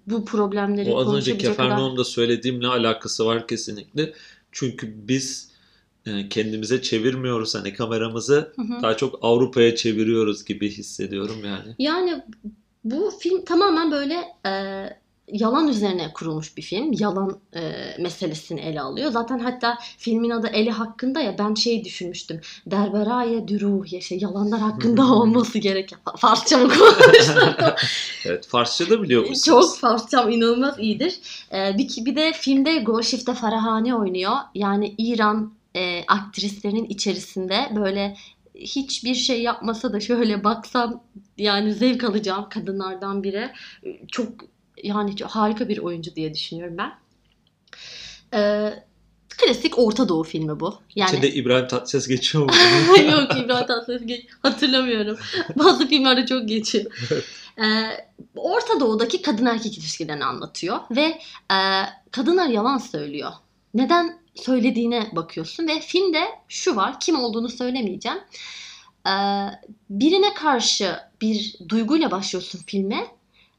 bu 0.07 0.25
problemleri 0.25 0.91
O 0.91 0.99
az 1.01 1.15
önce 1.15 1.39
kadar... 1.39 1.51
Kefernaum'da 1.51 2.05
söylediğimle 2.05 2.67
alakası 2.67 3.27
var 3.27 3.49
kesinlikle. 3.49 4.13
Çünkü 4.53 5.09
biz 5.09 5.51
e, 6.07 6.29
kendimize 6.29 6.83
çevirmiyoruz 6.83 7.55
hani 7.55 7.75
kameramızı. 7.75 8.53
Hı 8.57 8.63
hı. 8.63 8.83
Daha 8.83 8.97
çok 8.97 9.19
Avrupa'ya 9.23 9.77
çeviriyoruz 9.77 10.45
gibi 10.45 10.71
hissediyorum 10.71 11.37
yani. 11.45 11.75
Yani 11.79 12.23
bu 12.85 13.13
film 13.21 13.45
tamamen 13.45 13.91
böyle 13.91 14.15
e, 14.47 14.51
yalan 15.33 15.69
üzerine 15.69 16.13
kurulmuş 16.13 16.57
bir 16.57 16.63
film. 16.63 16.93
Yalan 16.93 17.39
e, 17.57 17.61
meselesini 17.99 18.61
ele 18.61 18.81
alıyor. 18.81 19.11
Zaten 19.11 19.39
hatta 19.39 19.79
filmin 19.99 20.31
adı 20.31 20.47
Eli 20.47 20.71
hakkında 20.71 21.21
ya 21.21 21.39
ben 21.39 21.55
şey 21.55 21.85
düşünmüştüm. 21.85 22.41
Derberaye 22.67 23.49
düruh 23.49 23.93
ya 23.93 24.01
şey 24.01 24.19
yalanlar 24.19 24.61
hakkında 24.61 25.03
olması 25.15 25.59
gereken. 25.59 25.99
Fa- 26.07 26.19
Farsça 26.19 26.59
mı 26.59 26.69
konuştum? 26.69 27.55
Evet 28.25 28.47
Farsça 28.47 28.91
da 28.91 29.03
biliyor 29.03 29.21
musunuz? 29.21 29.45
Çok 29.45 29.79
Farsçam 29.79 30.31
inanılmaz 30.31 30.79
iyidir. 30.79 31.21
E, 31.53 31.79
bir, 31.79 32.05
bir 32.05 32.17
de 32.17 32.33
filmde 32.33 32.79
Goşifte 32.79 33.35
Farahani 33.35 33.95
oynuyor. 33.95 34.33
Yani 34.55 34.95
İran 34.99 35.53
e, 35.77 36.05
aktrislerinin 36.09 36.85
içerisinde 36.85 37.69
böyle 37.77 38.17
hiçbir 38.55 39.15
şey 39.15 39.43
yapmasa 39.43 39.93
da 39.93 40.01
şöyle 40.01 40.45
baksam 40.45 41.03
yani 41.39 41.75
zevk 41.75 42.05
alacağım 42.05 42.47
kadınlardan 42.51 43.23
biri. 43.23 43.51
Çok 44.09 44.29
yani 44.83 45.15
harika 45.23 45.69
bir 45.69 45.79
oyuncu 45.79 46.15
diye 46.17 46.35
düşünüyorum 46.35 46.79
ben. 46.79 46.93
Ee, 48.35 48.73
Klasik 49.29 49.79
Orta 49.79 50.09
Doğu 50.09 50.25
filmi 50.25 50.61
bu. 50.61 50.79
Yani 50.97 51.11
İçinde 51.11 51.31
İbrahim 51.33 51.69
Tatlıses 51.69 52.09
geçiyor 52.09 52.45
mu? 52.45 52.51
Yok 53.13 53.37
İbrahim 53.45 53.67
Tatlıses 53.67 54.07
geç- 54.07 54.27
hatırlamıyorum. 54.43 55.19
Bazı 55.57 55.89
filmlerde 55.89 56.27
çok 56.27 56.49
geçiyor. 56.49 56.85
Ee, 57.59 58.07
Orta 58.37 58.81
Doğu'daki 58.81 59.23
kadın 59.23 59.47
erkek 59.47 59.79
ilişkilerini 59.79 60.25
anlatıyor 60.25 60.79
ve 60.91 61.21
e, 61.53 61.59
kadınlar 62.11 62.49
yalan 62.49 62.79
söylüyor. 62.79 63.33
Neden 63.75 64.19
söylediğine 64.35 65.09
bakıyorsun 65.13 65.69
ve 65.69 65.81
filmde 65.81 66.25
şu 66.49 66.77
var 66.77 67.01
kim 67.01 67.21
olduğunu 67.21 67.49
söylemeyeceğim. 67.49 68.19
Ee, 69.07 69.11
birine 69.91 70.35
karşı 70.35 70.97
bir 71.21 71.57
duyguyla 71.69 72.11
başlıyorsun 72.11 72.61
filme. 72.67 73.07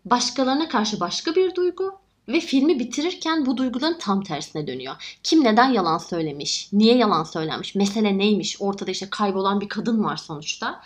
Başkalarına 0.06 0.70
karşı 0.70 1.00
başka 1.00 1.36
bir 1.36 1.56
duygu 1.56 2.02
ve 2.28 2.40
filmi 2.40 2.80
bitirirken 2.80 3.46
bu 3.46 3.58
duyguların 3.58 3.98
tam 4.00 4.24
tersine 4.24 4.68
dönüyor. 4.68 5.18
Kim 5.24 5.44
neden 5.44 5.70
yalan 5.70 5.98
söylemiş? 5.98 6.70
Niye 6.74 6.98
yalan 6.98 7.24
söylemiş? 7.24 7.76
Mesele 7.76 8.18
neymiş? 8.18 8.58
Ortada 8.60 8.92
işte 8.92 9.10
kaybolan 9.10 9.62
bir 9.62 9.70
kadın 9.70 10.04
var 10.04 10.18
sonuçta. 10.18 10.82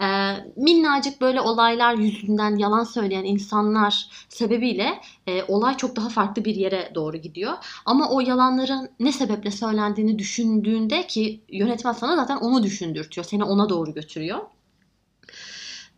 Ee, 0.00 0.34
minnacık 0.56 1.20
böyle 1.20 1.40
olaylar 1.40 1.94
yüzünden 1.94 2.56
yalan 2.56 2.84
söyleyen 2.84 3.24
insanlar 3.24 4.08
sebebiyle 4.28 5.00
e, 5.26 5.42
olay 5.42 5.76
çok 5.76 5.96
daha 5.96 6.08
farklı 6.08 6.44
bir 6.44 6.54
yere 6.54 6.92
doğru 6.94 7.16
gidiyor. 7.16 7.52
Ama 7.86 8.10
o 8.10 8.20
yalanların 8.20 8.90
ne 9.00 9.12
sebeple 9.12 9.50
söylendiğini 9.50 10.18
düşündüğünde 10.18 11.06
ki 11.06 11.40
yönetmen 11.48 11.92
sana 11.92 12.16
zaten 12.16 12.36
onu 12.36 12.62
düşündürtüyor. 12.62 13.24
Seni 13.24 13.44
ona 13.44 13.68
doğru 13.68 13.94
götürüyor. 13.94 14.38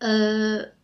Ee, 0.02 0.75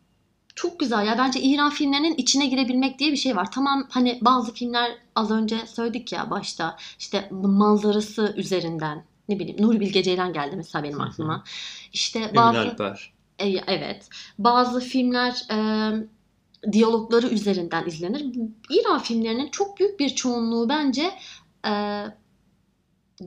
çok 0.55 0.81
güzel 0.81 1.07
ya. 1.07 1.19
Bence 1.19 1.41
İran 1.41 1.71
filmlerinin 1.71 2.15
içine 2.17 2.47
girebilmek 2.47 2.99
diye 2.99 3.13
bir 3.13 3.17
şey 3.17 3.37
var. 3.37 3.51
Tamam 3.53 3.87
hani 3.91 4.19
bazı 4.23 4.55
filmler 4.55 4.93
az 5.15 5.31
önce 5.31 5.67
söyledik 5.67 6.13
ya 6.13 6.31
başta 6.31 6.77
işte 6.99 7.29
manzarası 7.31 8.35
üzerinden 8.37 9.05
ne 9.29 9.39
bileyim 9.39 9.63
Nuri 9.63 9.81
Bilge 9.81 10.03
Ceylan 10.03 10.33
geldi 10.33 10.57
mesela 10.57 10.83
benim 10.85 10.99
Hı 10.99 11.03
hı. 11.03 11.07
aklıma. 11.07 11.45
İşte 11.93 12.19
Emin 12.19 12.35
bazı 12.37 12.59
Alper. 12.59 13.13
e, 13.39 13.49
evet 13.49 14.09
bazı 14.39 14.81
filmler 14.81 15.45
e, 15.51 15.57
diyalogları 16.73 17.27
üzerinden 17.27 17.87
izlenir. 17.87 18.27
İran 18.71 18.99
filmlerinin 18.99 19.49
çok 19.51 19.79
büyük 19.79 20.01
bir 20.01 20.09
çoğunluğu 20.09 20.69
bence 20.69 21.11
e, 21.67 21.73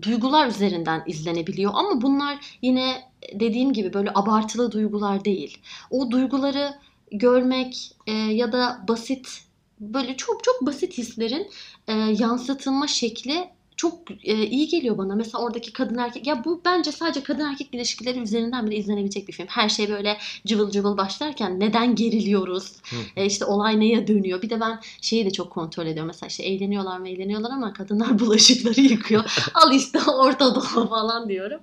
duygular 0.02 0.48
üzerinden 0.48 1.04
izlenebiliyor 1.08 1.72
ama 1.76 2.02
bunlar 2.02 2.58
yine 2.62 3.12
dediğim 3.34 3.74
gibi 3.74 3.94
böyle 3.94 4.12
abartılı 4.16 4.72
duygular 4.72 5.26
değil. 5.26 5.58
O 5.90 6.12
duyguları 6.12 6.74
görmek 7.18 7.96
e, 8.08 8.12
ya 8.12 8.52
da 8.52 8.86
basit 8.88 9.42
böyle 9.80 10.18
çok 10.18 10.44
çok 10.44 10.66
basit 10.66 10.98
hislerin 10.98 11.52
e, 11.88 11.94
yansıtılma 11.94 12.88
şekli 12.88 13.50
çok 13.78 14.12
e, 14.24 14.46
iyi 14.48 14.68
geliyor 14.68 14.98
bana. 14.98 15.16
Mesela 15.16 15.44
oradaki 15.44 15.74
kadın 15.74 15.98
erkek 15.98 16.28
ya 16.28 16.46
bu 16.46 16.62
bence 16.66 16.92
sadece 16.92 17.24
kadın 17.24 17.46
erkek 17.46 17.74
ilişkileri 17.74 18.20
üzerinden 18.20 18.68
bile 18.68 18.76
izlenebilecek 18.76 19.28
bir 19.28 19.34
film. 19.34 19.48
Her 19.48 19.70
şey 19.70 19.90
böyle 19.90 20.18
cıvıl 20.46 20.72
cıvıl 20.72 20.98
başlarken 20.98 21.60
neden 21.60 21.96
geriliyoruz? 21.96 22.74
E, 23.16 23.26
işte 23.26 23.46
olay 23.46 23.80
neye 23.80 24.08
dönüyor? 24.08 24.42
Bir 24.42 24.50
de 24.50 24.60
ben 24.60 24.80
şeyi 25.02 25.26
de 25.26 25.30
çok 25.30 25.52
kontrol 25.52 25.86
ediyorum. 25.86 26.08
Mesela 26.08 26.28
işte 26.28 26.44
eğleniyorlar 26.44 26.98
mı 26.98 27.10
eğleniyorlar 27.10 27.52
ama 27.52 27.74
kadınlar 27.74 28.20
bulaşıkları 28.20 28.82
yıkıyor. 28.82 29.24
Al 29.54 29.74
işte 29.74 30.00
Orta 30.12 30.56
Doğu 30.56 30.88
falan 30.90 31.30
diyorum. 31.30 31.60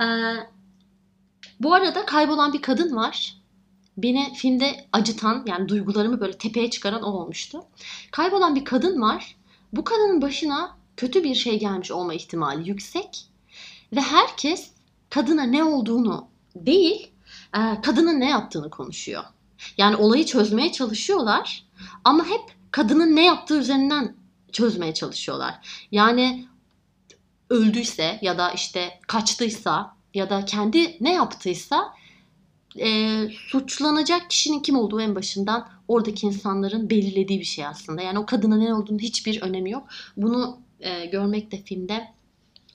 Ee, 0.00 0.06
bu 1.60 1.74
arada 1.74 2.06
kaybolan 2.06 2.52
bir 2.52 2.62
kadın 2.62 2.96
var. 2.96 3.41
Beni 3.96 4.34
filmde 4.34 4.86
acıtan 4.92 5.42
yani 5.46 5.68
duygularımı 5.68 6.20
böyle 6.20 6.38
tepeye 6.38 6.70
çıkaran 6.70 7.02
o 7.02 7.06
olmuştu. 7.06 7.64
Kaybolan 8.10 8.54
bir 8.54 8.64
kadın 8.64 9.00
var. 9.00 9.36
Bu 9.72 9.84
kadının 9.84 10.22
başına 10.22 10.76
kötü 10.96 11.24
bir 11.24 11.34
şey 11.34 11.58
gelmiş 11.58 11.90
olma 11.90 12.14
ihtimali 12.14 12.68
yüksek. 12.68 13.26
Ve 13.92 14.00
herkes 14.00 14.70
kadına 15.10 15.42
ne 15.42 15.64
olduğunu 15.64 16.28
değil, 16.56 17.10
e, 17.56 17.80
kadının 17.82 18.20
ne 18.20 18.30
yaptığını 18.30 18.70
konuşuyor. 18.70 19.24
Yani 19.78 19.96
olayı 19.96 20.26
çözmeye 20.26 20.72
çalışıyorlar 20.72 21.64
ama 22.04 22.26
hep 22.26 22.40
kadının 22.70 23.16
ne 23.16 23.24
yaptığı 23.24 23.58
üzerinden 23.58 24.16
çözmeye 24.52 24.94
çalışıyorlar. 24.94 25.86
Yani 25.92 26.46
öldüyse 27.50 28.18
ya 28.22 28.38
da 28.38 28.52
işte 28.52 29.00
kaçtıysa 29.08 29.96
ya 30.14 30.30
da 30.30 30.44
kendi 30.44 30.96
ne 31.00 31.12
yaptıysa 31.12 31.94
e, 32.78 33.18
suçlanacak 33.48 34.30
kişinin 34.30 34.60
kim 34.60 34.76
olduğu 34.76 35.00
en 35.00 35.14
başından 35.14 35.68
oradaki 35.88 36.26
insanların 36.26 36.90
belirlediği 36.90 37.40
bir 37.40 37.44
şey 37.44 37.66
aslında. 37.66 38.02
Yani 38.02 38.18
o 38.18 38.26
kadına 38.26 38.56
ne 38.56 38.74
olduğunu 38.74 38.98
hiçbir 38.98 39.42
önemi 39.42 39.70
yok. 39.70 39.88
Bunu 40.16 40.58
e, 40.80 41.06
görmek 41.06 41.52
de 41.52 41.56
filmde 41.56 42.08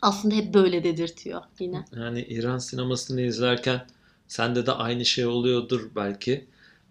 aslında 0.01 0.35
hep 0.35 0.53
böyle 0.53 0.83
dedirtiyor 0.83 1.41
yine. 1.59 1.85
Yani 1.95 2.21
İran 2.21 2.57
sinemasını 2.57 3.21
izlerken 3.21 3.85
sende 4.27 4.65
de 4.65 4.71
aynı 4.71 5.05
şey 5.05 5.25
oluyordur 5.25 5.89
belki. 5.95 6.47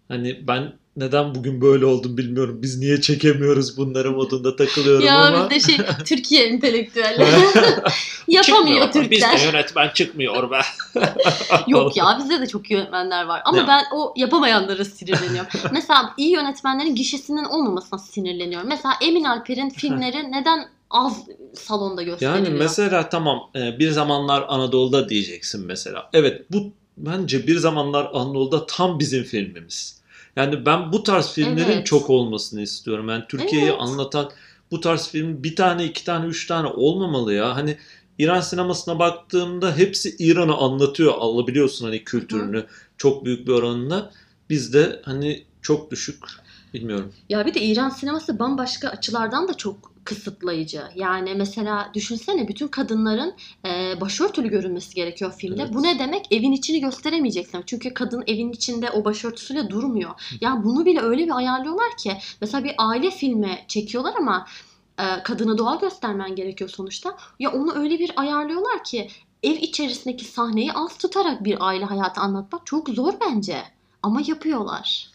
Hani 0.07 0.47
ben 0.47 0.73
neden 0.97 1.35
bugün 1.35 1.61
böyle 1.61 1.85
oldum 1.85 2.17
bilmiyorum. 2.17 2.59
Biz 2.61 2.79
niye 2.79 3.01
çekemiyoruz 3.01 3.77
bunları 3.77 4.11
modunda 4.11 4.55
takılıyorum 4.55 5.05
Ya 5.05 5.17
ama. 5.17 5.49
bizde 5.49 5.71
şey 5.71 5.85
Türkiye 6.05 6.45
entelektüeli. 6.47 7.21
Yapamıyor 8.27 8.85
Çıkmıyor. 8.91 9.11
Bizde 9.11 9.29
Türkler. 9.31 9.45
yönetmen 9.53 9.89
çıkmıyor 9.93 10.51
be. 10.51 10.59
Yok 11.67 11.97
ya 11.97 12.17
bizde 12.19 12.41
de 12.41 12.47
çok 12.47 12.71
iyi 12.71 12.73
yönetmenler 12.73 13.25
var. 13.25 13.41
Ama 13.45 13.57
Ya. 13.57 13.67
ben 13.67 13.83
o 13.95 14.13
yapamayanlara 14.17 14.85
sinirleniyorum. 14.85 15.51
Mesela 15.71 16.13
iyi 16.17 16.31
yönetmenlerin 16.31 16.95
gişesinin 16.95 17.43
olmamasına 17.45 17.99
sinirleniyorum. 17.99 18.67
Mesela 18.69 18.93
Emin 19.01 19.23
Alper'in 19.23 19.69
filmleri 19.69 20.31
neden 20.31 20.65
az 20.89 21.23
salonda 21.53 22.03
gösteriliyor? 22.03 22.45
Yani 22.45 22.57
mesela 22.57 23.09
tamam 23.09 23.39
e, 23.55 23.79
bir 23.79 23.91
zamanlar 23.91 24.45
Anadolu'da 24.47 25.09
diyeceksin 25.09 25.65
mesela. 25.65 26.09
Evet 26.13 26.41
bu 26.51 26.71
bence 26.97 27.47
bir 27.47 27.57
zamanlar 27.57 28.09
Anadolu'da 28.13 28.65
tam 28.65 28.99
bizim 28.99 29.23
filmimiz. 29.23 29.96
Yani 30.37 30.65
ben 30.65 30.91
bu 30.91 31.03
tarz 31.03 31.31
filmlerin 31.31 31.71
Evet. 31.71 31.85
çok 31.85 32.09
olmasını 32.09 32.61
istiyorum. 32.61 33.09
Yani 33.09 33.23
Türkiye'yi 33.29 33.67
Evet. 33.67 33.79
anlatan 33.79 34.29
bu 34.71 34.81
tarz 34.81 35.07
film 35.07 35.43
bir 35.43 35.55
tane 35.55 35.85
iki 35.85 36.05
tane 36.05 36.25
üç 36.25 36.47
tane 36.47 36.67
olmamalı 36.67 37.33
ya. 37.33 37.55
Hani 37.55 37.77
İran 38.19 38.41
sinemasına 38.41 38.99
baktığımda 38.99 39.77
hepsi 39.77 40.15
İran'ı 40.19 40.55
anlatıyor. 40.55 41.13
Alabiliyorsun 41.17 41.85
hani 41.85 42.03
kültürünü 42.03 42.65
çok 42.97 43.25
büyük 43.25 43.47
bir 43.47 43.51
oranında. 43.51 44.11
Bizde 44.49 45.01
hani 45.05 45.43
çok 45.61 45.91
düşük. 45.91 46.23
Bilmiyorum. 46.73 47.13
Ya 47.29 47.45
bir 47.45 47.53
de 47.53 47.61
İran 47.61 47.89
sineması 47.89 48.39
bambaşka 48.39 48.89
açılardan 48.89 49.47
da 49.47 49.53
çok 49.53 49.91
kısıtlayıcı. 50.07 50.83
Yani 50.95 51.33
mesela 51.35 51.91
düşünsene 51.93 52.47
bütün 52.47 52.67
kadınların 52.67 53.33
e, 53.65 54.01
başörtülü 54.01 54.49
görünmesi 54.49 54.95
gerekiyor 54.95 55.33
filmde. 55.37 55.61
Evet. 55.61 55.73
Bu 55.73 55.83
ne 55.83 55.99
demek? 55.99 56.25
Evin 56.31 56.51
içini 56.51 56.81
gösteremeyeceksin. 56.81 57.63
Çünkü 57.65 57.93
kadın 57.93 58.23
evin 58.27 58.51
içinde 58.51 58.91
o 58.91 59.05
başörtüsüyle 59.05 59.69
durmuyor. 59.69 60.11
Ya 60.41 60.61
bunu 60.63 60.85
bile 60.85 61.01
öyle 61.01 61.25
bir 61.25 61.37
ayarlıyorlar 61.37 61.97
ki 61.97 62.17
mesela 62.41 62.63
bir 62.63 62.75
aile 62.77 63.11
filmi 63.11 63.65
çekiyorlar 63.67 64.13
ama 64.19 64.47
e, 64.99 65.23
kadını 65.23 65.57
doğal 65.57 65.79
göstermen 65.79 66.35
gerekiyor 66.35 66.69
sonuçta. 66.69 67.17
Ya 67.39 67.51
onu 67.51 67.75
öyle 67.75 67.99
bir 67.99 68.11
ayarlıyorlar 68.15 68.83
ki 68.83 69.09
ev 69.43 69.55
içerisindeki 69.55 70.25
sahneyi 70.25 70.73
az 70.73 70.97
tutarak 70.97 71.43
bir 71.43 71.67
aile 71.67 71.85
hayatı 71.85 72.21
anlatmak 72.21 72.65
çok 72.65 72.89
zor 72.89 73.13
bence. 73.21 73.63
Ama 74.03 74.21
yapıyorlar. 74.27 75.09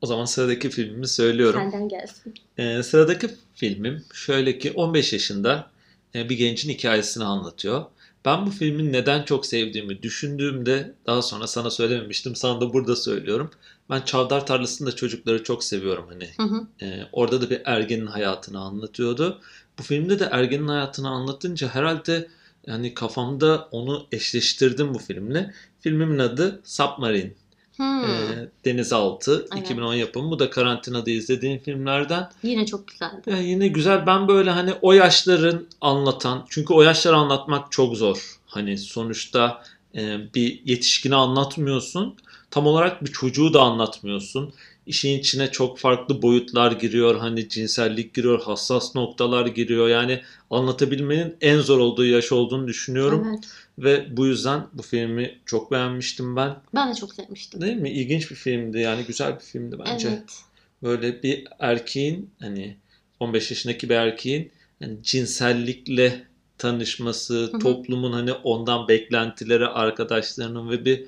O 0.00 0.06
zaman 0.06 0.24
sıradaki 0.24 0.70
filmimi 0.70 1.08
söylüyorum. 1.08 1.60
Senden 1.60 1.88
gelsin. 1.88 2.34
Ee, 2.58 2.82
sıradaki 2.82 3.30
filmim 3.54 4.04
şöyle 4.14 4.58
ki 4.58 4.72
15 4.72 5.12
yaşında 5.12 5.70
e, 6.14 6.28
bir 6.28 6.36
gencin 6.36 6.70
hikayesini 6.70 7.24
anlatıyor. 7.24 7.84
Ben 8.24 8.46
bu 8.46 8.50
filmin 8.50 8.92
neden 8.92 9.22
çok 9.22 9.46
sevdiğimi 9.46 10.02
düşündüğümde 10.02 10.94
daha 11.06 11.22
sonra 11.22 11.46
sana 11.46 11.70
söylememiştim. 11.70 12.36
Sana 12.36 12.60
da 12.60 12.72
burada 12.72 12.96
söylüyorum. 12.96 13.50
Ben 13.90 14.00
Çavdar 14.00 14.46
Tarlası'nda 14.46 14.96
çocukları 14.96 15.44
çok 15.44 15.64
seviyorum. 15.64 16.06
Hani 16.08 16.28
Hı 16.36 16.42
hı. 16.42 16.66
e, 16.86 17.08
orada 17.12 17.40
da 17.40 17.50
bir 17.50 17.62
ergenin 17.64 18.06
hayatını 18.06 18.58
anlatıyordu. 18.60 19.40
Bu 19.78 19.82
filmde 19.82 20.18
de 20.18 20.28
ergenin 20.32 20.68
hayatını 20.68 21.08
anlatınca 21.08 21.68
herhalde 21.68 22.28
yani 22.66 22.94
kafamda 22.94 23.68
onu 23.70 24.06
eşleştirdim 24.12 24.94
bu 24.94 24.98
filmle. 24.98 25.54
Filmimin 25.80 26.18
adı 26.18 26.60
Submarine. 26.64 27.32
Hmm. 27.76 28.04
E, 28.04 28.48
Denizaltı. 28.64 29.46
Evet. 29.52 29.64
2010 29.64 29.94
yapımı. 29.94 30.30
Bu 30.30 30.38
da 30.38 30.50
karantinada 30.50 31.10
izlediğim 31.10 31.58
filmlerden. 31.58 32.28
Yine 32.42 32.66
çok 32.66 32.88
güzeldi. 32.88 33.30
Ya 33.30 33.38
yine 33.38 33.68
güzel. 33.68 34.06
Ben 34.06 34.28
böyle 34.28 34.50
hani 34.50 34.72
o 34.82 34.92
yaşların 34.92 35.66
anlatan, 35.80 36.46
çünkü 36.50 36.74
o 36.74 36.82
yaşları 36.82 37.16
anlatmak 37.16 37.72
çok 37.72 37.96
zor. 37.96 38.38
Hani 38.46 38.78
sonuçta 38.78 39.62
e, 39.94 40.18
bir 40.34 40.62
yetişkini 40.64 41.14
anlatmıyorsun. 41.14 42.14
Tam 42.50 42.66
olarak 42.66 43.04
bir 43.04 43.12
çocuğu 43.12 43.54
da 43.54 43.62
anlatmıyorsun. 43.62 44.52
İşin 44.86 45.18
içine 45.18 45.50
çok 45.50 45.78
farklı 45.78 46.22
boyutlar 46.22 46.72
giriyor. 46.72 47.16
Hani 47.16 47.48
cinsellik 47.48 48.14
giriyor, 48.14 48.42
hassas 48.42 48.94
noktalar 48.94 49.46
giriyor. 49.46 49.88
Yani 49.88 50.20
anlatabilmenin 50.50 51.36
en 51.40 51.60
zor 51.60 51.78
olduğu 51.78 52.06
yaş 52.06 52.32
olduğunu 52.32 52.68
düşünüyorum. 52.68 53.26
Evet. 53.28 53.44
Ve 53.78 54.16
bu 54.16 54.26
yüzden 54.26 54.66
bu 54.72 54.82
filmi 54.82 55.38
çok 55.46 55.70
beğenmiştim 55.72 56.36
ben. 56.36 56.56
Ben 56.74 56.90
de 56.90 56.94
çok 56.94 57.14
sevmiştim. 57.14 57.60
Değil 57.60 57.76
mi? 57.76 57.90
İlginç 57.90 58.30
bir 58.30 58.36
filmdi. 58.36 58.78
Yani 58.78 59.04
güzel 59.04 59.34
bir 59.34 59.44
filmdi 59.44 59.76
bence 59.86 60.08
Evet. 60.08 60.38
böyle 60.82 61.22
bir 61.22 61.44
erkeğin 61.58 62.30
hani 62.40 62.76
15 63.20 63.50
yaşındaki 63.50 63.88
bir 63.88 63.94
erkeğin 63.94 64.52
hani 64.82 65.02
cinsellikle 65.02 66.24
tanışması, 66.58 67.50
hı. 67.52 67.58
toplumun 67.58 68.12
hani 68.12 68.32
ondan 68.32 68.88
beklentileri, 68.88 69.66
arkadaşlarının 69.66 70.70
ve 70.70 70.84
bir 70.84 71.04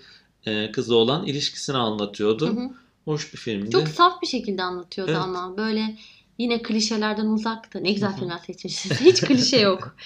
e, 0.46 0.72
kızı 0.72 0.96
olan 0.96 1.26
ilişkisini 1.26 1.76
anlatıyordu. 1.76 2.46
Hı 2.46 2.60
hı. 2.60 2.70
Hoş 3.06 3.32
bir 3.32 3.38
filmdi. 3.38 3.70
Çok 3.70 3.88
saf 3.88 4.22
bir 4.22 4.26
şekilde 4.26 4.62
anlatıyordu 4.62 5.10
Evet. 5.10 5.22
ama 5.22 5.56
böyle 5.56 5.96
yine 6.38 6.62
klişelerden 6.62 7.26
uzaktı. 7.26 7.84
Ne 7.84 7.92
güzel 7.92 8.16
filmler 8.16 8.38
seçmişsiniz. 8.38 9.00
Hiç 9.00 9.20
klişe 9.20 9.60
yok. 9.60 9.96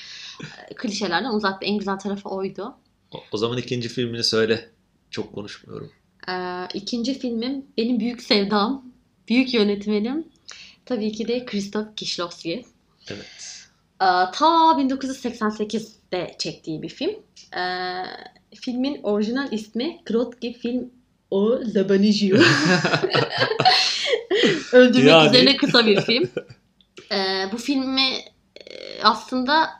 Ee, 0.43 0.75
Klişelerden 0.75 1.31
uzak. 1.31 1.59
En 1.63 1.79
güzel 1.79 1.99
tarafı 1.99 2.29
oydu. 2.29 2.75
O, 3.13 3.19
o 3.33 3.37
zaman 3.37 3.59
ikinci 3.59 3.89
filmini 3.89 4.25
söyle. 4.25 4.71
Çok 5.11 5.35
konuşmuyorum. 5.35 5.91
Ee, 6.29 6.69
ikinci 6.75 7.19
filmim 7.19 7.67
benim 7.77 8.01
büyük 8.01 8.23
sevdam. 8.23 8.85
Büyük 9.29 9.55
yönetmenim. 9.55 10.29
Tabii 10.87 11.13
ki 11.13 11.29
de 11.29 11.45
Krzysztof 11.45 11.87
Kieślowski. 11.97 12.65
Evet. 13.09 13.27
Ee, 14.03 14.05
ta 14.35 14.77
1988'de 14.79 16.35
çektiği 16.39 16.83
bir 16.83 16.89
film. 16.89 17.15
Ee, 17.57 18.03
filmin 18.55 19.01
orijinal 19.03 19.53
ismi 19.53 20.01
Krótki 20.05 20.53
Film 20.53 20.91
o 21.31 21.59
Zabaniju. 21.64 22.37
Öldürmek 24.72 25.09
Yani. 25.09 25.28
üzerine 25.28 25.57
kısa 25.57 25.87
bir 25.87 26.01
film. 26.01 26.31
Ee, 27.12 27.49
bu 27.53 27.57
filmi 27.59 28.11
e, 28.57 29.03
aslında 29.03 29.70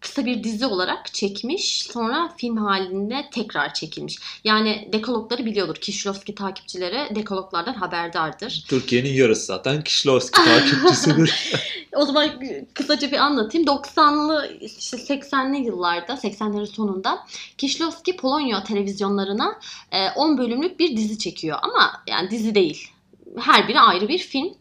kısa 0.00 0.24
bir 0.24 0.44
dizi 0.44 0.66
olarak 0.66 1.14
çekmiş. 1.14 1.82
Sonra 1.82 2.32
film 2.36 2.56
halinde 2.56 3.24
tekrar 3.32 3.74
çekilmiş. 3.74 4.18
Yani 4.44 4.88
dekalogları 4.92 5.44
biliyordur. 5.44 5.76
Kieślowski 5.76 6.34
takipçileri 6.34 7.14
dekaloglardan 7.14 7.74
haberdardır. 7.74 8.64
Türkiye'nin 8.68 9.12
yarısı 9.12 9.46
zaten 9.46 9.84
Kişlovski 9.84 10.44
takipçisidir. 10.44 11.52
O 11.96 12.06
zaman 12.06 12.30
kısaca 12.74 13.12
bir 13.12 13.16
anlatayım. 13.16 13.66
90'lı, 13.66 14.58
işte 14.60 14.96
80'li 14.96 15.66
yıllarda, 15.66 16.12
80'lerin 16.12 16.66
sonunda 16.66 17.18
Kieślowski 17.58 18.16
Polonya 18.16 18.64
televizyonlarına 18.64 19.58
e, 19.92 20.10
10 20.10 20.38
bölümlük 20.38 20.80
bir 20.80 20.96
dizi 20.96 21.18
çekiyor. 21.18 21.58
Ama 21.62 22.02
yani 22.06 22.30
dizi 22.30 22.54
değil. 22.54 22.90
Her 23.38 23.68
biri 23.68 23.80
ayrı 23.80 24.08
bir 24.08 24.18
film. 24.18 24.54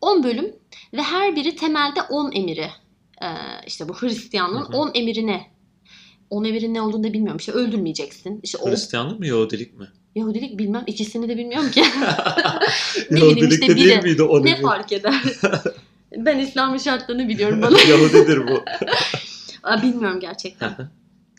10 0.00 0.24
bölüm 0.24 0.56
ve 0.92 1.02
her 1.02 1.36
biri 1.36 1.56
temelde 1.56 2.02
10 2.02 2.32
emiri. 2.32 2.70
E, 3.24 3.28
işte 3.66 3.88
bu 3.88 3.94
Hristiyanlığın 4.02 4.64
Hı 4.64 4.72
hı. 4.72 4.76
10 4.76 4.90
emirine 4.94 5.54
10 6.30 6.44
emirin 6.44 6.74
ne 6.74 6.82
olduğunu 6.82 7.04
da 7.04 7.12
bilmiyorum. 7.12 7.38
İşte 7.38 7.52
öldürmeyeceksin. 7.52 8.40
İşte 8.42 8.58
o 8.58 8.70
Hristiyanlık 8.70 9.18
mı 9.18 9.26
Yahudilik 9.26 9.78
mi? 9.78 9.88
Yahudilik 10.14 10.58
bilmem. 10.58 10.84
ikisini 10.86 11.28
de 11.28 11.36
bilmiyorum 11.38 11.70
ki. 11.70 11.84
Ne 13.10 13.18
Yahudilik 13.18 13.52
işte 13.52 13.68
de 13.68 13.76
değil 13.76 14.02
miydi 14.02 14.22
o 14.22 14.44
ne 14.44 14.52
nevi? 14.52 14.62
fark 14.62 14.92
eder? 14.92 15.22
ben 16.16 16.38
İslam'ın 16.38 16.78
şartlarını 16.78 17.28
biliyorum 17.28 17.62
bana. 17.62 17.80
Yahudidir 17.80 18.48
bu. 18.48 18.64
Bilmiyorum 19.82 20.20
gerçekten. 20.20 20.90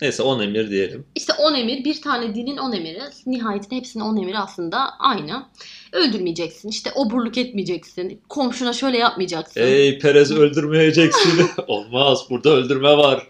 Neyse 0.01 0.23
on 0.23 0.39
emir 0.39 0.69
diyelim. 0.69 1.05
İşte 1.15 1.33
10 1.33 1.53
emir, 1.53 1.83
bir 1.83 2.01
tane 2.01 2.35
dinin 2.35 2.57
10 2.57 2.71
emiri. 2.71 3.01
Nihayetinde 3.25 3.75
hepsinin 3.75 4.03
10 4.03 4.17
emiri 4.17 4.37
aslında 4.37 4.77
aynı. 4.99 5.45
Öldürmeyeceksin, 5.91 6.69
işte 6.69 6.91
oburluk 6.95 7.37
etmeyeceksin, 7.37 8.21
komşuna 8.29 8.73
şöyle 8.73 8.97
yapmayacaksın. 8.97 9.61
Ey 9.61 9.99
Perez 9.99 10.31
öldürmeyeceksin. 10.31 11.49
Olmaz 11.67 12.19
burada 12.29 12.49
öldürme 12.49 12.97
var. 12.97 13.27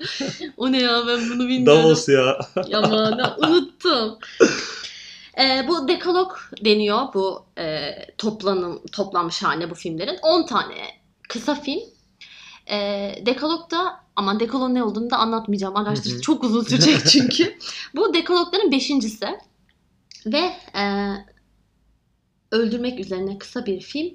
O 0.57 0.72
ne 0.72 0.82
ya 0.82 1.03
ben 1.07 1.30
bunu 1.30 1.47
bilmiyorum. 1.47 1.84
Davos 1.84 2.09
ya. 2.09 2.39
Aman 2.74 3.20
ha, 3.20 3.38
unuttum. 3.39 4.18
Ee, 5.39 5.68
bu 5.68 5.88
dekalog 5.88 6.32
deniyor 6.66 6.99
bu 7.13 7.45
e, 7.57 7.91
toplanım 8.18 8.82
toplanmış 8.91 9.43
haline 9.43 9.70
bu 9.70 9.76
filmlerin. 9.76 10.18
10 10.22 10.45
tane 10.45 10.76
kısa 11.30 11.55
film. 11.55 11.82
E, 12.72 12.78
dekalogda 13.26 13.99
aman 14.16 14.39
dekalog 14.39 14.70
ne 14.72 14.84
olduğunu 14.84 15.09
da 15.09 15.18
anlatmayacağım. 15.18 15.76
Araştırıcı 15.76 16.22
çok 16.22 16.43
uzun 16.43 16.63
sürecek 16.63 17.05
çünkü. 17.11 17.57
bu 17.95 18.13
dekalogların 18.13 18.72
beşincisi. 18.72 19.28
Ve 20.26 20.51
e, 20.80 20.84
öldürmek 22.51 22.99
üzerine 22.99 23.38
kısa 23.38 23.66
bir 23.66 23.82
film. 23.82 24.13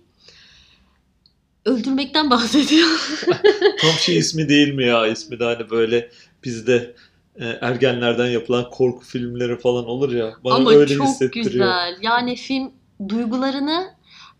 Öldürmekten 1.64 2.30
bahsediyor. 2.30 2.88
Tam 3.80 3.90
şey 3.90 4.18
ismi 4.18 4.48
değil 4.48 4.74
mi 4.74 4.84
ya? 4.86 5.07
İsmi 5.07 5.38
de 5.38 5.44
hani 5.44 5.70
böyle 5.70 6.11
bizde 6.44 6.94
ergenlerden 7.40 8.26
yapılan 8.26 8.70
korku 8.70 9.05
filmleri 9.05 9.59
falan 9.59 9.86
olur 9.86 10.12
ya. 10.12 10.32
Bana 10.44 10.55
Ama 10.55 10.72
öyle 10.72 10.94
çok 10.96 11.07
hissettiriyor. 11.07 11.53
güzel. 11.53 11.98
Yani 12.03 12.36
film 12.36 12.72
duygularını 13.09 13.94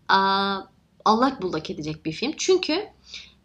aa, 0.07 0.59
allak 1.05 1.41
bullak 1.41 1.69
edecek 1.69 2.05
bir 2.05 2.11
film. 2.11 2.33
Çünkü 2.37 2.83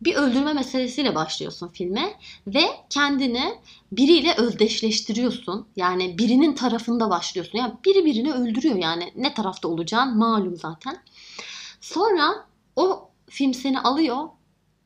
bir 0.01 0.15
öldürme 0.15 0.53
meselesiyle 0.53 1.15
başlıyorsun 1.15 1.69
filme 1.69 2.15
ve 2.47 2.63
kendini 2.91 3.55
biriyle 3.93 4.35
özdeşleştiriyorsun. 4.37 5.67
Yani 5.77 6.19
birinin 6.19 6.55
tarafında 6.55 7.11
başlıyorsun. 7.11 7.59
Yani 7.59 7.75
biri 7.85 8.05
birini 8.05 8.33
öldürüyor 8.33 8.77
yani 8.77 9.13
ne 9.17 9.35
tarafta 9.35 9.69
olacağın 9.69 10.19
malum 10.19 10.57
zaten. 10.57 11.03
Sonra 11.81 12.47
o 12.77 13.11
film 13.31 13.55
seni 13.55 13.81
alıyor 13.81 14.17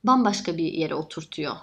bambaşka 0.05 0.57
bir 0.57 0.73
yere 0.73 0.95
oturtuyor. 0.95 1.57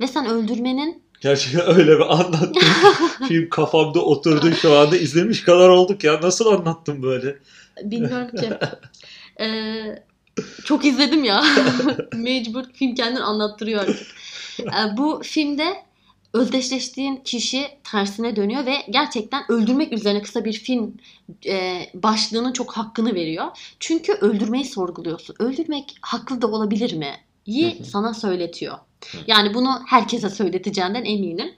Ve 0.00 0.06
sen 0.06 0.26
öldürmenin 0.26 1.02
Gerçekten 1.20 1.76
öyle 1.76 1.96
bir 1.98 2.12
anlattın. 2.12 2.62
Film 3.28 3.48
kafamda 3.48 4.00
oturdu 4.00 4.52
şu 4.52 4.78
anda. 4.78 4.96
izlemiş 4.96 5.42
kadar 5.44 5.68
olduk 5.68 6.04
ya. 6.04 6.20
Nasıl 6.22 6.46
anlattın 6.46 7.02
böyle? 7.02 7.38
Bilmiyorum 7.82 8.36
ki. 8.36 8.52
Ee, 9.40 10.04
çok 10.64 10.84
izledim 10.84 11.24
ya. 11.24 11.44
Mecbur 12.14 12.64
film 12.72 12.94
kendini 12.94 13.22
anlattırıyor 13.22 13.80
artık. 13.80 14.06
Ee, 14.60 14.96
bu 14.96 15.20
filmde 15.24 15.82
özdeşleştiğin 16.32 17.16
kişi 17.16 17.68
tersine 17.84 18.36
dönüyor 18.36 18.66
ve 18.66 18.74
gerçekten 18.90 19.44
öldürmek 19.48 19.92
üzerine 19.92 20.22
kısa 20.22 20.44
bir 20.44 20.52
film 20.52 20.94
e, 21.46 21.86
başlığının 21.94 22.52
çok 22.52 22.72
hakkını 22.72 23.14
veriyor. 23.14 23.46
Çünkü 23.80 24.12
öldürmeyi 24.12 24.64
sorguluyorsun. 24.64 25.36
Öldürmek 25.38 25.94
haklı 26.02 26.42
da 26.42 26.46
olabilir 26.46 26.92
mi? 26.92 27.14
yi 27.46 27.84
sana 27.84 28.14
söyletiyor. 28.14 28.78
Yani 29.26 29.54
bunu 29.54 29.82
herkese 29.86 30.30
söyleteceğinden 30.30 31.04
eminim. 31.04 31.54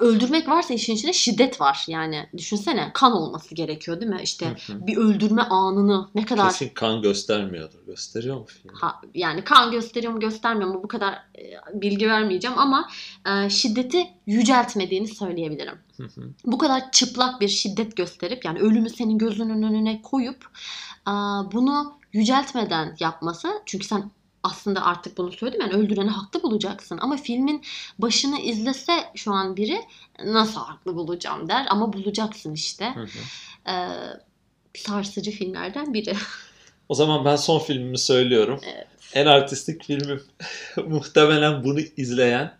Öldürmek 0.00 0.48
varsa 0.48 0.74
işin 0.74 0.94
içinde 0.94 1.12
şiddet 1.12 1.60
var. 1.60 1.84
Yani 1.88 2.26
düşünsene 2.36 2.90
kan 2.94 3.12
olması 3.12 3.54
gerekiyor 3.54 4.00
değil 4.00 4.10
mi? 4.10 4.20
İşte 4.22 4.46
Hı 4.66 4.72
hı. 4.72 4.86
bir 4.86 4.96
öldürme 4.96 5.42
anını 5.42 6.08
ne 6.14 6.24
kadar 6.24 6.48
Kesin 6.48 6.68
kan 6.74 7.02
göstermiyordur. 7.02 7.78
Gösteriyor 7.86 8.36
mu 8.36 8.46
film? 8.46 8.74
ha, 8.74 9.00
yani 9.14 9.44
kan 9.44 9.70
gösteriyor 9.70 10.12
mu 10.12 10.20
göstermiyor 10.20 10.70
mu 10.70 10.80
bu 10.82 10.88
kadar 10.88 11.12
e, 11.12 11.42
bilgi 11.74 12.08
vermeyeceğim 12.08 12.58
ama 12.58 12.88
e, 13.26 13.50
şiddeti 13.50 14.06
yüceltmediğini 14.26 15.08
söyleyebilirim. 15.08 15.78
Hı 15.96 16.02
hı. 16.02 16.20
Bu 16.44 16.58
kadar 16.58 16.90
çıplak 16.90 17.40
bir 17.40 17.48
şiddet 17.48 17.96
gösterip 17.96 18.44
yani 18.44 18.58
ölümü 18.58 18.90
senin 18.90 19.18
gözünün 19.18 19.62
önüne 19.62 20.02
koyup 20.02 20.44
e, 21.08 21.12
bunu 21.52 21.98
yüceltmeden 22.12 22.96
yapması 23.00 23.48
çünkü 23.66 23.86
sen 23.86 24.10
aslında 24.46 24.84
artık 24.84 25.18
bunu 25.18 25.32
söyledim 25.32 25.60
yani 25.60 25.72
öldüreni 25.72 26.10
haklı 26.10 26.42
bulacaksın 26.42 26.98
ama 27.02 27.16
filmin 27.16 27.64
başını 27.98 28.38
izlese 28.38 28.92
şu 29.14 29.32
an 29.32 29.56
biri 29.56 29.80
nasıl 30.24 30.60
haklı 30.60 30.96
bulacağım 30.96 31.48
der 31.48 31.66
ama 31.70 31.92
bulacaksın 31.92 32.54
işte. 32.54 32.94
Hı 32.94 33.00
hı. 33.00 33.70
E, 33.70 33.74
sarsıcı 34.74 35.30
filmlerden 35.30 35.94
biri. 35.94 36.16
O 36.88 36.94
zaman 36.94 37.24
ben 37.24 37.36
son 37.36 37.58
filmimi 37.58 37.98
söylüyorum. 37.98 38.60
Evet. 38.74 38.86
En 39.14 39.26
artistik 39.26 39.84
filmim. 39.84 40.22
Muhtemelen 40.86 41.64
bunu 41.64 41.80
izleyen, 41.80 42.58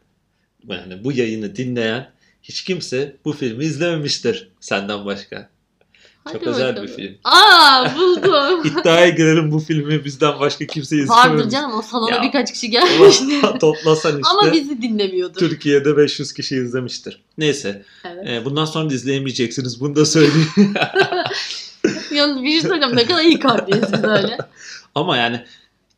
yani 0.69 1.05
bu 1.05 1.13
yayını 1.13 1.57
dinleyen 1.57 2.11
hiç 2.43 2.65
kimse 2.65 3.17
bu 3.25 3.33
filmi 3.33 3.65
izlememiştir 3.65 4.51
senden 4.61 5.07
başka. 5.07 5.49
Hadi 6.27 6.39
Çok 6.39 6.47
özel 6.47 6.71
bir 6.73 6.77
bakalım. 6.81 6.97
film. 6.97 7.15
Aa 7.25 7.97
buldum. 7.97 8.65
İddiaya 8.81 9.09
girelim 9.09 9.51
bu 9.53 9.59
filmi 9.59 10.05
bizden 10.05 10.41
başka 10.41 10.67
kimse 10.67 10.97
Vardır 10.97 11.31
izlememiş. 11.35 11.53
canım 11.55 11.79
o 11.79 11.83
salona 11.83 12.15
Ya. 12.15 12.23
birkaç 12.23 12.53
kişi 12.53 12.71
gelmişti. 12.71 13.41
Toplasan 13.61 14.17
işte 14.19 14.29
Ama 14.31 14.53
bizi 14.53 14.83
dinlemiyordur. 14.83 15.39
Türkiye'de 15.41 15.97
500 15.97 16.33
kişi 16.33 16.57
izlemiştir. 16.57 17.23
Neyse. 17.39 17.83
Evet. 18.05 18.29
e, 18.29 18.45
bundan 18.45 18.65
sonra 18.65 18.91
da 18.91 18.95
izleyemeyeceksiniz. 18.95 19.81
Bunu 19.81 19.97
da 19.97 20.05
söyleyeyim. 20.07 20.49
Yalnız 22.15 22.43
bir 22.43 22.51
şey 22.51 22.61
söyleyeceğim 22.61 22.97
ne 22.97 23.07
kadar 23.07 23.23
iyi 23.23 23.39
kalpliyesiniz 23.39 24.05
öyle. 24.05 24.39
Ama 24.95 25.17
yani 25.17 25.45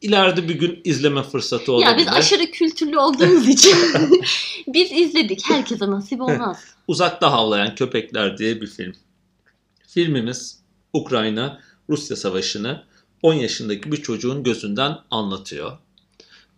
ileride 0.03 0.49
bir 0.49 0.55
gün 0.55 0.81
izleme 0.85 1.22
fırsatı 1.22 1.72
olabilir. 1.72 1.91
ya 1.91 1.99
biz 1.99 2.09
aşırı 2.09 2.51
kültürlü 2.51 2.99
olduğumuz 2.99 3.49
için 3.49 3.76
biz 4.68 4.93
izledik. 4.93 5.41
Herkese 5.51 5.91
nasip 5.91 6.20
olmaz. 6.20 6.59
Uzakta 6.89 7.33
Havlayan 7.33 7.74
Köpekler 7.74 8.39
diye 8.39 8.61
bir 8.61 8.66
film. 8.66 8.95
Filmimiz 9.89 10.59
Ukrayna-Rusya 10.93 12.16
Savaşı'nı 12.16 12.84
10 13.22 13.34
yaşındaki 13.34 13.93
bir 13.93 14.03
çocuğun 14.03 14.43
gözünden 14.43 14.99
anlatıyor. 15.11 15.78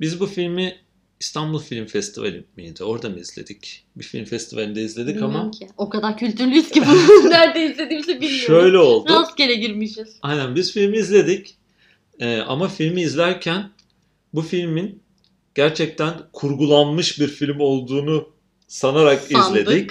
Biz 0.01 0.21
bu 0.21 0.27
filmi 0.27 0.77
İstanbul 1.21 1.59
Film 1.59 1.87
Festivali 1.87 2.45
miydi? 2.57 2.85
Orada 2.85 3.09
mı 3.09 3.19
izledik? 3.19 3.85
Bir 3.97 4.05
film 4.05 4.25
festivalinde 4.25 4.83
izledik 4.83 5.15
Bilmiyorum 5.15 5.37
ama 5.37 5.51
ki. 5.51 5.69
O 5.77 5.89
kadar 5.89 6.19
kültürlüyüz 6.19 6.69
ki 6.71 6.83
bunu 6.87 7.31
nerede 7.31 7.65
izlediğimizi 7.73 8.21
bilmiyorum. 8.21 8.47
şöyle 8.47 8.79
oldu. 8.79 9.13
Rastgele 9.13 9.55
girmişiz. 9.55 10.17
Aynen 10.23 10.55
biz 10.55 10.73
filmi 10.73 10.97
izledik. 10.97 11.57
Ee, 12.21 12.39
ama 12.41 12.69
filmi 12.69 13.03
izlerken 13.03 13.71
bu 14.35 14.43
filmin 14.43 15.03
gerçekten 15.55 16.15
kurgulanmış 16.33 17.21
bir 17.21 17.29
film 17.29 17.61
olduğunu 17.61 18.29
sanarak 18.69 19.23
Sandık. 19.23 19.61
izledik. 19.61 19.91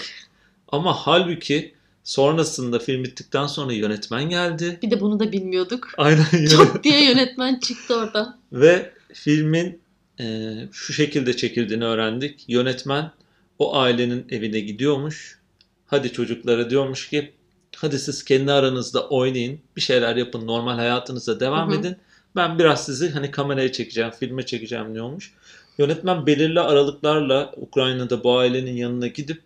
Ama 0.67 0.93
halbuki 0.93 1.73
sonrasında 2.09 2.79
film 2.79 3.03
bittikten 3.03 3.47
sonra 3.47 3.73
yönetmen 3.73 4.29
geldi. 4.29 4.79
Bir 4.81 4.91
de 4.91 5.01
bunu 5.01 5.19
da 5.19 5.31
bilmiyorduk. 5.31 5.87
Aynen 5.97 6.45
Çok 6.51 6.83
diye 6.83 7.05
yönetmen 7.05 7.59
çıktı 7.59 7.95
orada. 7.95 8.37
Ve 8.51 8.93
filmin 9.13 9.81
e, 10.19 10.55
şu 10.71 10.93
şekilde 10.93 11.37
çekildiğini 11.37 11.85
öğrendik. 11.85 12.45
Yönetmen 12.47 13.11
o 13.59 13.77
ailenin 13.77 14.25
evine 14.29 14.59
gidiyormuş. 14.59 15.39
Hadi 15.87 16.11
çocuklara 16.11 16.69
diyormuş 16.69 17.09
ki 17.09 17.31
hadi 17.75 17.99
siz 17.99 18.25
kendi 18.25 18.51
aranızda 18.51 19.07
oynayın. 19.07 19.59
Bir 19.75 19.81
şeyler 19.81 20.15
yapın. 20.15 20.47
Normal 20.47 20.75
hayatınıza 20.75 21.39
devam 21.39 21.71
Hı 21.71 21.75
hı. 21.75 21.79
edin. 21.79 21.97
Ben 22.35 22.59
biraz 22.59 22.85
sizi 22.85 23.09
hani 23.09 23.31
kameraya 23.31 23.71
çekeceğim, 23.71 24.11
filme 24.19 24.45
çekeceğim 24.45 24.93
diyormuş. 24.93 25.33
Yönetmen 25.77 26.25
belirli 26.25 26.59
aralıklarla 26.59 27.53
Ukrayna'da 27.57 28.23
bu 28.23 28.37
ailenin 28.37 28.75
yanına 28.75 29.07
gidip 29.07 29.41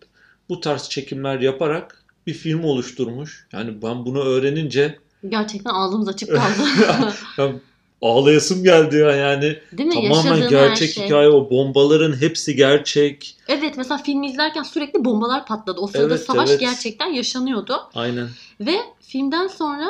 bu 0.49 0.59
tarz 0.59 0.89
çekimler 0.89 1.39
yaparak 1.39 2.02
bir 2.27 2.33
film 2.33 2.63
oluşturmuş. 2.63 3.47
Yani 3.53 3.81
ben 3.81 4.05
bunu 4.05 4.19
öğrenince 4.23 4.99
Gerçekten 5.29 5.71
ağzımız 5.73 6.07
açık 6.07 6.29
kaldı. 7.37 7.61
ağlayasım 8.01 8.63
geldi 8.63 8.95
ya 8.95 9.11
yani. 9.11 9.57
Değil 9.71 9.89
mi? 9.89 9.93
Tamamen 9.93 10.29
Yaşadığın 10.29 10.49
gerçek 10.49 10.91
şey. 10.93 11.05
hikaye 11.05 11.29
o 11.29 11.49
bombaların 11.49 12.21
hepsi 12.21 12.55
gerçek. 12.55 13.35
Evet 13.47 13.73
mesela 13.77 13.97
filmi 13.97 14.27
izlerken 14.27 14.63
sürekli 14.63 15.05
bombalar 15.05 15.45
patladı. 15.45 15.79
O 15.79 15.87
sırada 15.87 16.13
Evet, 16.15 16.25
savaş 16.25 16.49
evet. 16.49 16.59
gerçekten 16.59 17.07
yaşanıyordu. 17.07 17.75
Aynen. 17.95 18.29
Ve 18.59 18.75
filmden 19.01 19.47
sonra 19.47 19.87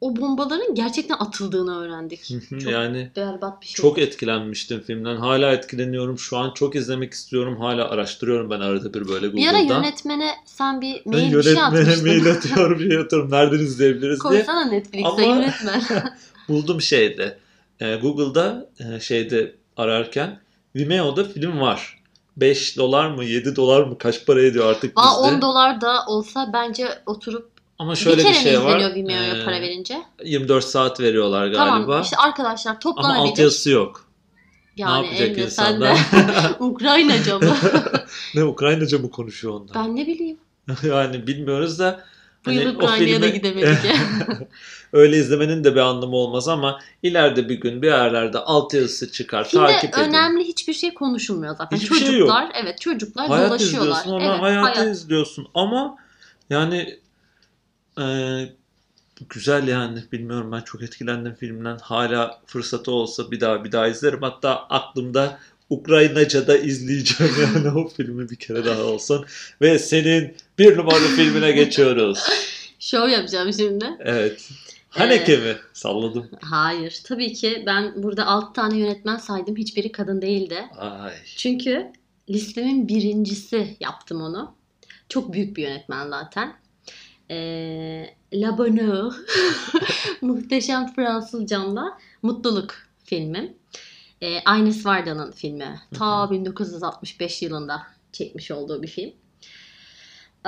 o 0.00 0.16
bombaların 0.16 0.74
gerçekten 0.74 1.14
atıldığını 1.18 1.78
öğrendik. 1.80 2.24
Çok 2.50 2.72
yani 2.72 3.10
berbat 3.16 3.62
bir 3.62 3.66
şey. 3.66 3.74
çok 3.74 3.98
etkilenmiştim 3.98 4.80
filmden. 4.80 5.16
Hala 5.16 5.52
etkileniyorum. 5.52 6.18
Şu 6.18 6.36
an 6.36 6.50
çok 6.54 6.76
izlemek 6.76 7.12
istiyorum. 7.12 7.56
Hala 7.60 7.88
araştırıyorum 7.90 8.50
ben 8.50 8.60
arada 8.60 8.94
bir 8.94 9.08
böyle 9.08 9.32
bir 9.32 9.46
ara 9.48 9.58
yönetmene 9.58 10.30
sen 10.44 10.80
bir 10.80 11.02
Ben 11.06 11.12
mail 11.12 11.32
bir 11.36 11.42
şey 11.42 11.52
yönetmene 11.52 11.80
atmıştın. 11.82 12.06
mail 12.08 12.30
atıyorum, 12.30 12.78
şey 12.80 12.98
atıyorum. 12.98 13.30
Nereden 13.30 13.58
izleyebiliriz 13.58 14.20
diye. 14.30 14.30
Koysana 14.32 14.64
Netflix'e 14.64 15.08
Ama- 15.08 15.22
yönetmen. 15.22 15.82
Buldum 16.48 16.80
şeyde. 16.80 17.38
e, 17.80 17.96
Google'da 17.96 18.70
e, 18.80 19.00
şeyde 19.00 19.54
ararken 19.76 20.40
Vimeo'da 20.76 21.24
film 21.24 21.60
var. 21.60 21.96
5 22.36 22.76
dolar 22.76 23.10
mı 23.10 23.24
7 23.24 23.56
dolar 23.56 23.82
mı 23.82 23.98
kaç 23.98 24.26
para 24.26 24.42
ediyor 24.42 24.66
artık 24.70 24.92
Aa, 24.96 25.22
bizde. 25.22 25.34
10 25.36 25.42
dolar 25.42 25.80
da 25.80 26.06
olsa 26.08 26.50
bence 26.52 26.88
oturup 27.06 27.50
Ama 27.78 27.96
şöyle 27.96 28.16
bir 28.16 28.24
bir, 28.28 28.32
kere 28.32 28.42
şey 28.42 28.58
mi 28.58 28.64
var. 28.64 28.94
Vimeo'ya 28.94 29.36
e, 29.36 29.44
para 29.44 29.60
verince? 29.60 30.02
24 30.24 30.64
saat 30.64 31.00
veriyorlar 31.00 31.46
galiba. 31.46 31.86
Tamam 31.86 32.02
işte 32.02 32.16
arkadaşlar 32.16 32.70
Ama 32.70 32.78
toplanabilir. 32.78 33.30
altyazısı 33.30 33.70
yok. 33.70 34.04
yani 34.76 35.02
ne 35.02 35.06
yapacak 35.06 35.38
Emre 35.38 35.50
sen 35.50 35.80
de 35.80 35.90
insanlar? 35.94 36.56
Ukraynaca 36.60 37.38
mı? 37.38 37.56
ne 38.34 38.44
Ukraynaca 38.44 38.98
mı 38.98 39.10
konuşuyor 39.10 39.54
onlar? 39.54 39.74
ben 39.74 39.96
ne 39.96 40.06
bileyim. 40.06 40.38
yani 40.82 41.26
bilmiyoruz 41.26 41.78
da 41.78 42.04
Bu 42.46 42.50
hani 42.50 42.56
yıl 42.60 42.74
Ukrayna'ya 42.74 43.22
da 43.22 43.26
filmi- 43.26 43.32
gidemedik 43.32 43.84
ya. 43.84 43.94
öyle 44.92 45.16
izlemenin 45.16 45.64
de 45.64 45.74
bir 45.74 45.80
anlamı 45.80 46.16
olmaz 46.16 46.48
ama 46.48 46.80
ileride 47.02 47.48
bir 47.48 47.54
gün 47.60 47.82
bir 47.82 47.86
yerlerde 47.86 48.38
altyazısı 48.38 49.12
çıkar 49.12 49.48
Filmde 49.48 49.66
takip 49.66 49.94
edin. 49.98 50.02
önemli 50.08 50.44
hiçbir 50.44 50.72
şey 50.72 50.94
konuşulmuyor 50.94 51.56
zaten. 51.56 51.76
Hiçbir 51.76 51.96
şey 51.96 52.06
çocuklar, 52.06 52.50
evet 52.54 52.80
çocuklar 52.80 53.28
Hayat 53.28 53.50
dolaşıyorlar. 53.50 53.88
izliyorsun 53.90 54.10
onlar 54.10 54.30
evet, 54.30 54.42
hayatı 54.42 54.80
hayat. 54.80 54.96
izliyorsun 54.96 55.48
ama 55.54 55.96
yani 56.50 56.98
e, 58.00 58.06
güzel 59.28 59.68
yani 59.68 59.98
bilmiyorum 60.12 60.52
ben 60.52 60.60
çok 60.60 60.82
etkilendim 60.82 61.34
filmden 61.34 61.78
hala 61.78 62.40
fırsatı 62.46 62.90
olsa 62.90 63.30
bir 63.30 63.40
daha 63.40 63.64
bir 63.64 63.72
daha 63.72 63.88
izlerim 63.88 64.22
hatta 64.22 64.66
aklımda 64.68 65.38
Ukraynaca 65.70 66.46
da 66.46 66.56
izleyeceğim 66.58 67.32
yani 67.40 67.78
o 67.78 67.88
filmi 67.88 68.30
bir 68.30 68.36
kere 68.36 68.64
daha 68.64 68.82
olsun 68.82 69.26
ve 69.60 69.78
senin 69.78 70.34
bir 70.58 70.76
numaralı 70.76 71.08
filmine 71.16 71.52
geçiyoruz 71.52 72.18
Şov 72.78 73.08
yapacağım 73.08 73.52
şimdi. 73.52 73.86
evet 74.00 74.50
Haneke 74.88 75.36
mi 75.36 75.56
salladım 75.72 76.30
Hayır. 76.40 77.00
Tabii 77.04 77.32
ki 77.32 77.62
ben 77.66 78.02
burada 78.02 78.26
6 78.26 78.52
tane 78.52 78.78
yönetmen 78.78 79.16
saydım. 79.16 79.56
Hiçbiri 79.56 79.92
kadın 79.92 80.22
değildi. 80.22 80.64
ay 80.78 81.12
Çünkü 81.36 81.92
listemin 82.30 82.88
birincisi 82.88 83.76
yaptım 83.80 84.20
onu. 84.20 84.54
Çok 85.08 85.32
büyük 85.32 85.56
bir 85.56 85.62
yönetmen 85.62 86.08
zaten. 86.10 86.56
Ee, 87.30 88.14
La 88.34 88.58
Bonheur. 88.58 89.14
Muhteşem 90.20 90.92
Fransız 90.94 91.46
Can'la 91.46 91.98
Mutluluk 92.22 92.74
filmi. 93.04 93.54
Ee, 94.20 94.38
Ines 94.58 94.86
Varda'nın 94.86 95.32
filmi. 95.32 95.80
Ta 95.94 96.30
1965 96.30 97.42
yılında 97.42 97.82
çekmiş 98.12 98.50
olduğu 98.50 98.82
bir 98.82 98.88
film. 98.88 99.12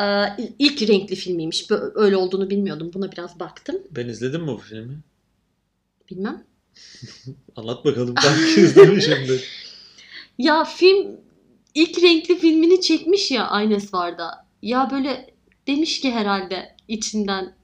Ee, 0.01 0.25
ilk 0.59 0.89
renkli 0.89 1.17
filmiymiş. 1.17 1.67
Öyle 1.95 2.17
olduğunu 2.17 2.51
bilmiyordum. 2.51 2.91
Buna 2.95 3.13
biraz 3.13 3.41
baktım. 3.41 3.77
ben 3.91 4.09
izledim 4.09 4.43
mi 4.43 4.49
bu 4.49 4.59
filmi 4.59 4.99
Bilmem. 6.11 6.45
anlat 7.57 7.85
bakalım 7.85 8.15
belki 8.25 8.61
izlemişimdir 8.61 9.45
Ya 10.39 10.65
film 10.65 11.21
ilk 11.75 12.03
renkli 12.03 12.39
filmini 12.39 12.81
çekmiş 12.81 13.31
ya 13.31 13.63
Ines 13.63 13.95
Varda. 13.95 14.47
Ya 14.63 14.89
böyle 14.91 15.38
demiş 15.69 16.01
ki 16.01 16.13
herhalde 16.13 16.77
içinden 16.89 17.59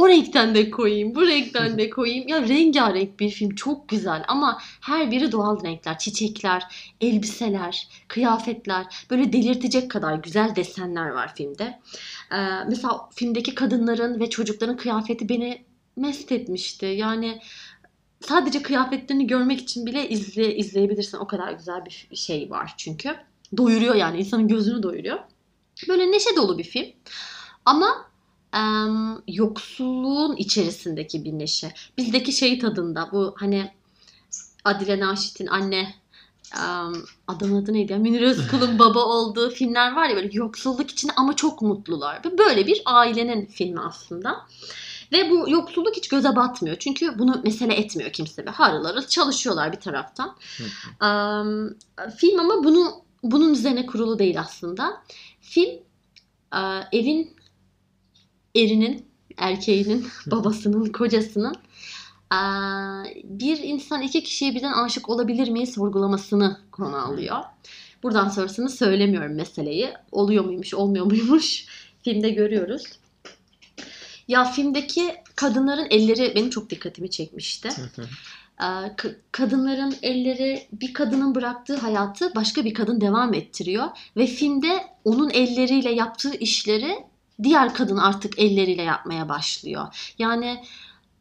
o 0.00 0.08
renkten 0.08 0.54
de 0.54 0.70
koyayım, 0.70 1.14
bu 1.14 1.26
renkten 1.26 1.78
de 1.78 1.90
koyayım. 1.90 2.28
Ya 2.28 2.48
rengarenk 2.48 3.20
bir 3.20 3.30
film 3.30 3.54
çok 3.54 3.88
güzel 3.88 4.24
ama 4.28 4.58
her 4.80 5.10
biri 5.10 5.32
doğal 5.32 5.64
renkler, 5.64 5.98
çiçekler, 5.98 6.62
elbiseler, 7.00 7.88
kıyafetler. 8.08 8.86
Böyle 9.10 9.32
delirtecek 9.32 9.90
kadar 9.90 10.14
güzel 10.14 10.56
desenler 10.56 11.08
var 11.08 11.34
filmde. 11.34 11.80
Ee, 12.32 12.36
mesela 12.68 13.08
filmdeki 13.14 13.54
kadınların 13.54 14.20
ve 14.20 14.30
çocukların 14.30 14.76
kıyafeti 14.76 15.28
beni 15.28 15.64
mest 15.96 16.32
etmişti. 16.32 16.86
Yani 16.86 17.40
sadece 18.20 18.62
kıyafetlerini 18.62 19.26
görmek 19.26 19.60
için 19.60 19.86
bile 19.86 20.08
izle, 20.08 20.56
izleyebilirsin. 20.56 21.18
O 21.18 21.26
kadar 21.26 21.52
güzel 21.52 21.84
bir 21.84 22.16
şey 22.16 22.50
var 22.50 22.74
çünkü. 22.76 23.16
Doyuruyor 23.56 23.94
yani 23.94 24.18
insanın 24.18 24.48
gözünü 24.48 24.82
doyuruyor. 24.82 25.18
Böyle 25.88 26.12
neşe 26.12 26.36
dolu 26.36 26.58
bir 26.58 26.64
film. 26.64 26.86
Ama 27.70 28.06
em, 28.54 29.22
yoksulluğun 29.28 30.36
içerisindeki 30.36 31.24
bir 31.24 31.32
neşe. 31.32 31.72
Bizdeki 31.98 32.32
şey 32.32 32.58
tadında 32.58 33.08
bu 33.12 33.34
hani 33.38 33.70
Adile 34.64 35.00
Naşit'in 35.00 35.46
anne 35.46 35.94
em, 36.56 36.92
adamın 37.28 37.62
adı 37.62 37.72
neydi 37.72 37.92
ya? 37.92 37.98
Münir 37.98 38.20
Özkul'un 38.22 38.78
baba 38.78 39.04
olduğu 39.04 39.50
filmler 39.50 39.92
var 39.92 40.08
ya 40.08 40.16
böyle 40.16 40.30
yoksulluk 40.32 40.90
içinde 40.90 41.12
ama 41.16 41.36
çok 41.36 41.62
mutlular. 41.62 42.24
Böyle 42.38 42.66
bir 42.66 42.82
ailenin 42.84 43.46
filmi 43.46 43.80
aslında. 43.80 44.46
Ve 45.12 45.30
bu 45.30 45.50
yoksulluk 45.50 45.96
hiç 45.96 46.08
göze 46.08 46.36
batmıyor. 46.36 46.76
Çünkü 46.76 47.18
bunu 47.18 47.40
mesele 47.44 47.74
etmiyor 47.74 48.12
kimse. 48.12 48.46
Ve 48.46 48.50
harıl 48.50 48.84
harıl 48.84 49.02
çalışıyorlar 49.02 49.72
bir 49.72 49.80
taraftan. 49.80 50.36
Am, 51.00 51.70
film 52.16 52.40
ama 52.40 52.64
bunu 52.64 52.92
bunun 53.22 53.52
üzerine 53.52 53.86
kurulu 53.86 54.18
değil 54.18 54.40
aslında. 54.40 55.02
Film 55.40 55.78
e, 56.54 56.58
evin 56.92 57.39
erinin, 58.54 59.06
erkeğinin, 59.36 60.06
babasının, 60.26 60.92
kocasının 60.92 61.56
bir 63.24 63.58
insan 63.58 64.02
iki 64.02 64.22
kişiye 64.22 64.54
birden 64.54 64.72
aşık 64.72 65.08
olabilir 65.08 65.48
mi 65.48 65.66
sorgulamasını 65.66 66.60
konu 66.72 66.96
alıyor. 66.96 67.38
Buradan 68.02 68.28
sonrasını 68.28 68.70
söylemiyorum 68.70 69.34
meseleyi. 69.34 69.90
Oluyor 70.12 70.44
muymuş, 70.44 70.74
olmuyor 70.74 71.06
muymuş 71.06 71.66
filmde 72.02 72.30
görüyoruz. 72.30 72.82
Ya 74.28 74.44
filmdeki 74.44 75.14
kadınların 75.36 75.86
elleri 75.90 76.32
benim 76.34 76.50
çok 76.50 76.70
dikkatimi 76.70 77.10
çekmişti. 77.10 77.68
Ka- 78.58 79.16
kadınların 79.32 79.94
elleri 80.02 80.68
bir 80.72 80.92
kadının 80.92 81.34
bıraktığı 81.34 81.76
hayatı 81.76 82.34
başka 82.34 82.64
bir 82.64 82.74
kadın 82.74 83.00
devam 83.00 83.34
ettiriyor 83.34 83.88
ve 84.16 84.26
filmde 84.26 84.84
onun 85.04 85.30
elleriyle 85.30 85.92
yaptığı 85.92 86.34
işleri 86.34 87.04
diğer 87.42 87.74
kadın 87.74 87.96
artık 87.96 88.38
elleriyle 88.38 88.82
yapmaya 88.82 89.28
başlıyor. 89.28 90.12
Yani 90.18 90.64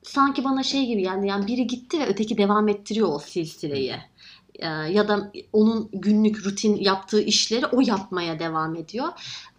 sanki 0.04 0.44
bana 0.44 0.64
şey 0.64 0.86
gibi 0.86 1.02
geldi 1.02 1.28
yani 1.28 1.48
biri 1.48 1.68
gitti 1.68 2.00
ve 2.00 2.08
öteki 2.08 2.38
devam 2.38 2.68
ettiriyor 2.68 3.10
o 3.12 3.20
silsileyi. 3.20 3.96
Ee, 4.56 4.68
ya 4.68 5.08
da 5.08 5.32
onun 5.54 5.90
günlük 5.94 6.46
rutin 6.46 6.76
yaptığı 6.76 7.22
işleri 7.22 7.66
o 7.66 7.82
yapmaya 7.82 8.40
devam 8.40 8.76
ediyor. 8.76 9.08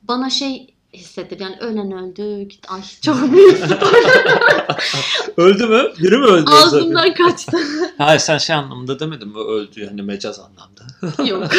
Bana 0.03 0.31
şey 0.31 0.75
hissettir 0.93 1.41
yani 1.41 1.57
ölen 1.57 1.93
öldü 1.93 2.49
ay 2.69 2.83
çok 3.03 3.33
büyük 3.33 3.59
öldü 5.37 5.67
mü 5.67 5.93
biri 5.99 6.19
mi 6.19 6.27
öldü 6.27 6.51
ağzımdan 6.51 7.15
kaçtı. 7.15 7.59
Hayır 7.99 8.19
sen 8.21 8.39
şey 8.39 8.57
anlamında 8.57 9.01
demedin 9.01 9.29
mi 9.29 9.39
öldü 9.39 9.87
hani 9.89 10.03
mecaz 10.03 10.41
anlamda. 10.41 11.25
Yok. 11.31 11.53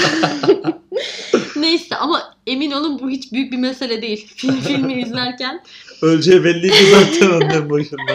Neyse 1.55 1.95
ama 1.95 2.33
emin 2.47 2.71
olun 2.71 2.99
bu 2.99 3.09
hiç 3.09 3.31
büyük 3.31 3.51
bir 3.51 3.57
mesele 3.57 4.01
değil. 4.01 4.27
Film, 4.35 4.61
filmi 4.61 5.01
izlerken. 5.01 5.63
Öleceği 6.01 6.43
belliydi 6.43 6.75
zaten 6.91 7.29
ondan 7.29 7.69
başında. 7.69 8.13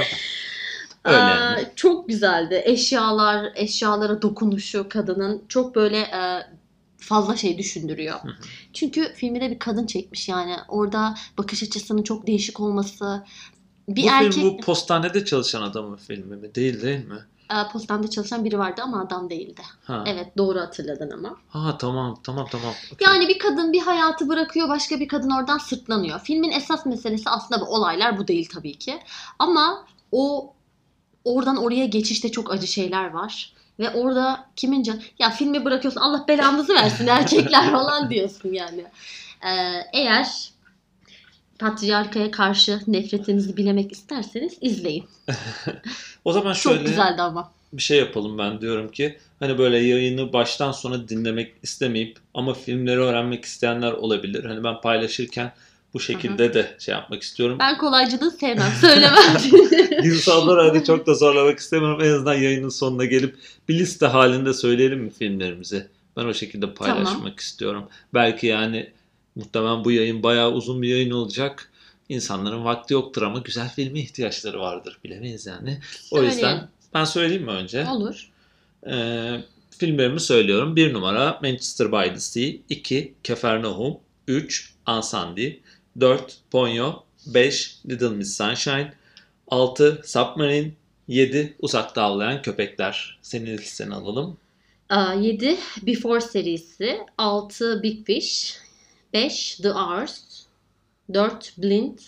Öyle 1.04 1.18
yani. 1.18 1.66
Çok 1.76 2.08
güzeldi. 2.08 2.62
Eşyalar, 2.64 3.52
eşyalara 3.54 4.22
dokunuşu 4.22 4.86
kadının 4.88 5.42
çok 5.48 5.74
böyle 5.74 5.98
e, 5.98 6.46
fazla 6.98 7.36
şey 7.36 7.58
düşündürüyor. 7.58 8.16
Hı 8.22 8.28
hı. 8.28 8.32
Çünkü 8.72 9.12
filmi 9.14 9.40
de 9.40 9.50
bir 9.50 9.58
kadın 9.58 9.86
çekmiş 9.86 10.28
yani. 10.28 10.56
Orada 10.68 11.14
bakış 11.38 11.62
açısının 11.62 12.02
çok 12.02 12.26
değişik 12.26 12.60
olması. 12.60 13.24
Bir 13.88 14.02
bu 14.02 14.06
erkek 14.10 14.32
film 14.32 14.58
bu 14.58 14.60
postanede 14.60 15.24
çalışan 15.24 15.62
adamın 15.62 15.96
filmi 15.96 16.36
mi? 16.36 16.54
Değil 16.54 16.82
değil 16.82 17.06
mi? 17.06 17.26
e, 17.50 17.72
postamda 17.72 18.10
çalışan 18.10 18.44
biri 18.44 18.58
vardı 18.58 18.80
ama 18.84 19.00
adam 19.00 19.30
değildi. 19.30 19.62
Ha. 19.84 20.04
Evet 20.06 20.36
doğru 20.38 20.60
hatırladın 20.60 21.10
ama. 21.10 21.36
Ha 21.48 21.78
tamam 21.78 22.20
tamam 22.22 22.46
tamam. 22.50 22.74
Okey. 22.92 23.08
Yani 23.08 23.28
bir 23.28 23.38
kadın 23.38 23.72
bir 23.72 23.80
hayatı 23.80 24.28
bırakıyor, 24.28 24.68
başka 24.68 25.00
bir 25.00 25.08
kadın 25.08 25.30
oradan 25.30 25.58
sırtlanıyor. 25.58 26.20
Filmin 26.20 26.50
esas 26.50 26.86
meselesi 26.86 27.30
aslında 27.30 27.60
bu 27.60 27.64
olaylar 27.64 28.18
bu 28.18 28.28
değil 28.28 28.48
tabii 28.54 28.78
ki. 28.78 28.98
Ama 29.38 29.86
o 30.12 30.52
oradan 31.24 31.56
oraya 31.56 31.86
geçişte 31.86 32.30
çok 32.30 32.52
acı 32.52 32.66
şeyler 32.66 33.10
var. 33.10 33.52
Ve 33.78 33.90
orada 33.90 34.46
kimin 34.56 34.82
can... 34.82 35.00
Ya 35.18 35.30
filmi 35.30 35.64
bırakıyorsun 35.64 36.00
Allah 36.00 36.24
belanızı 36.28 36.74
versin 36.74 37.06
erkekler 37.06 37.70
falan 37.72 38.10
diyorsun 38.10 38.52
yani. 38.52 38.84
Ee, 39.42 39.82
eğer 39.92 40.50
patriarkaya 41.58 42.30
karşı 42.30 42.80
nefretinizi 42.86 43.56
bilemek 43.56 43.92
isterseniz 43.92 44.52
izleyin. 44.60 45.04
O 46.24 46.32
zaman 46.32 46.52
Çok 46.52 46.62
şöyle 46.62 46.84
güzeldi 46.90 47.22
ama. 47.22 47.52
bir 47.72 47.82
şey 47.82 47.98
yapalım 47.98 48.38
ben 48.38 48.60
diyorum 48.60 48.90
ki 48.90 49.18
hani 49.40 49.58
böyle 49.58 49.78
yayını 49.78 50.32
baştan 50.32 50.72
sona 50.72 51.08
dinlemek 51.08 51.52
istemeyip 51.62 52.18
ama 52.34 52.54
filmleri 52.54 53.00
öğrenmek 53.00 53.44
isteyenler 53.44 53.92
olabilir. 53.92 54.44
Hani 54.44 54.64
ben 54.64 54.80
paylaşırken 54.80 55.52
bu 55.94 56.00
şekilde 56.00 56.54
de 56.54 56.76
şey 56.78 56.94
yapmak 56.94 57.22
istiyorum. 57.22 57.56
Ben 57.60 57.78
kolaycılığı 57.78 58.30
sevmem. 58.30 58.72
Söylemem. 58.80 59.14
İnsanları 60.04 60.68
hani 60.68 60.84
çok 60.84 61.06
da 61.06 61.14
zorlamak 61.14 61.58
istemiyorum. 61.58 62.00
En 62.04 62.10
azından 62.12 62.34
yayının 62.34 62.68
sonuna 62.68 63.04
gelip 63.04 63.36
bir 63.68 63.78
liste 63.78 64.06
halinde 64.06 64.54
söyleyelim 64.54 65.00
mi 65.00 65.10
filmlerimizi? 65.10 65.86
Ben 66.16 66.24
o 66.24 66.34
şekilde 66.34 66.74
paylaşmak 66.74 67.06
Tamam. 67.12 67.32
istiyorum. 67.38 67.88
Belki 68.14 68.46
yani 68.46 68.90
muhtemelen 69.36 69.84
bu 69.84 69.90
yayın 69.92 70.22
bayağı 70.22 70.52
uzun 70.52 70.82
bir 70.82 70.88
yayın 70.88 71.10
olacak. 71.10 71.72
İnsanların 72.08 72.64
vakti 72.64 72.94
yoktur 72.94 73.22
ama 73.22 73.38
güzel 73.38 73.68
filme 73.68 74.00
ihtiyaçları 74.00 74.60
vardır. 74.60 74.98
Bilemeyiz 75.04 75.46
yani. 75.46 75.80
O 76.10 76.22
yüzden 76.22 76.36
Söyleyelim. 76.40 76.68
ben 76.94 77.04
söyleyeyim 77.04 77.44
mi 77.44 77.50
önce? 77.50 77.86
Olur. 77.88 78.30
Ee, 78.90 79.40
filmlerimi 79.70 80.20
söylüyorum. 80.20 80.76
1 80.76 80.92
numara 80.92 81.38
Manchester 81.42 81.92
by 81.92 82.14
the 82.14 82.20
Sea, 82.20 82.52
2 82.68 83.14
Capernaum, 83.24 83.98
3 84.28 84.72
Ansandi, 84.86 85.60
4 86.00 86.36
Ponyo, 86.50 86.92
5 87.26 87.76
Little 87.88 88.08
Miss 88.08 88.36
Sunshine, 88.36 88.92
6 89.48 90.02
Submarine, 90.04 90.70
7 91.08 91.56
Uzakta 91.60 92.02
Avlayan 92.02 92.42
Köpekler. 92.42 93.18
Senin 93.22 93.58
listeni 93.58 93.94
alalım. 93.94 94.36
7 95.20 95.56
Before 95.82 96.20
serisi, 96.20 96.98
6 97.18 97.82
Big 97.82 98.06
Fish, 98.06 98.56
5 99.16 99.56
The 99.62 99.72
Hours, 99.72 100.20
4 101.14 101.52
Blind, 101.58 101.98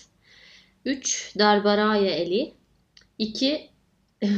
3 0.84 1.32
Darbaraya 1.38 2.10
Eli, 2.10 2.52
2 3.18 3.70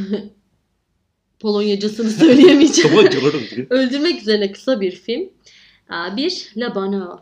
Polonyacasını 1.41 2.11
söyleyemeyeceğim. 2.11 2.99
Öldürmek 3.71 4.23
üzerine 4.23 4.53
kısa 4.53 4.81
bir 4.81 4.93
film. 4.93 5.31
1 6.17 6.53
La 6.57 6.75
Bonheur. 6.75 7.19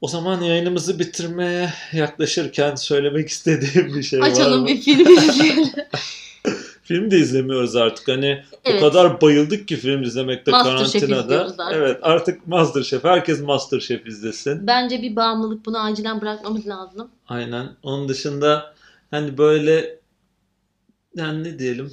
o 0.00 0.08
zaman 0.08 0.40
yayınımızı 0.40 0.98
bitirmeye 0.98 1.72
yaklaşırken 1.92 2.74
söylemek 2.74 3.28
istediğim 3.28 3.94
bir 3.94 4.02
şey 4.02 4.20
var 4.20 4.30
Açalım 4.30 4.62
mı? 4.62 4.68
bir 4.68 4.80
film. 4.80 5.70
Film 6.90 7.10
de 7.10 7.18
izlemiyoruz 7.18 7.76
artık. 7.76 8.08
Hani 8.08 8.42
Evet. 8.64 8.82
o 8.82 8.86
kadar 8.88 9.20
bayıldık 9.20 9.68
ki 9.68 9.76
film 9.76 10.02
izlemekte 10.02 10.50
Masterchef 10.50 11.08
karantinada. 11.08 11.54
Evet 11.72 11.98
artık 12.02 12.46
Masterchef. 12.46 13.04
Herkes 13.04 13.40
Masterchef 13.40 14.06
izlesin. 14.06 14.66
Bence 14.66 15.02
bir 15.02 15.16
bağımlılık 15.16 15.66
bunu 15.66 15.84
acilen 15.84 16.20
bırakmamız 16.20 16.66
lazım. 16.66 17.10
Aynen. 17.28 17.68
Onun 17.82 18.08
dışında 18.08 18.74
hani 19.10 19.38
böyle 19.38 19.98
yani 21.14 21.44
ne 21.44 21.58
diyelim 21.58 21.92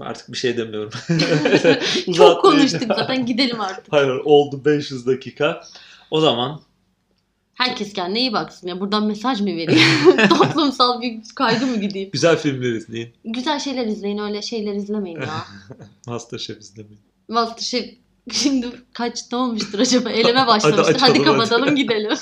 artık 0.00 0.32
bir 0.32 0.36
şey 0.36 0.56
demiyorum. 0.56 0.92
Çok 2.16 2.42
konuştuk 2.42 2.82
zaten 2.88 3.26
gidelim 3.26 3.60
artık. 3.60 3.84
Hayır 3.90 4.10
oldu 4.10 4.64
500 4.64 5.06
dakika. 5.06 5.64
O 6.10 6.20
zaman 6.20 6.60
Herkes 7.60 7.92
kendine 7.92 8.20
iyi 8.20 8.32
baksın 8.32 8.68
ya. 8.68 8.80
Buradan 8.80 9.06
mesaj 9.06 9.40
mı 9.40 9.46
vereyim? 9.46 9.88
Toplumsal 10.28 11.00
bir 11.00 11.20
kaygı 11.34 11.66
mı 11.66 11.80
gideyim? 11.80 12.10
güzel 12.12 12.36
filmler 12.38 12.72
izleyin. 12.72 13.08
Güzel 13.24 13.58
şeyler 13.58 13.86
izleyin 13.86 14.18
öyle 14.18 14.42
şeyler 14.42 14.74
izlemeyin 14.74 15.20
ya. 15.20 15.44
Masterchef 16.06 16.58
izlemeyin. 16.60 17.00
Masterchef 17.28 17.94
şimdi 18.32 18.66
kaç 18.92 19.32
ne 19.32 19.38
olmuştur 19.38 19.78
acaba? 19.78 20.10
Eleme 20.10 20.46
başlamıştır. 20.46 20.94
açalım, 20.94 21.00
Hadi 21.00 21.18
hadi. 21.18 21.22
kapatalım 21.24 21.76
gidelim. 21.76 22.16